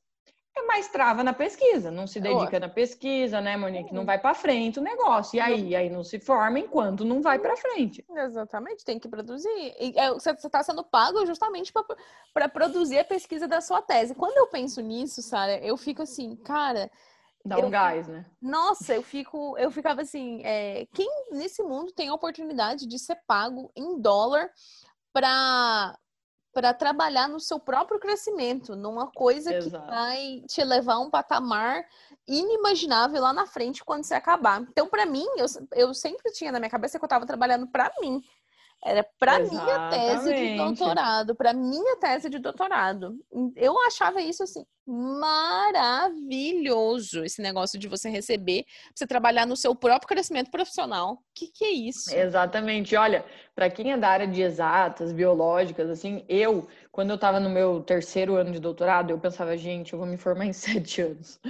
é 0.56 0.62
mais 0.62 0.88
trava 0.88 1.22
na 1.22 1.34
pesquisa, 1.34 1.90
não 1.90 2.06
se 2.06 2.18
dedica 2.18 2.58
na 2.58 2.68
pesquisa, 2.68 3.42
né, 3.42 3.58
Monique? 3.58 3.92
Não 3.92 4.06
vai 4.06 4.18
para 4.18 4.34
frente 4.34 4.78
o 4.78 4.82
negócio. 4.82 5.36
E 5.36 5.40
aí, 5.40 5.76
aí 5.76 5.90
não 5.90 6.02
se 6.02 6.18
forma 6.18 6.58
enquanto 6.58 7.04
não 7.04 7.20
vai 7.20 7.38
para 7.38 7.56
frente. 7.56 8.02
Exatamente, 8.10 8.82
tem 8.82 8.98
que 8.98 9.06
produzir. 9.06 9.48
E, 9.78 9.92
é, 9.96 10.10
você 10.12 10.30
está 10.30 10.62
sendo 10.62 10.82
pago 10.82 11.26
justamente 11.26 11.72
para 12.32 12.48
produzir 12.48 12.98
a 12.98 13.04
pesquisa 13.04 13.46
da 13.46 13.60
sua 13.60 13.82
tese. 13.82 14.14
Quando 14.14 14.38
eu 14.38 14.46
penso 14.46 14.80
nisso, 14.80 15.20
Sara, 15.20 15.58
eu 15.58 15.76
fico 15.76 16.02
assim, 16.02 16.34
cara, 16.36 16.90
Dá 17.46 17.58
Eu- 17.58 17.66
um 17.66 17.70
gás, 17.70 18.08
né? 18.08 18.24
nossa, 18.40 18.94
eu 18.94 19.02
fico, 19.02 19.56
eu 19.58 19.70
ficava 19.70 20.02
assim, 20.02 20.42
é, 20.44 20.86
quem 20.92 21.08
nesse 21.32 21.62
mundo 21.62 21.92
tem 21.92 22.08
a 22.08 22.14
oportunidade 22.14 22.86
de 22.86 22.98
ser 22.98 23.18
pago 23.26 23.70
em 23.76 24.00
dólar 24.00 24.50
para 25.12 25.96
para 26.52 26.72
trabalhar 26.72 27.28
no 27.28 27.38
seu 27.38 27.60
próprio 27.60 28.00
crescimento, 28.00 28.74
numa 28.74 29.10
coisa 29.12 29.52
que 29.52 29.66
Exato. 29.66 29.90
vai 29.90 30.42
te 30.48 30.64
levar 30.64 30.94
a 30.94 31.00
um 31.00 31.10
patamar 31.10 31.84
inimaginável 32.26 33.20
lá 33.20 33.30
na 33.30 33.44
frente 33.44 33.84
quando 33.84 34.04
você 34.04 34.14
acabar. 34.14 34.62
Então, 34.62 34.88
para 34.88 35.04
mim, 35.04 35.26
eu, 35.36 35.44
eu 35.72 35.92
sempre 35.92 36.32
tinha 36.32 36.50
na 36.50 36.58
minha 36.58 36.70
cabeça 36.70 36.98
que 36.98 37.04
eu 37.04 37.06
estava 37.06 37.26
trabalhando 37.26 37.66
para 37.66 37.92
mim. 38.00 38.22
Era 38.84 39.04
para 39.18 39.38
minha 39.40 39.88
tese 39.90 40.34
de 40.34 40.56
doutorado, 40.56 41.34
para 41.34 41.52
minha 41.52 41.96
tese 41.96 42.30
de 42.30 42.38
doutorado. 42.38 43.16
Eu 43.56 43.74
achava 43.86 44.20
isso 44.20 44.42
assim 44.42 44.64
maravilhoso, 44.86 46.04
esse 47.24 47.42
negócio 47.42 47.76
de 47.78 47.88
você 47.88 48.08
receber, 48.08 48.62
pra 48.62 48.72
você 48.94 49.04
trabalhar 49.06 49.44
no 49.44 49.56
seu 49.56 49.74
próprio 49.74 50.06
crescimento 50.06 50.48
profissional. 50.50 51.18
Que 51.34 51.48
que 51.48 51.64
é 51.64 51.72
isso? 51.72 52.14
Exatamente. 52.14 52.94
Olha, 52.94 53.24
para 53.54 53.68
quem 53.68 53.90
é 53.90 53.96
da 53.96 54.08
área 54.08 54.28
de 54.28 54.40
exatas, 54.40 55.12
biológicas, 55.12 55.90
assim, 55.90 56.24
eu, 56.28 56.68
quando 56.92 57.10
eu 57.10 57.16
estava 57.16 57.40
no 57.40 57.50
meu 57.50 57.82
terceiro 57.82 58.36
ano 58.36 58.52
de 58.52 58.60
doutorado, 58.60 59.10
eu 59.10 59.18
pensava, 59.18 59.56
gente, 59.56 59.92
eu 59.92 59.98
vou 59.98 60.06
me 60.06 60.16
formar 60.16 60.46
em 60.46 60.52
sete 60.54 61.02
anos, 61.02 61.40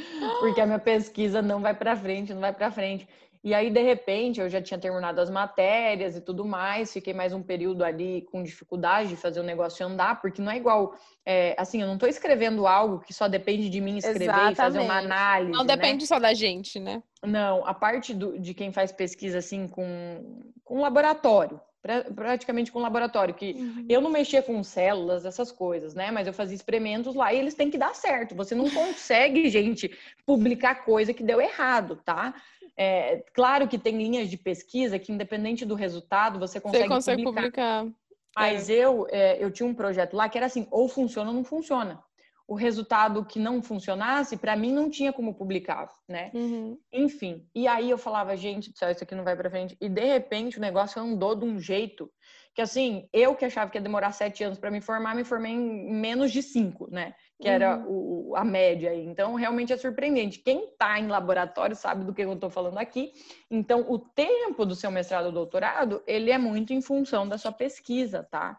porque 0.41 0.62
a 0.62 0.67
minha 0.67 0.79
pesquisa 0.79 1.43
não 1.43 1.61
vai 1.61 1.75
para 1.75 1.95
frente, 1.95 2.33
não 2.33 2.41
vai 2.41 2.55
para 2.55 2.71
frente. 2.71 3.07
E 3.47 3.55
aí, 3.55 3.71
de 3.71 3.81
repente, 3.81 4.41
eu 4.41 4.49
já 4.49 4.61
tinha 4.61 4.77
terminado 4.77 5.21
as 5.21 5.31
matérias 5.31 6.17
e 6.17 6.21
tudo 6.21 6.45
mais, 6.45 6.93
fiquei 6.93 7.15
mais 7.15 7.33
um 7.33 7.41
período 7.41 7.85
ali 7.85 8.23
com 8.33 8.43
dificuldade 8.43 9.11
de 9.11 9.15
fazer 9.17 9.39
o 9.39 9.45
negócio 9.45 9.87
andar, 9.87 10.21
porque 10.21 10.43
não 10.43 10.51
é 10.51 10.57
igual, 10.57 10.97
é, 11.25 11.55
assim, 11.57 11.81
eu 11.81 11.87
não 11.87 11.95
estou 11.95 12.09
escrevendo 12.09 12.66
algo 12.66 12.99
que 12.99 13.14
só 13.14 13.29
depende 13.29 13.70
de 13.70 13.81
mim 13.81 13.99
escrever 13.99 14.51
e 14.51 14.55
fazer 14.57 14.81
uma 14.81 14.95
Exatamente. 14.95 15.12
análise. 15.12 15.53
Não 15.53 15.64
né? 15.64 15.77
depende 15.77 16.05
só 16.09 16.18
da 16.18 16.35
gente, 16.35 16.81
né? 16.81 17.01
Não, 17.23 17.64
a 17.64 17.73
parte 17.73 18.12
do- 18.12 18.37
de 18.37 18.53
quem 18.53 18.73
faz 18.73 18.91
pesquisa 18.91 19.39
assim 19.39 19.68
com, 19.68 20.43
com 20.64 20.81
laboratório, 20.81 21.61
pra- 21.81 22.03
praticamente 22.03 22.73
com 22.73 22.81
laboratório, 22.81 23.33
que 23.33 23.55
eu 23.89 24.01
não 24.01 24.11
mexia 24.11 24.43
com 24.43 24.61
células, 24.64 25.25
essas 25.25 25.53
coisas, 25.53 25.95
né? 25.95 26.11
Mas 26.11 26.27
eu 26.27 26.33
fazia 26.33 26.57
experimentos 26.57 27.14
lá 27.14 27.33
e 27.33 27.39
eles 27.39 27.55
têm 27.55 27.70
que 27.70 27.79
dar 27.79 27.95
certo. 27.95 28.35
Você 28.35 28.57
não 28.57 28.68
consegue, 28.68 29.49
gente, 29.49 29.97
publicar 30.27 30.85
coisa 30.85 31.14
que 31.14 31.23
deu 31.23 31.41
errado, 31.41 31.95
tá? 32.05 32.35
É, 32.77 33.24
claro 33.33 33.66
que 33.66 33.79
tem 33.79 33.97
linhas 33.97 34.29
de 34.29 34.37
pesquisa 34.37 34.99
que, 34.99 35.11
independente 35.12 35.64
do 35.64 35.74
resultado, 35.74 36.39
você 36.39 36.61
consegue, 36.61 36.85
Você 36.85 36.89
consegue 36.89 37.24
publicar. 37.24 37.85
publicar. 37.85 38.01
Mas 38.37 38.68
eu, 38.68 39.07
é, 39.11 39.43
eu 39.43 39.51
tinha 39.51 39.66
um 39.66 39.74
projeto 39.74 40.14
lá 40.14 40.29
que 40.29 40.37
era 40.37 40.47
assim, 40.47 40.66
ou 40.70 40.89
funciona 40.89 41.31
ou 41.31 41.37
não 41.37 41.45
funciona. 41.45 42.05
o 42.49 42.55
resultado 42.55 43.24
que 43.24 43.41
não 43.41 43.61
funcionasse, 43.61 44.37
para 44.37 44.55
mim 44.55 44.72
não 44.72 44.89
tinha 44.89 45.12
como 45.12 45.35
publicar, 45.35 45.91
né? 46.09 46.31
Uhum. 46.33 46.79
Enfim, 46.93 47.45
e 47.55 47.66
aí 47.66 47.91
eu 47.91 47.99
falava, 47.99 48.37
gente 48.37 48.70
isso 48.70 48.85
aqui 48.85 49.14
não 49.14 49.24
vai 49.24 49.35
pra 49.37 49.51
frente. 49.51 49.77
E 49.81 49.89
de 49.89 50.05
repente 50.05 50.59
o 50.59 50.61
negócio 50.61 51.03
andou 51.03 51.35
de 51.35 51.45
um 51.45 51.59
jeito 51.59 52.09
que, 52.57 52.63
assim, 52.63 53.07
eu 53.13 53.35
que 53.35 53.45
achava 53.45 53.71
que 53.71 53.77
ia 53.77 53.83
demorar 53.83 54.13
sete 54.13 54.43
anos 54.43 54.59
para 54.59 54.71
me 54.71 54.81
formar, 54.81 55.15
me 55.15 55.25
formei 55.25 55.53
em 55.53 55.93
menos 55.93 56.33
de 56.33 56.43
cinco, 56.43 56.89
né? 56.91 57.15
Que 57.39 57.49
era 57.49 57.85
o, 57.87 58.35
a 58.35 58.43
média 58.43 58.93
aí. 58.93 59.05
Então, 59.05 59.35
realmente 59.35 59.75
é 59.75 59.77
surpreendente. 59.77 60.39
Quem 60.39 60.71
tá 60.79 60.99
em 60.99 61.07
laboratório 61.07 61.77
sabe 61.77 62.07
do 62.07 62.15
que 62.15 62.23
eu 62.23 62.35
tô 62.35 62.49
falando 62.49 62.79
aqui. 62.79 63.13
Então, 63.51 63.85
o 63.87 63.99
tempo 63.99 64.65
do 64.65 64.75
seu 64.75 64.91
mestrado 64.91 65.27
ou 65.27 65.33
doutorado, 65.33 66.03
ele 66.07 66.31
é 66.31 66.39
muito 66.39 66.73
em 66.73 66.81
função 66.81 67.29
da 67.29 67.37
sua 67.37 67.53
pesquisa, 67.53 68.23
tá? 68.23 68.59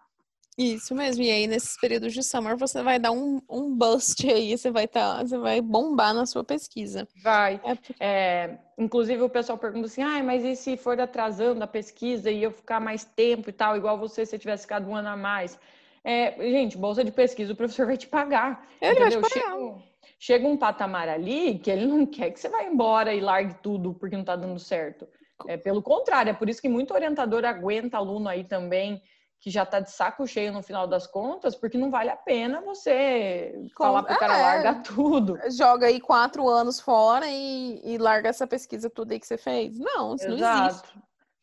Isso 0.57 0.95
mesmo. 0.95 1.21
E 1.23 1.29
aí, 1.29 1.45
nesses 1.45 1.77
períodos 1.77 2.13
de 2.13 2.23
summer, 2.23 2.57
você 2.57 2.81
vai 2.81 2.97
dar 2.97 3.11
um, 3.11 3.39
um 3.47 3.75
bust 3.75 4.27
aí, 4.27 4.57
você 4.57 4.71
vai 4.71 4.87
tá, 4.87 5.19
você 5.23 5.37
vai 5.37 5.61
bombar 5.61 6.13
na 6.15 6.25
sua 6.25 6.43
pesquisa. 6.43 7.07
Vai. 7.21 7.61
É, 7.63 7.75
por- 7.75 7.95
É, 7.99 8.57
inclusive 8.77 9.21
o 9.21 9.29
pessoal 9.29 9.57
pergunta 9.57 9.85
assim, 9.85 10.01
ah, 10.01 10.23
mas 10.23 10.43
e 10.43 10.55
se 10.55 10.75
for 10.75 10.99
atrasando 10.99 11.63
a 11.63 11.67
pesquisa 11.67 12.31
e 12.31 12.41
eu 12.41 12.51
ficar 12.51 12.79
mais 12.79 13.05
tempo 13.05 13.49
e 13.49 13.53
tal, 13.53 13.77
igual 13.77 13.99
você, 13.99 14.25
se 14.25 14.31
você 14.31 14.39
tivesse 14.39 14.63
ficado 14.63 14.89
um 14.89 14.95
ano 14.95 15.09
a 15.09 15.17
mais? 15.17 15.59
É, 16.03 16.35
gente, 16.49 16.75
bolsa 16.77 17.03
de 17.03 17.11
pesquisa 17.11 17.53
o 17.53 17.55
professor 17.55 17.85
vai 17.85 17.97
te 17.97 18.07
pagar. 18.07 18.67
Ele 18.81 18.95
vai 18.95 19.09
te 19.11 19.17
entendeu? 19.17 19.21
pagar. 19.21 19.43
Chega, 19.45 19.55
um- 19.57 19.81
chega 20.17 20.47
um 20.47 20.57
patamar 20.57 21.07
ali 21.07 21.59
que 21.59 21.69
ele 21.69 21.85
não 21.85 22.03
quer 22.03 22.31
que 22.31 22.39
você 22.39 22.49
vá 22.49 22.63
embora 22.63 23.13
e 23.13 23.19
largue 23.19 23.55
tudo 23.61 23.93
porque 23.93 24.17
não 24.17 24.23
tá 24.23 24.35
dando 24.35 24.57
certo. 24.59 25.07
É, 25.47 25.55
pelo 25.55 25.83
contrário, 25.83 26.31
é 26.31 26.33
por 26.33 26.49
isso 26.49 26.59
que 26.61 26.67
muito 26.69 26.95
orientador 26.95 27.45
aguenta 27.45 27.97
aluno 27.97 28.27
aí 28.27 28.43
também 28.43 28.99
que 29.39 29.49
já 29.51 29.65
tá 29.65 29.79
de 29.79 29.91
saco 29.91 30.25
cheio 30.25 30.51
no 30.51 30.63
final 30.63 30.87
das 30.87 31.05
contas, 31.05 31.55
porque 31.55 31.77
não 31.77 31.91
vale 31.91 32.09
a 32.09 32.17
pena 32.17 32.61
você 32.61 33.53
Com- 33.75 33.83
falar 33.85 34.03
pro 34.03 34.17
cara 34.17 34.37
é. 34.37 34.41
largar 34.41 34.81
tudo. 34.81 35.37
Joga 35.51 35.87
aí 35.87 35.99
quatro 35.99 36.47
anos 36.49 36.79
fora 36.79 37.25
e, 37.27 37.79
e 37.83 37.97
larga 37.97 38.29
essa 38.29 38.47
pesquisa 38.47 38.89
tudo 38.89 39.11
aí 39.11 39.19
que 39.19 39.27
você 39.27 39.37
fez. 39.37 39.77
Não, 39.77 40.15
isso 40.15 40.27
não 40.27 40.35
existe. 40.37 40.89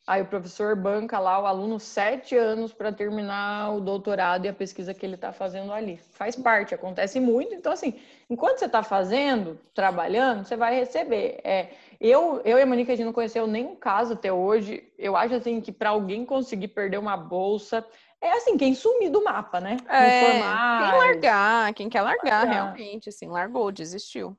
Aí 0.07 0.21
o 0.21 0.27
professor 0.27 0.77
banca 0.77 1.19
lá 1.19 1.41
o 1.41 1.47
aluno 1.47 1.81
sete 1.81 2.37
anos 2.37 2.75
para 2.75 2.93
terminar 2.93 3.75
o 3.75 3.81
doutorado 3.81 4.45
e 4.45 4.49
a 4.49 4.53
pesquisa 4.53 4.93
que 4.93 5.05
ele 5.07 5.15
está 5.15 5.33
fazendo 5.33 5.73
ali. 5.73 5.97
Faz 6.11 6.37
parte, 6.37 6.75
acontece 6.75 7.19
muito. 7.19 7.55
Então, 7.55 7.73
assim, 7.73 7.99
enquanto 8.29 8.59
você 8.59 8.67
está 8.67 8.83
fazendo, 8.83 9.59
trabalhando, 9.73 10.45
você 10.45 10.57
vai 10.57 10.75
receber. 10.75 11.41
É, 11.43 11.71
eu, 11.99 12.43
eu 12.45 12.59
e 12.59 12.63
a 12.63 12.67
Monique, 12.67 12.93
a 12.93 12.97
gente 12.97 13.07
não 13.07 13.15
conheceu 13.15 13.47
nenhum 13.47 13.75
caso 13.77 14.13
até 14.13 14.31
hoje. 14.31 14.87
Eu 14.99 15.17
acho 15.17 15.37
assim 15.37 15.59
que 15.63 15.73
para 15.73 15.89
alguém 15.91 16.27
conseguir 16.27 16.69
perder 16.69 16.99
uma 16.99 17.17
bolsa, 17.17 17.83
é 18.21 18.33
assim, 18.33 18.59
quem 18.59 18.75
sumir 18.75 19.09
do 19.11 19.25
mapa, 19.25 19.59
né? 19.59 19.79
É, 19.89 20.33
quem 20.33 20.39
mais. 20.41 20.99
largar, 20.99 21.73
quem 21.73 21.89
quer 21.89 22.03
largar, 22.03 22.45
Largar. 22.45 22.53
realmente, 22.53 23.09
assim, 23.09 23.27
largou, 23.29 23.73
desistiu. 23.73 24.37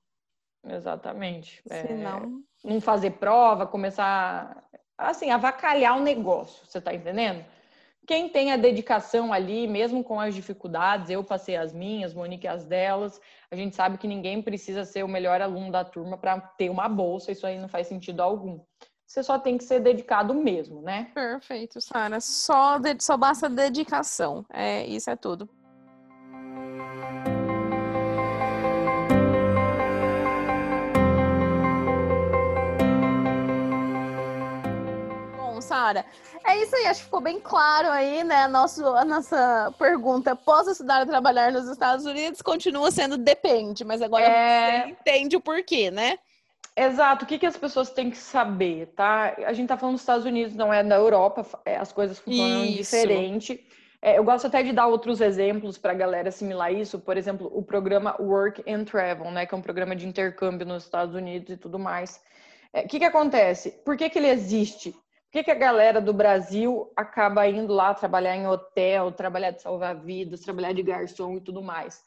Exatamente. 0.64 1.64
É, 1.70 1.88
Se 1.88 1.94
não, 1.94 2.44
não 2.64 2.80
fazer 2.80 3.12
prova, 3.12 3.66
começar 3.66 4.64
assim, 4.98 5.30
avacalhar 5.32 5.98
o 5.98 6.02
negócio, 6.02 6.66
você 6.66 6.80
tá 6.80 6.94
entendendo? 6.94 7.44
Quem 8.08 8.30
tem 8.30 8.52
a 8.52 8.58
dedicação 8.58 9.34
ali, 9.34 9.68
mesmo 9.68 10.04
com 10.04 10.20
as 10.20 10.36
dificuldades, 10.36 11.10
eu 11.10 11.24
passei 11.24 11.56
as 11.56 11.74
minhas, 11.74 12.14
Monique 12.14 12.48
as 12.48 12.64
delas, 12.64 13.20
a 13.50 13.56
gente 13.56 13.76
sabe 13.76 13.98
que 13.98 14.08
ninguém 14.08 14.42
precisa 14.44 14.86
ser 14.86 15.04
o 15.04 15.08
melhor 15.08 15.42
aluno 15.42 15.72
da 15.72 15.84
turma 15.84 16.16
para 16.18 16.40
ter 16.40 16.70
uma 16.70 16.88
bolsa, 16.88 17.32
isso 17.32 17.48
aí 17.48 17.58
não 17.58 17.68
faz 17.68 17.88
sentido 17.88 18.22
algum. 18.22 18.60
Você 19.08 19.24
só 19.24 19.40
tem 19.40 19.58
que 19.58 19.64
ser 19.64 19.80
dedicado 19.80 20.34
mesmo, 20.34 20.82
né? 20.82 21.12
perfeito, 21.16 21.80
Sara. 21.82 22.20
Só, 22.20 22.78
de- 22.78 22.98
só 23.04 23.18
basta 23.18 23.50
dedicação. 23.50 24.46
É, 24.52 24.86
isso 24.86 25.10
é 25.10 25.16
tudo. 25.16 25.50
Sara, 35.86 36.06
é 36.44 36.58
isso 36.62 36.76
aí. 36.76 36.88
Acho 36.88 37.02
que 37.02 37.06
ficou 37.06 37.22
bem 37.22 37.40
claro 37.40 37.90
aí, 37.90 38.24
né? 38.24 38.48
Nosso, 38.48 38.86
a 38.88 39.06
nossa 39.06 39.74
pergunta: 39.78 40.36
posso 40.36 40.72
estudar 40.72 41.04
e 41.04 41.06
trabalhar 41.06 41.52
nos 41.52 41.68
Estados 41.68 42.06
Unidos? 42.06 42.42
Continua 42.42 42.90
sendo 42.90 43.18
depende, 43.18 43.84
mas 43.86 44.02
agora 44.02 44.24
É. 44.24 44.82
você 44.82 44.90
entende 44.90 45.38
o 45.38 45.42
porquê, 45.42 45.92
né? 45.92 46.18
Exato, 46.78 47.24
o 47.24 47.28
que, 47.28 47.38
que 47.40 47.46
as 47.46 47.56
pessoas 47.56 47.90
têm 47.90 48.10
que 48.10 48.18
saber, 48.18 48.88
tá? 48.88 49.34
A 49.46 49.54
gente 49.54 49.70
tá 49.70 49.78
falando 49.78 49.96
dos 49.96 50.02
Estados 50.02 50.26
Unidos, 50.26 50.56
não 50.56 50.74
é 50.74 50.84
da 50.84 50.96
Europa, 50.96 51.46
é, 51.64 51.78
as 51.78 51.94
coisas 51.94 52.20
funcionam 52.20 52.66
Isso. 52.66 52.76
diferente. 52.76 53.66
É, 54.02 54.18
eu 54.18 54.24
gosto 54.26 54.48
até 54.48 54.62
de 54.62 54.74
dar 54.74 54.88
outros 54.88 55.22
exemplos 55.22 55.78
para 55.78 55.94
a 55.94 55.96
galera 55.96 56.28
assimilar 56.28 56.74
isso, 56.74 57.00
por 57.00 57.16
exemplo, 57.16 57.50
o 57.54 57.64
programa 57.64 58.16
Work 58.20 58.62
and 58.70 58.84
Travel, 58.84 59.32
né, 59.32 59.46
que 59.46 59.56
é 59.56 59.58
um 59.58 59.62
programa 59.62 59.96
de 59.96 60.06
intercâmbio 60.06 60.68
nos 60.68 60.84
Estados 60.84 61.16
Unidos 61.16 61.50
e 61.52 61.58
tudo 61.58 61.80
mais. 61.80 62.22
É, 62.74 62.82
O 62.82 62.88
que, 62.90 63.00
que 63.00 63.06
acontece? 63.06 63.72
Por 63.86 63.96
que, 63.96 64.10
que 64.10 64.20
ele 64.20 64.28
existe? 64.28 64.94
Que, 65.36 65.44
que 65.44 65.52
a 65.52 65.56
galera 65.56 66.00
do 66.00 66.14
Brasil 66.14 66.90
acaba 66.96 67.46
indo 67.46 67.74
lá 67.74 67.94
trabalhar 67.94 68.38
em 68.38 68.48
hotel, 68.48 69.12
trabalhar 69.12 69.52
de 69.52 69.62
salva-vidas, 69.62 70.40
trabalhar 70.40 70.72
de 70.72 70.82
garçom 70.82 71.36
e 71.36 71.42
tudo 71.42 71.62
mais? 71.62 72.02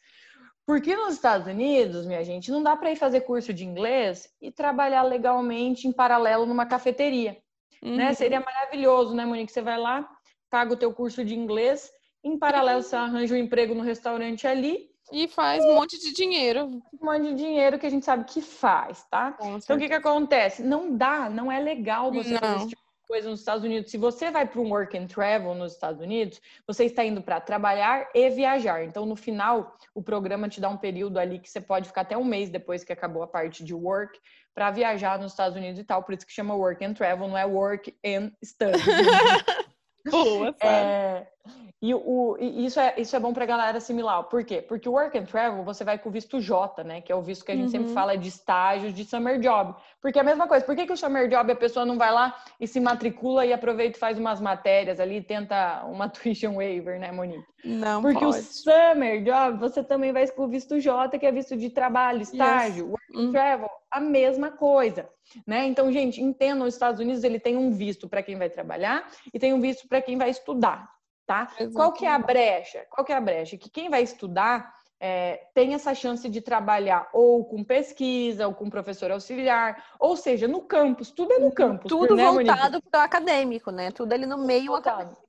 Porque 0.65 0.97
nos 0.97 1.13
Estados 1.13 1.47
Unidos, 1.47 2.07
minha 2.07 2.25
gente, 2.25 2.51
não 2.51 2.63
dá 2.63 2.75
para 2.75 2.91
ir 2.91 2.97
fazer 2.97 3.21
curso 3.21 3.53
de 3.53 3.67
inglês 3.67 4.35
e 4.41 4.51
trabalhar 4.51 5.03
legalmente 5.03 5.87
em 5.87 5.93
paralelo 5.93 6.47
numa 6.47 6.65
cafeteria, 6.65 7.37
né? 7.83 8.09
Uhum. 8.09 8.15
Seria 8.15 8.41
maravilhoso, 8.41 9.15
né, 9.15 9.27
Monique? 9.27 9.53
Você 9.53 9.61
vai 9.61 9.79
lá, 9.79 10.09
paga 10.49 10.73
o 10.73 10.77
teu 10.79 10.91
curso 10.95 11.23
de 11.23 11.35
inglês, 11.35 11.93
em 12.25 12.39
paralelo 12.39 12.83
você 12.83 12.97
arranja 12.97 13.35
um 13.35 13.39
emprego 13.39 13.75
no 13.75 13.83
restaurante 13.83 14.47
ali, 14.47 14.89
E 15.13 15.29
faz 15.29 15.63
um 15.63 15.75
monte 15.75 16.01
de 16.01 16.15
dinheiro. 16.15 16.83
um 16.99 17.05
monte 17.05 17.25
de 17.25 17.35
dinheiro 17.35 17.79
que 17.79 17.85
a 17.85 17.91
gente 17.91 18.07
sabe 18.07 18.25
que 18.25 18.41
faz, 18.41 19.05
tá? 19.11 19.37
Então, 19.39 19.77
o 19.77 19.79
que, 19.79 19.87
que 19.87 19.95
acontece? 19.95 20.63
Não 20.63 20.97
dá, 20.97 21.29
não 21.29 21.53
é 21.53 21.61
legal 21.61 22.11
você 22.11 22.33
fazer 22.33 22.47
Não. 22.47 22.57
esse 22.57 22.69
tipo 22.69 22.88
coisa 23.09 23.31
nos 23.31 23.41
Estados 23.41 23.65
Unidos. 23.65 23.91
Se 23.91 23.97
você 23.97 24.31
vai 24.31 24.47
para 24.47 24.61
um 24.61 24.71
work 24.71 24.97
and 24.97 25.07
travel 25.07 25.55
nos 25.55 25.73
Estados 25.73 26.01
Unidos, 26.01 26.41
você 26.67 26.85
está 26.85 27.03
indo 27.03 27.23
para 27.23 27.41
trabalhar 27.41 28.09
e 28.15 28.29
viajar. 28.29 28.85
Então, 28.85 29.07
no 29.07 29.17
final, 29.17 29.75
o 29.95 30.03
programa 30.03 30.49
te 30.49 30.61
dá 30.61 30.69
um 30.69 30.77
período 30.77 31.19
ali 31.19 31.39
que 31.39 31.49
você 31.49 31.61
pode 31.61 31.89
ficar 31.89 32.03
até 32.03 32.17
um 32.17 32.25
mês 32.25 32.51
depois 32.51 32.85
que 32.85 32.93
acabou 32.93 33.23
a 33.23 33.27
parte 33.27 33.65
de 33.65 33.73
work 33.73 34.21
para 34.55 34.71
viajar 34.71 35.19
nos 35.19 35.33
Estados 35.33 35.57
Unidos 35.57 35.81
e 35.81 35.85
tal. 35.85 36.03
Por 36.03 36.15
isso 36.15 36.27
que 36.27 36.33
chama 36.33 36.55
work 36.55 36.85
and 36.85 36.93
travel, 36.93 37.27
não 37.27 37.39
é 37.39 37.47
work 37.47 37.97
and 38.05 38.31
study. 38.45 38.79
Boa, 40.11 40.55
Sara. 40.61 40.87
É, 40.87 41.33
e 41.81 41.95
o, 41.95 42.37
e 42.41 42.67
isso, 42.67 42.81
é, 42.81 42.95
isso 42.99 43.15
é 43.15 43.21
bom 43.21 43.33
pra 43.33 43.47
galera 43.47 43.79
assimilar. 43.79 44.25
Por 44.25 44.45
quê? 44.45 44.61
Porque 44.61 44.89
o 44.89 44.93
Work 44.93 45.17
and 45.17 45.25
Travel 45.27 45.63
você 45.63 45.85
vai 45.85 45.97
com 45.99 46.09
o 46.09 46.13
visto 46.13 46.41
J, 46.41 46.83
né? 46.83 47.01
Que 47.01 47.13
é 47.13 47.15
o 47.15 47.23
visto 47.23 47.45
que 47.45 47.53
a 47.53 47.57
gente 47.57 47.71
sempre 47.71 47.89
Uhum. 47.89 47.95
fala 47.95 48.17
de 48.19 48.29
estágios 48.29 48.93
de 48.93 49.05
summer 49.05 49.39
job. 49.39 49.75
Porque 50.03 50.19
é 50.19 50.23
a 50.23 50.25
mesma 50.25 50.49
coisa. 50.49 50.65
Por 50.65 50.75
que, 50.75 50.87
que 50.87 50.93
o 50.93 50.97
summer 50.97 51.29
job 51.29 51.53
a 51.53 51.57
pessoa 51.57 51.87
não 51.87 51.97
vai 51.97 52.11
lá 52.13 52.37
e 52.59 52.67
se 52.67 52.81
matricula 52.81 53.47
e 53.47 53.53
aproveita 53.53 53.97
e 53.97 54.01
faz 54.01 54.19
umas 54.19 54.41
matérias 54.41 54.99
ali 54.99 55.19
e 55.19 55.23
tenta 55.23 55.85
uma 55.87 56.09
tuition 56.11 56.55
waiver, 56.57 56.99
né, 56.99 57.13
Monique? 57.13 57.47
Não 57.65 58.01
Porque 58.03 58.25
o 58.25 58.31
pode. 58.31 58.43
summer 58.43 59.23
job 59.23 59.59
você 59.59 59.83
também 59.85 60.13
vai 60.13 60.27
com 60.29 60.45
o 60.45 60.49
visto 60.49 60.81
J, 60.81 61.17
que 61.19 61.27
é 61.27 61.33
visto 61.33 61.57
de 61.57 61.71
trabalho, 61.71 62.23
estágio. 62.23 62.87
Work 62.89 63.05
and 63.17 63.21
Hum. 63.21 63.33
travel, 63.33 63.71
a 63.91 64.01
mesma 64.01 64.51
coisa, 64.51 65.09
né? 65.47 65.67
Então, 65.67 65.91
gente, 65.93 66.21
entenda, 66.21 66.65
os 66.65 66.75
Estados 66.75 67.01
Unidos 67.01 67.25
ele 67.25 67.41
tem 67.41 67.57
um 67.57 67.71
visto 67.71 68.09
para 68.09 68.23
quem 68.23 68.37
vai 68.37 68.51
trabalhar 68.51 69.09
e 69.33 69.39
tem 69.39 69.53
um 69.55 69.61
visto 69.61 69.89
para 69.89 70.03
quem 70.03 70.17
vai 70.19 70.31
estudar, 70.31 70.89
tá? 71.29 71.49
Qual 71.75 71.93
que 71.93 72.07
é 72.07 72.09
a 72.09 72.19
brecha? 72.19 72.87
Qual 72.89 73.05
que 73.05 73.13
é 73.13 73.17
a 73.17 73.21
brecha? 73.21 73.59
Que 73.59 73.69
quem 73.69 73.91
vai 73.91 74.03
estudar 74.03 74.75
é, 74.99 75.43
tem 75.53 75.75
essa 75.75 75.95
chance 75.95 76.27
de 76.27 76.41
trabalhar 76.41 77.09
ou 77.13 77.45
com 77.45 77.63
pesquisa, 77.63 78.49
ou 78.49 78.55
com 78.55 78.71
professor 78.71 79.11
auxiliar, 79.11 79.85
ou 80.01 80.17
seja, 80.17 80.49
no 80.49 80.63
campus, 80.63 81.11
tudo 81.11 81.35
é 81.35 81.39
no 81.39 81.53
campus. 81.53 81.89
Tudo 81.89 82.17
né, 82.17 82.25
voltado 82.25 82.83
para 82.91 83.01
o 83.01 83.05
acadêmico, 83.05 83.71
né? 83.71 83.91
Tudo 83.91 84.13
ali 84.15 84.25
no 84.25 84.39
meio 84.39 84.75
acadêmico. 84.75 85.17
Voltado. 85.17 85.29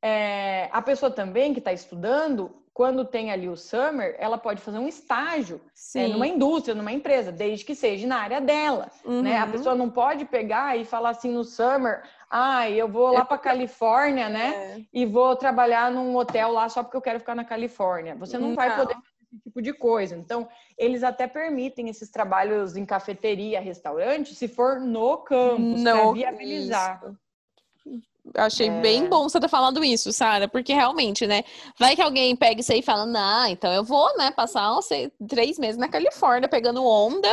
É, 0.00 0.68
a 0.70 0.80
pessoa 0.80 1.10
também 1.10 1.52
que 1.52 1.58
está 1.58 1.72
estudando, 1.72 2.62
quando 2.78 3.04
tem 3.04 3.32
ali 3.32 3.48
o 3.48 3.56
summer, 3.56 4.14
ela 4.20 4.38
pode 4.38 4.60
fazer 4.60 4.78
um 4.78 4.86
estágio 4.86 5.60
é, 5.96 6.06
numa 6.06 6.28
indústria, 6.28 6.76
numa 6.76 6.92
empresa, 6.92 7.32
desde 7.32 7.64
que 7.64 7.74
seja 7.74 8.06
na 8.06 8.20
área 8.20 8.40
dela. 8.40 8.88
Né? 9.04 9.36
A 9.36 9.46
Uhum. 9.46 9.50
pessoa 9.50 9.74
não 9.74 9.90
pode 9.90 10.24
pegar 10.26 10.78
e 10.78 10.84
falar 10.84 11.10
assim 11.10 11.32
no 11.32 11.42
summer, 11.42 12.04
ah, 12.30 12.68
eu 12.70 12.88
vou 12.88 13.12
lá 13.12 13.20
Eu- 13.20 13.26
para 13.26 13.38
Califórnia, 13.38 14.28
né? 14.28 14.76
É. 14.78 14.84
E 14.92 15.06
vou 15.06 15.34
trabalhar 15.36 15.90
num 15.90 16.16
hotel 16.16 16.52
lá 16.52 16.68
só 16.68 16.82
porque 16.82 16.96
eu 16.96 17.02
quero 17.02 17.20
ficar 17.20 17.34
na 17.34 17.44
Califórnia. 17.44 18.14
Você 18.16 18.36
não, 18.38 18.54
vai 18.54 18.68
Não. 18.70 18.76
poder 18.76 18.94
fazer 18.94 19.06
esse 19.32 19.42
tipo 19.44 19.62
de 19.62 19.72
coisa. 19.72 20.16
Então, 20.16 20.48
eles 20.76 21.02
até 21.02 21.26
permitem 21.26 21.88
esses 21.88 22.10
trabalhos 22.10 22.76
em 22.76 22.84
cafeteria, 22.86 23.60
restaurante, 23.60 24.34
se 24.34 24.48
for 24.48 24.80
no 24.80 25.18
campus, 25.18 25.82
para 25.82 26.12
viabilizar. 26.12 27.00
isso. 27.04 27.16
Achei 28.34 28.68
É. 28.68 28.80
bem 28.82 29.08
bom 29.08 29.26
você 29.26 29.40
ter 29.40 29.48
falado 29.48 29.82
isso, 29.82 30.12
Sara, 30.12 30.46
porque 30.46 30.74
realmente, 30.74 31.26
né? 31.26 31.44
Vai 31.78 31.96
que 31.96 32.02
alguém 32.02 32.36
pega 32.36 32.60
isso 32.60 32.70
aí 32.70 32.80
e 32.80 32.82
fala, 32.82 33.06
não, 33.06 33.46
então 33.46 33.72
eu 33.72 33.82
vou, 33.82 34.14
né, 34.18 34.30
passar 34.30 34.78
sei, 34.82 35.10
três 35.26 35.58
meses 35.58 35.78
na 35.78 35.88
Califórnia 35.88 36.46
pegando 36.46 36.84
onda 36.84 37.28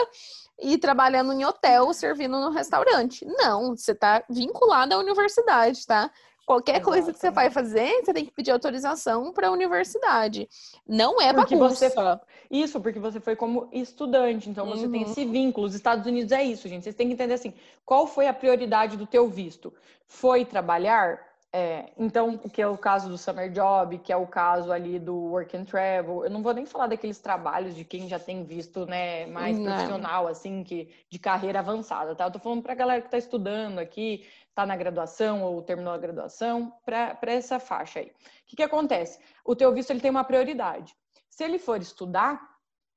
e 0.60 0.78
trabalhando 0.78 1.34
em 1.34 1.44
hotel, 1.46 1.94
servindo 1.94 2.40
no 2.40 2.50
restaurante. 2.50 3.26
Não, 3.26 3.76
você 3.76 3.94
tá 3.94 4.24
vinculado 4.30 4.94
à 4.94 4.98
universidade, 4.98 5.86
tá? 5.86 6.10
Qualquer 6.46 6.80
coisa 6.80 7.12
que 7.12 7.18
você 7.18 7.32
vai 7.32 7.50
fazer, 7.50 8.04
você 8.04 8.14
tem 8.14 8.24
que 8.24 8.32
pedir 8.32 8.52
autorização 8.52 9.34
para 9.34 9.48
a 9.48 9.52
universidade. 9.52 10.48
Não 10.88 11.20
é 11.20 11.34
Porque 11.34 11.56
bagunça. 11.56 11.90
você- 11.90 12.20
Isso, 12.52 12.80
porque 12.80 13.00
você 13.00 13.20
foi 13.20 13.36
como 13.36 13.68
estudante, 13.72 14.48
então 14.48 14.68
você 14.68 14.88
tem 14.88 15.04
Uhum. 15.04 15.10
esse 15.12 15.26
vínculo. 15.26 15.66
Os 15.66 15.74
Estados 15.74 16.06
Unidos 16.06 16.32
é 16.32 16.44
isso, 16.44 16.68
gente. 16.68 16.84
Vocês 16.84 16.94
têm 16.96 17.08
que 17.08 17.14
entender 17.14 17.34
assim, 17.34 17.52
qual 17.84 18.06
foi 18.06 18.28
a 18.28 18.34
prioridade 18.34 18.96
do 18.96 19.08
teu 19.08 19.28
visto? 19.28 19.74
Foi 20.08 20.46
trabalhar? 20.46 21.20
É, 21.58 21.94
então, 21.98 22.38
que 22.38 22.62
é 22.62 22.68
o 22.68 22.78
caso 22.78 23.08
do 23.08 23.18
summer 23.18 23.50
job, 23.50 23.98
que 24.00 24.12
é 24.12 24.18
o 24.18 24.28
caso 24.28 24.74
ali 24.74 25.00
do 25.00 25.16
work 25.16 25.56
and 25.56 25.64
travel. 25.64 26.26
Eu 26.26 26.30
não 26.30 26.44
vou 26.44 26.54
nem 26.54 26.66
falar 26.66 26.88
daqueles 26.88 27.18
trabalhos 27.20 27.74
de 27.74 27.86
quem 27.86 28.10
já 28.10 28.20
tem 28.20 28.44
visto, 28.44 28.86
né, 28.86 29.26
mais 29.28 29.58
Não. 29.58 29.64
profissional, 29.64 30.28
assim, 30.28 30.66
que 30.66 30.94
de 31.10 31.18
carreira 31.18 31.60
avançada, 31.60 32.14
tá? 32.14 32.26
Eu 32.26 32.32
tô 32.32 32.40
falando 32.40 32.62
pra 32.62 32.76
galera 32.76 33.02
que 33.02 33.10
tá 33.10 33.18
estudando 33.18 33.80
aqui, 33.80 34.28
tá 34.54 34.66
na 34.66 34.76
graduação 34.76 35.44
ou 35.44 35.62
terminou 35.62 35.94
a 35.94 35.98
graduação, 35.98 36.74
para 36.84 37.18
essa 37.22 37.58
faixa 37.58 38.00
aí. 38.00 38.08
O 38.08 38.12
que 38.48 38.58
que 38.58 38.64
acontece? 38.64 39.18
O 39.46 39.56
teu 39.56 39.74
visto 39.74 39.92
ele 39.92 40.02
tem 40.02 40.12
uma 40.12 40.26
prioridade. 40.26 40.94
Se 41.30 41.42
ele 41.46 41.58
for 41.58 41.80
estudar, 41.80 42.38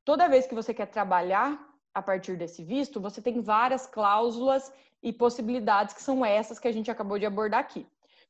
toda 0.04 0.28
vez 0.28 0.48
que 0.48 0.54
você 0.56 0.74
quer 0.74 0.86
trabalhar 0.86 1.64
a 1.94 2.02
partir 2.02 2.36
desse 2.36 2.64
visto, 2.64 3.00
você 3.00 3.22
tem 3.22 3.40
várias 3.40 3.86
cláusulas 3.86 4.72
e 5.00 5.12
possibilidades 5.12 5.94
que 5.94 6.02
são 6.02 6.24
essas 6.24 6.58
que 6.58 6.66
a 6.66 6.72
gente 6.72 6.90
acabou 6.90 7.20
de 7.20 7.24
abordar 7.24 7.60
aqui. 7.60 7.86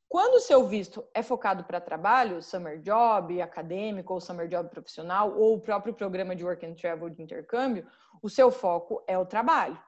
Quando 0.09 0.35
o 0.35 0.39
seu 0.39 0.65
visto 0.67 1.07
é 1.13 1.21
focado 1.21 1.63
para 1.63 1.79
trabalho, 1.79 2.41
summer 2.41 2.81
job 2.81 3.39
acadêmico 3.41 4.11
ou 4.15 4.19
summer 4.19 4.47
job 4.47 4.67
profissional 4.67 5.37
ou 5.37 5.53
o 5.55 5.61
próprio 5.61 5.93
programa 5.93 6.35
de 6.35 6.43
work 6.43 6.65
and 6.65 6.73
travel 6.73 7.09
de 7.11 7.21
intercâmbio, 7.21 7.87
o 8.21 8.27
seu 8.27 8.49
foco 8.51 9.03
é 9.07 9.15
o 9.17 9.25
trabalho. 9.25 9.79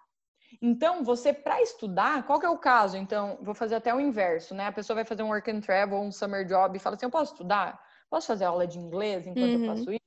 Então, 0.61 1.03
você 1.03 1.33
para 1.33 1.61
estudar, 1.61 2.25
qual 2.27 2.39
que 2.39 2.45
é 2.45 2.49
o 2.49 2.57
caso? 2.57 2.97
Então, 2.97 3.39
vou 3.41 3.55
fazer 3.55 3.75
até 3.75 3.93
o 3.95 3.99
inverso, 3.99 4.53
né? 4.55 4.67
A 4.67 4.71
pessoa 4.71 4.95
vai 4.95 5.05
fazer 5.05 5.23
um 5.23 5.29
work 5.29 5.49
and 5.51 5.61
travel, 5.61 5.99
um 5.99 6.11
summer 6.11 6.45
job 6.45 6.77
e 6.77 6.79
fala 6.79 6.95
assim: 6.95 7.05
"Eu 7.07 7.11
posso 7.11 7.33
estudar? 7.33 7.81
Posso 8.09 8.27
fazer 8.27 8.45
aula 8.45 8.67
de 8.67 8.79
inglês 8.79 9.27
enquanto 9.27 9.55
Uhum. 9.55 9.61
eu 9.61 9.61
faço 9.61 9.91
isso?" 9.91 9.99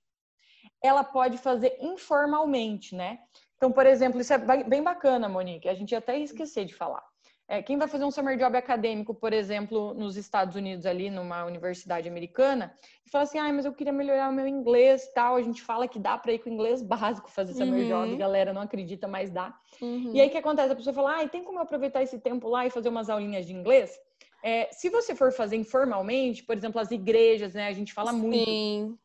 Ela 0.82 1.04
pode 1.04 1.38
fazer 1.38 1.78
informalmente, 1.80 2.94
né? 2.96 3.20
Então, 3.56 3.72
por 3.72 3.86
exemplo, 3.86 4.20
isso 4.20 4.32
é 4.34 4.38
bem 4.64 4.82
bacana, 4.82 5.28
Monique. 5.28 5.68
A 5.68 5.74
gente 5.74 5.94
até 5.96 6.18
ia 6.18 6.24
esquecer 6.24 6.66
de 6.66 6.74
falar. 6.74 7.04
É, 7.46 7.62
quem 7.62 7.76
vai 7.76 7.86
fazer 7.86 8.04
um 8.04 8.10
summer 8.10 8.38
job 8.38 8.56
acadêmico, 8.56 9.14
por 9.14 9.32
exemplo, 9.32 9.92
nos 9.92 10.16
Estados 10.16 10.56
Unidos 10.56 10.86
ali, 10.86 11.10
numa 11.10 11.44
universidade 11.44 12.08
americana, 12.08 12.74
e 13.06 13.10
fala 13.10 13.24
assim, 13.24 13.38
ah, 13.38 13.52
mas 13.52 13.66
eu 13.66 13.72
queria 13.74 13.92
melhorar 13.92 14.30
o 14.30 14.32
meu 14.32 14.46
inglês, 14.46 15.12
tal. 15.14 15.36
A 15.36 15.42
gente 15.42 15.60
fala 15.62 15.86
que 15.86 15.98
dá 15.98 16.16
para 16.16 16.32
ir 16.32 16.38
com 16.38 16.48
inglês 16.48 16.80
básico 16.82 17.30
fazer 17.30 17.52
summer 17.52 17.80
Uhum. 17.80 17.86
job, 17.86 18.16
galera 18.16 18.52
não 18.52 18.62
acredita, 18.62 19.06
mas 19.06 19.30
dá. 19.30 19.54
Uhum. 19.80 20.12
E 20.14 20.20
aí 20.20 20.28
o 20.28 20.30
que 20.30 20.38
acontece? 20.38 20.72
A 20.72 20.76
pessoa 20.76 20.94
fala, 20.94 21.20
ah, 21.20 21.28
tem 21.28 21.44
como 21.44 21.58
eu 21.58 21.62
aproveitar 21.62 22.02
esse 22.02 22.18
tempo 22.18 22.48
lá 22.48 22.66
e 22.66 22.70
fazer 22.70 22.88
umas 22.88 23.10
aulinhas 23.10 23.46
de 23.46 23.52
inglês? 23.52 23.98
É, 24.42 24.68
se 24.72 24.88
você 24.90 25.14
for 25.14 25.32
fazer 25.32 25.56
informalmente, 25.56 26.42
por 26.44 26.56
exemplo, 26.56 26.80
as 26.80 26.90
igrejas, 26.90 27.54
né? 27.54 27.66
A 27.68 27.72
gente 27.72 27.92
fala 27.92 28.12
muito 28.12 28.50
Sim. 28.50 28.98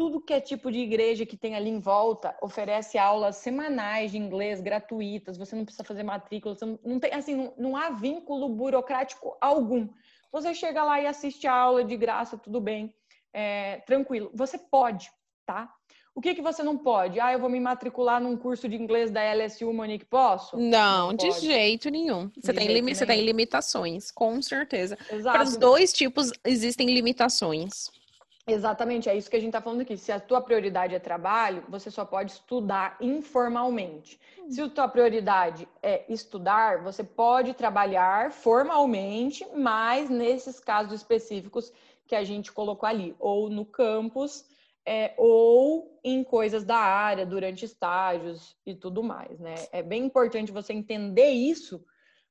Tudo 0.00 0.18
que 0.18 0.32
é 0.32 0.40
tipo 0.40 0.72
de 0.72 0.78
igreja 0.78 1.26
que 1.26 1.36
tem 1.36 1.54
ali 1.54 1.68
em 1.68 1.78
volta 1.78 2.34
oferece 2.40 2.96
aulas 2.96 3.36
semanais 3.36 4.10
de 4.12 4.16
inglês 4.16 4.58
gratuitas. 4.58 5.36
Você 5.36 5.54
não 5.54 5.62
precisa 5.62 5.84
fazer 5.84 6.02
matrícula, 6.02 6.56
não, 6.82 6.98
tem 6.98 7.12
assim, 7.12 7.34
não, 7.34 7.52
não 7.58 7.76
há 7.76 7.90
vínculo 7.90 8.48
burocrático 8.48 9.36
algum. 9.42 9.86
Você 10.32 10.54
chega 10.54 10.82
lá 10.82 11.02
e 11.02 11.06
assiste 11.06 11.46
a 11.46 11.52
aula 11.52 11.84
de 11.84 11.98
graça, 11.98 12.38
tudo 12.38 12.62
bem, 12.62 12.94
é, 13.30 13.82
tranquilo. 13.86 14.30
Você 14.32 14.56
pode, 14.56 15.10
tá? 15.44 15.70
O 16.14 16.20
que 16.22 16.34
que 16.34 16.40
você 16.40 16.62
não 16.62 16.78
pode? 16.78 17.20
Ah, 17.20 17.34
eu 17.34 17.38
vou 17.38 17.50
me 17.50 17.60
matricular 17.60 18.22
num 18.22 18.38
curso 18.38 18.66
de 18.70 18.76
inglês 18.76 19.10
da 19.10 19.20
LSU, 19.22 19.70
Monique, 19.70 20.06
posso? 20.06 20.56
Não, 20.56 21.08
Não 21.08 21.14
de 21.14 21.28
pode. 21.28 21.40
jeito 21.46 21.90
nenhum. 21.90 22.30
Você 22.40 22.54
De 22.54 22.58
tem, 22.58 22.68
limi- 22.68 22.94
você 22.94 23.04
tem 23.04 23.16
nenhum. 23.16 23.26
limitações, 23.26 24.10
com 24.10 24.40
certeza. 24.40 24.96
Para 24.96 25.16
Exato. 25.16 25.42
os 25.44 25.56
dois 25.58 25.92
tipos 25.92 26.32
existem 26.42 26.86
limitações. 26.90 27.90
Exatamente, 28.52 29.08
é 29.08 29.16
isso 29.16 29.30
que 29.30 29.36
a 29.36 29.40
gente 29.40 29.50
está 29.50 29.60
falando 29.60 29.82
aqui. 29.82 29.96
Se 29.96 30.10
a 30.10 30.18
tua 30.18 30.40
prioridade 30.40 30.94
é 30.94 30.98
trabalho, 30.98 31.62
você 31.68 31.90
só 31.90 32.04
pode 32.04 32.32
estudar 32.32 32.96
informalmente. 33.00 34.20
Se 34.48 34.60
a 34.60 34.68
tua 34.68 34.88
prioridade 34.88 35.68
é 35.82 36.04
estudar, 36.08 36.82
você 36.82 37.04
pode 37.04 37.54
trabalhar 37.54 38.32
formalmente, 38.32 39.46
mas 39.54 40.10
nesses 40.10 40.58
casos 40.58 40.92
específicos 40.92 41.72
que 42.06 42.14
a 42.16 42.24
gente 42.24 42.50
colocou 42.50 42.88
ali, 42.88 43.14
ou 43.20 43.48
no 43.48 43.64
campus, 43.64 44.44
é, 44.84 45.14
ou 45.16 46.00
em 46.02 46.24
coisas 46.24 46.64
da 46.64 46.78
área, 46.78 47.24
durante 47.24 47.64
estágios 47.64 48.56
e 48.66 48.74
tudo 48.74 49.02
mais, 49.02 49.38
né? 49.38 49.54
É 49.70 49.82
bem 49.82 50.04
importante 50.04 50.50
você 50.50 50.72
entender 50.72 51.30
isso, 51.30 51.84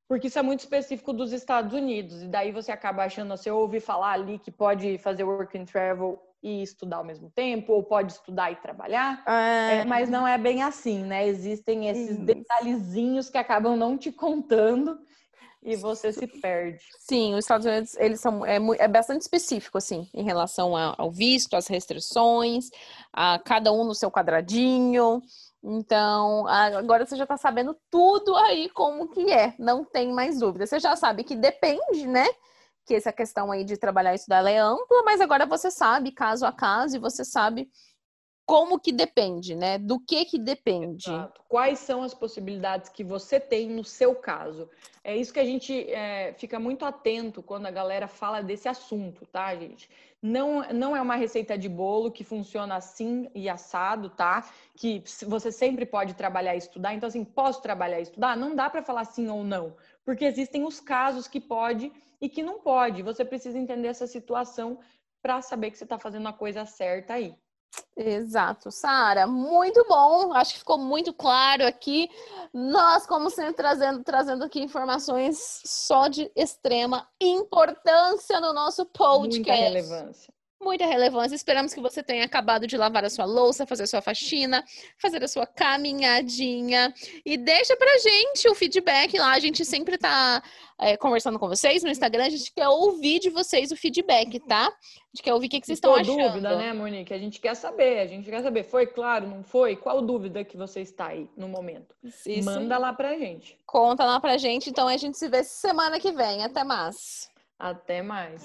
porque 0.10 0.26
isso 0.26 0.40
é 0.40 0.42
muito 0.42 0.62
específico 0.62 1.14
dos 1.14 1.32
Estados 1.32 1.72
Unidos, 1.72 2.24
e 2.24 2.28
daí 2.28 2.52
você 2.52 2.72
acaba 2.72 3.04
achando, 3.04 3.38
você 3.38 3.52
ouve 3.52 3.80
falar 3.80 4.14
ali 4.14 4.40
que 4.40 4.50
pode 4.50 4.98
fazer 4.98 5.24
work 5.24 5.56
and 5.56 5.66
travel 5.66 6.20
e 6.42 6.64
estudar 6.64 6.98
ao 6.98 7.04
mesmo 7.04 7.30
tempo, 7.30 7.74
ou 7.74 7.84
pode 7.84 8.14
estudar 8.14 8.52
e 8.52 8.56
trabalhar, 8.56 9.24
é, 9.28 9.86
mas 9.86 10.10
não 10.10 10.28
é 10.28 10.36
bem 10.36 10.64
assim, 10.64 11.04
né? 11.04 11.28
Existem 11.28 11.90
esses 11.90 12.16
Isso. 12.16 12.26
detalhezinhos 12.26 13.30
que 13.30 13.38
acabam 13.38 13.78
não 13.78 13.96
te 13.96 14.12
contando 14.12 15.00
e 15.62 15.76
você 15.76 16.12
se 16.12 16.26
perde. 16.26 16.82
Sim, 16.98 17.36
os 17.36 17.44
Estados 17.44 17.68
Unidos, 17.68 17.96
eles 17.98 18.20
são, 18.20 18.44
é, 18.44 18.58
é 18.80 18.88
bastante 18.88 19.22
específico, 19.22 19.78
assim, 19.78 20.10
em 20.12 20.24
relação 20.24 20.76
ao 20.76 21.12
visto, 21.12 21.56
às 21.56 21.68
restrições, 21.68 22.70
a 23.14 23.38
cada 23.38 23.72
um 23.72 23.84
no 23.84 23.94
seu 23.94 24.10
quadradinho. 24.10 25.22
Então, 25.64 26.48
agora 26.48 27.06
você 27.06 27.16
já 27.16 27.26
tá 27.26 27.36
sabendo 27.38 27.76
tudo 27.92 28.36
aí 28.38 28.70
como 28.70 29.10
que 29.10 29.32
é, 29.32 29.54
não 29.60 29.84
tem 29.84 30.12
mais 30.14 30.40
dúvida. 30.40 30.66
Você 30.66 30.80
já 30.80 30.96
sabe 30.96 31.24
que 31.24 31.36
depende, 31.36 32.08
né? 32.08 32.26
Que 32.86 32.96
essa 32.96 33.12
questão 33.12 33.52
aí 33.52 33.64
de 33.64 33.78
trabalhar 33.78 34.14
e 34.14 34.16
estudar 34.16 34.50
é 34.50 34.58
ampla, 34.58 35.04
mas 35.04 35.22
agora 35.22 35.46
você 35.46 35.70
sabe 35.70 36.12
caso 36.12 36.46
a 36.46 36.52
caso 36.52 36.96
e 36.96 37.00
você 37.00 37.26
sabe 37.26 37.70
como 38.50 38.80
que 38.80 38.92
depende, 38.92 39.54
né? 39.54 39.78
Do 39.78 40.00
que 40.00 40.26
que 40.26 40.40
depende. 40.40 41.08
Exato. 41.08 41.40
Quais 41.48 41.78
são 41.78 42.02
as 42.02 42.16
possibilidades 42.16 42.90
que 42.90 43.04
você 43.04 43.40
tem 43.40 43.70
no 43.70 43.84
seu 43.84 44.16
caso? 44.16 44.68
É 45.04 45.16
isso 45.16 45.32
que 45.32 45.40
a 45.40 45.46
gente 45.46 45.88
é, 45.92 46.34
fica 46.34 46.60
muito 46.60 46.84
atento 46.84 47.44
quando 47.44 47.68
a 47.68 47.72
galera 47.72 48.08
fala 48.08 48.42
desse 48.42 48.68
assunto, 48.68 49.24
tá, 49.28 49.56
gente? 49.56 49.88
Não, 50.20 50.64
não 50.74 50.98
é 50.98 51.02
uma 51.02 51.16
receita 51.16 51.56
de 51.56 51.70
bolo 51.70 52.12
que 52.12 52.24
funciona 52.24 52.76
assim 52.76 53.30
e 53.36 53.48
assado, 53.48 54.10
tá? 54.10 54.50
Que 54.76 55.04
você 55.28 55.52
sempre 55.52 55.86
pode 55.86 56.16
trabalhar 56.16 56.56
e 56.56 56.58
estudar. 56.58 56.96
Então, 56.96 57.06
assim, 57.06 57.24
posso 57.24 57.62
trabalhar 57.62 58.00
e 58.00 58.04
estudar? 58.04 58.36
Não 58.36 58.56
dá 58.56 58.68
para 58.68 58.82
falar 58.82 59.06
sim 59.06 59.30
ou 59.30 59.44
não, 59.44 59.76
porque 60.04 60.26
existem 60.26 60.66
os 60.66 60.80
casos 60.80 61.28
que 61.28 61.40
pode 61.40 61.92
e 62.20 62.28
que 62.28 62.42
não 62.42 62.60
pode. 62.60 63.04
Você 63.04 63.24
precisa 63.24 63.60
entender 63.60 63.90
essa 63.90 64.08
situação 64.08 64.80
para 65.22 65.40
saber 65.40 65.70
que 65.70 65.78
você 65.78 65.84
está 65.84 66.00
fazendo 66.00 66.28
a 66.28 66.34
coisa 66.34 66.66
certa 66.66 67.14
aí. 67.14 67.36
Exato, 67.96 68.72
Sara, 68.72 69.28
muito 69.28 69.86
bom. 69.88 70.34
Acho 70.34 70.54
que 70.54 70.60
ficou 70.60 70.78
muito 70.78 71.14
claro 71.14 71.66
aqui. 71.66 72.10
Nós, 72.54 73.06
como 73.06 73.30
sempre, 73.30 73.54
trazendo, 73.54 74.04
trazendo 74.04 74.44
aqui 74.44 74.62
informações 74.62 75.62
só 75.66 76.08
de 76.08 76.32
extrema 76.36 77.08
importância 77.22 78.40
no 78.40 78.54
nosso 78.54 78.86
podcast. 78.86 79.38
Muita 79.38 79.54
relevância. 79.54 80.34
Muita 80.62 80.86
relevância. 80.86 81.36
Esperamos 81.36 81.74
que 81.74 81.80
você 81.80 82.04
tenha 82.04 82.26
acabado 82.26 82.68
de 82.68 82.76
lavar 82.76 83.06
a 83.06 83.10
sua 83.10 83.24
louça, 83.24 83.66
fazer 83.66 83.84
a 83.84 83.88
sua 83.88 84.02
faxina, 84.02 84.62
fazer 84.98 85.24
a 85.24 85.28
sua 85.28 85.48
caminhadinha. 85.48 86.94
E 87.26 87.38
deixa 87.38 87.78
pra 87.78 87.98
gente 87.98 88.50
o 88.50 88.54
feedback 88.54 89.18
lá. 89.18 89.32
A 89.32 89.40
gente 89.40 89.64
sempre 89.64 89.98
tá 89.98 90.44
é, 90.78 90.98
conversando 90.98 91.40
com 91.40 91.48
vocês 91.48 91.82
no 91.82 91.90
Instagram. 91.90 92.26
A 92.26 92.30
gente 92.30 92.52
quer 92.52 92.68
ouvir 92.68 93.20
de 93.20 93.30
vocês 93.30 93.72
o 93.72 93.78
feedback, 93.78 94.38
tá? 94.42 94.68
A 94.68 95.16
gente 95.16 95.24
quer 95.24 95.34
ouvir 95.34 95.48
o 95.48 95.50
que, 95.50 95.62
que 95.62 95.66
vocês 95.66 95.78
estão 95.78 95.96
achando. 95.96 96.18
dúvida, 96.18 96.58
né, 96.58 96.74
Monique? 96.74 97.14
A 97.14 97.18
gente 97.18 97.40
quer 97.40 97.56
saber, 97.56 98.00
a 98.00 98.08
gente 98.08 98.30
quer 98.30 98.44
saber. 98.44 98.64
Foi 98.64 98.86
claro, 98.86 99.28
não 99.28 99.44
foi? 99.44 99.78
Qual 99.78 100.02
dúvida 100.02 100.44
que 100.44 100.58
você 100.58 100.82
está 100.82 101.08
aí 101.08 101.30
no 101.38 101.48
momento? 101.48 101.96
Isso. 102.04 102.44
Manda 102.44 102.78
lá 102.78 102.92
pra 102.92 103.18
gente. 103.18 103.58
Conta 103.66 104.04
lá 104.04 104.20
pra 104.20 104.38
gente. 104.38 104.70
Então 104.70 104.90
a 104.90 104.98
gente 104.98 105.18
se 105.18 105.30
vê 105.30 105.42
semana 105.42 106.02
que 106.02 106.12
vem. 106.12 106.44
Até 106.44 106.66
mais. 106.66 107.30
Até 107.60 108.02
mais. 108.02 108.42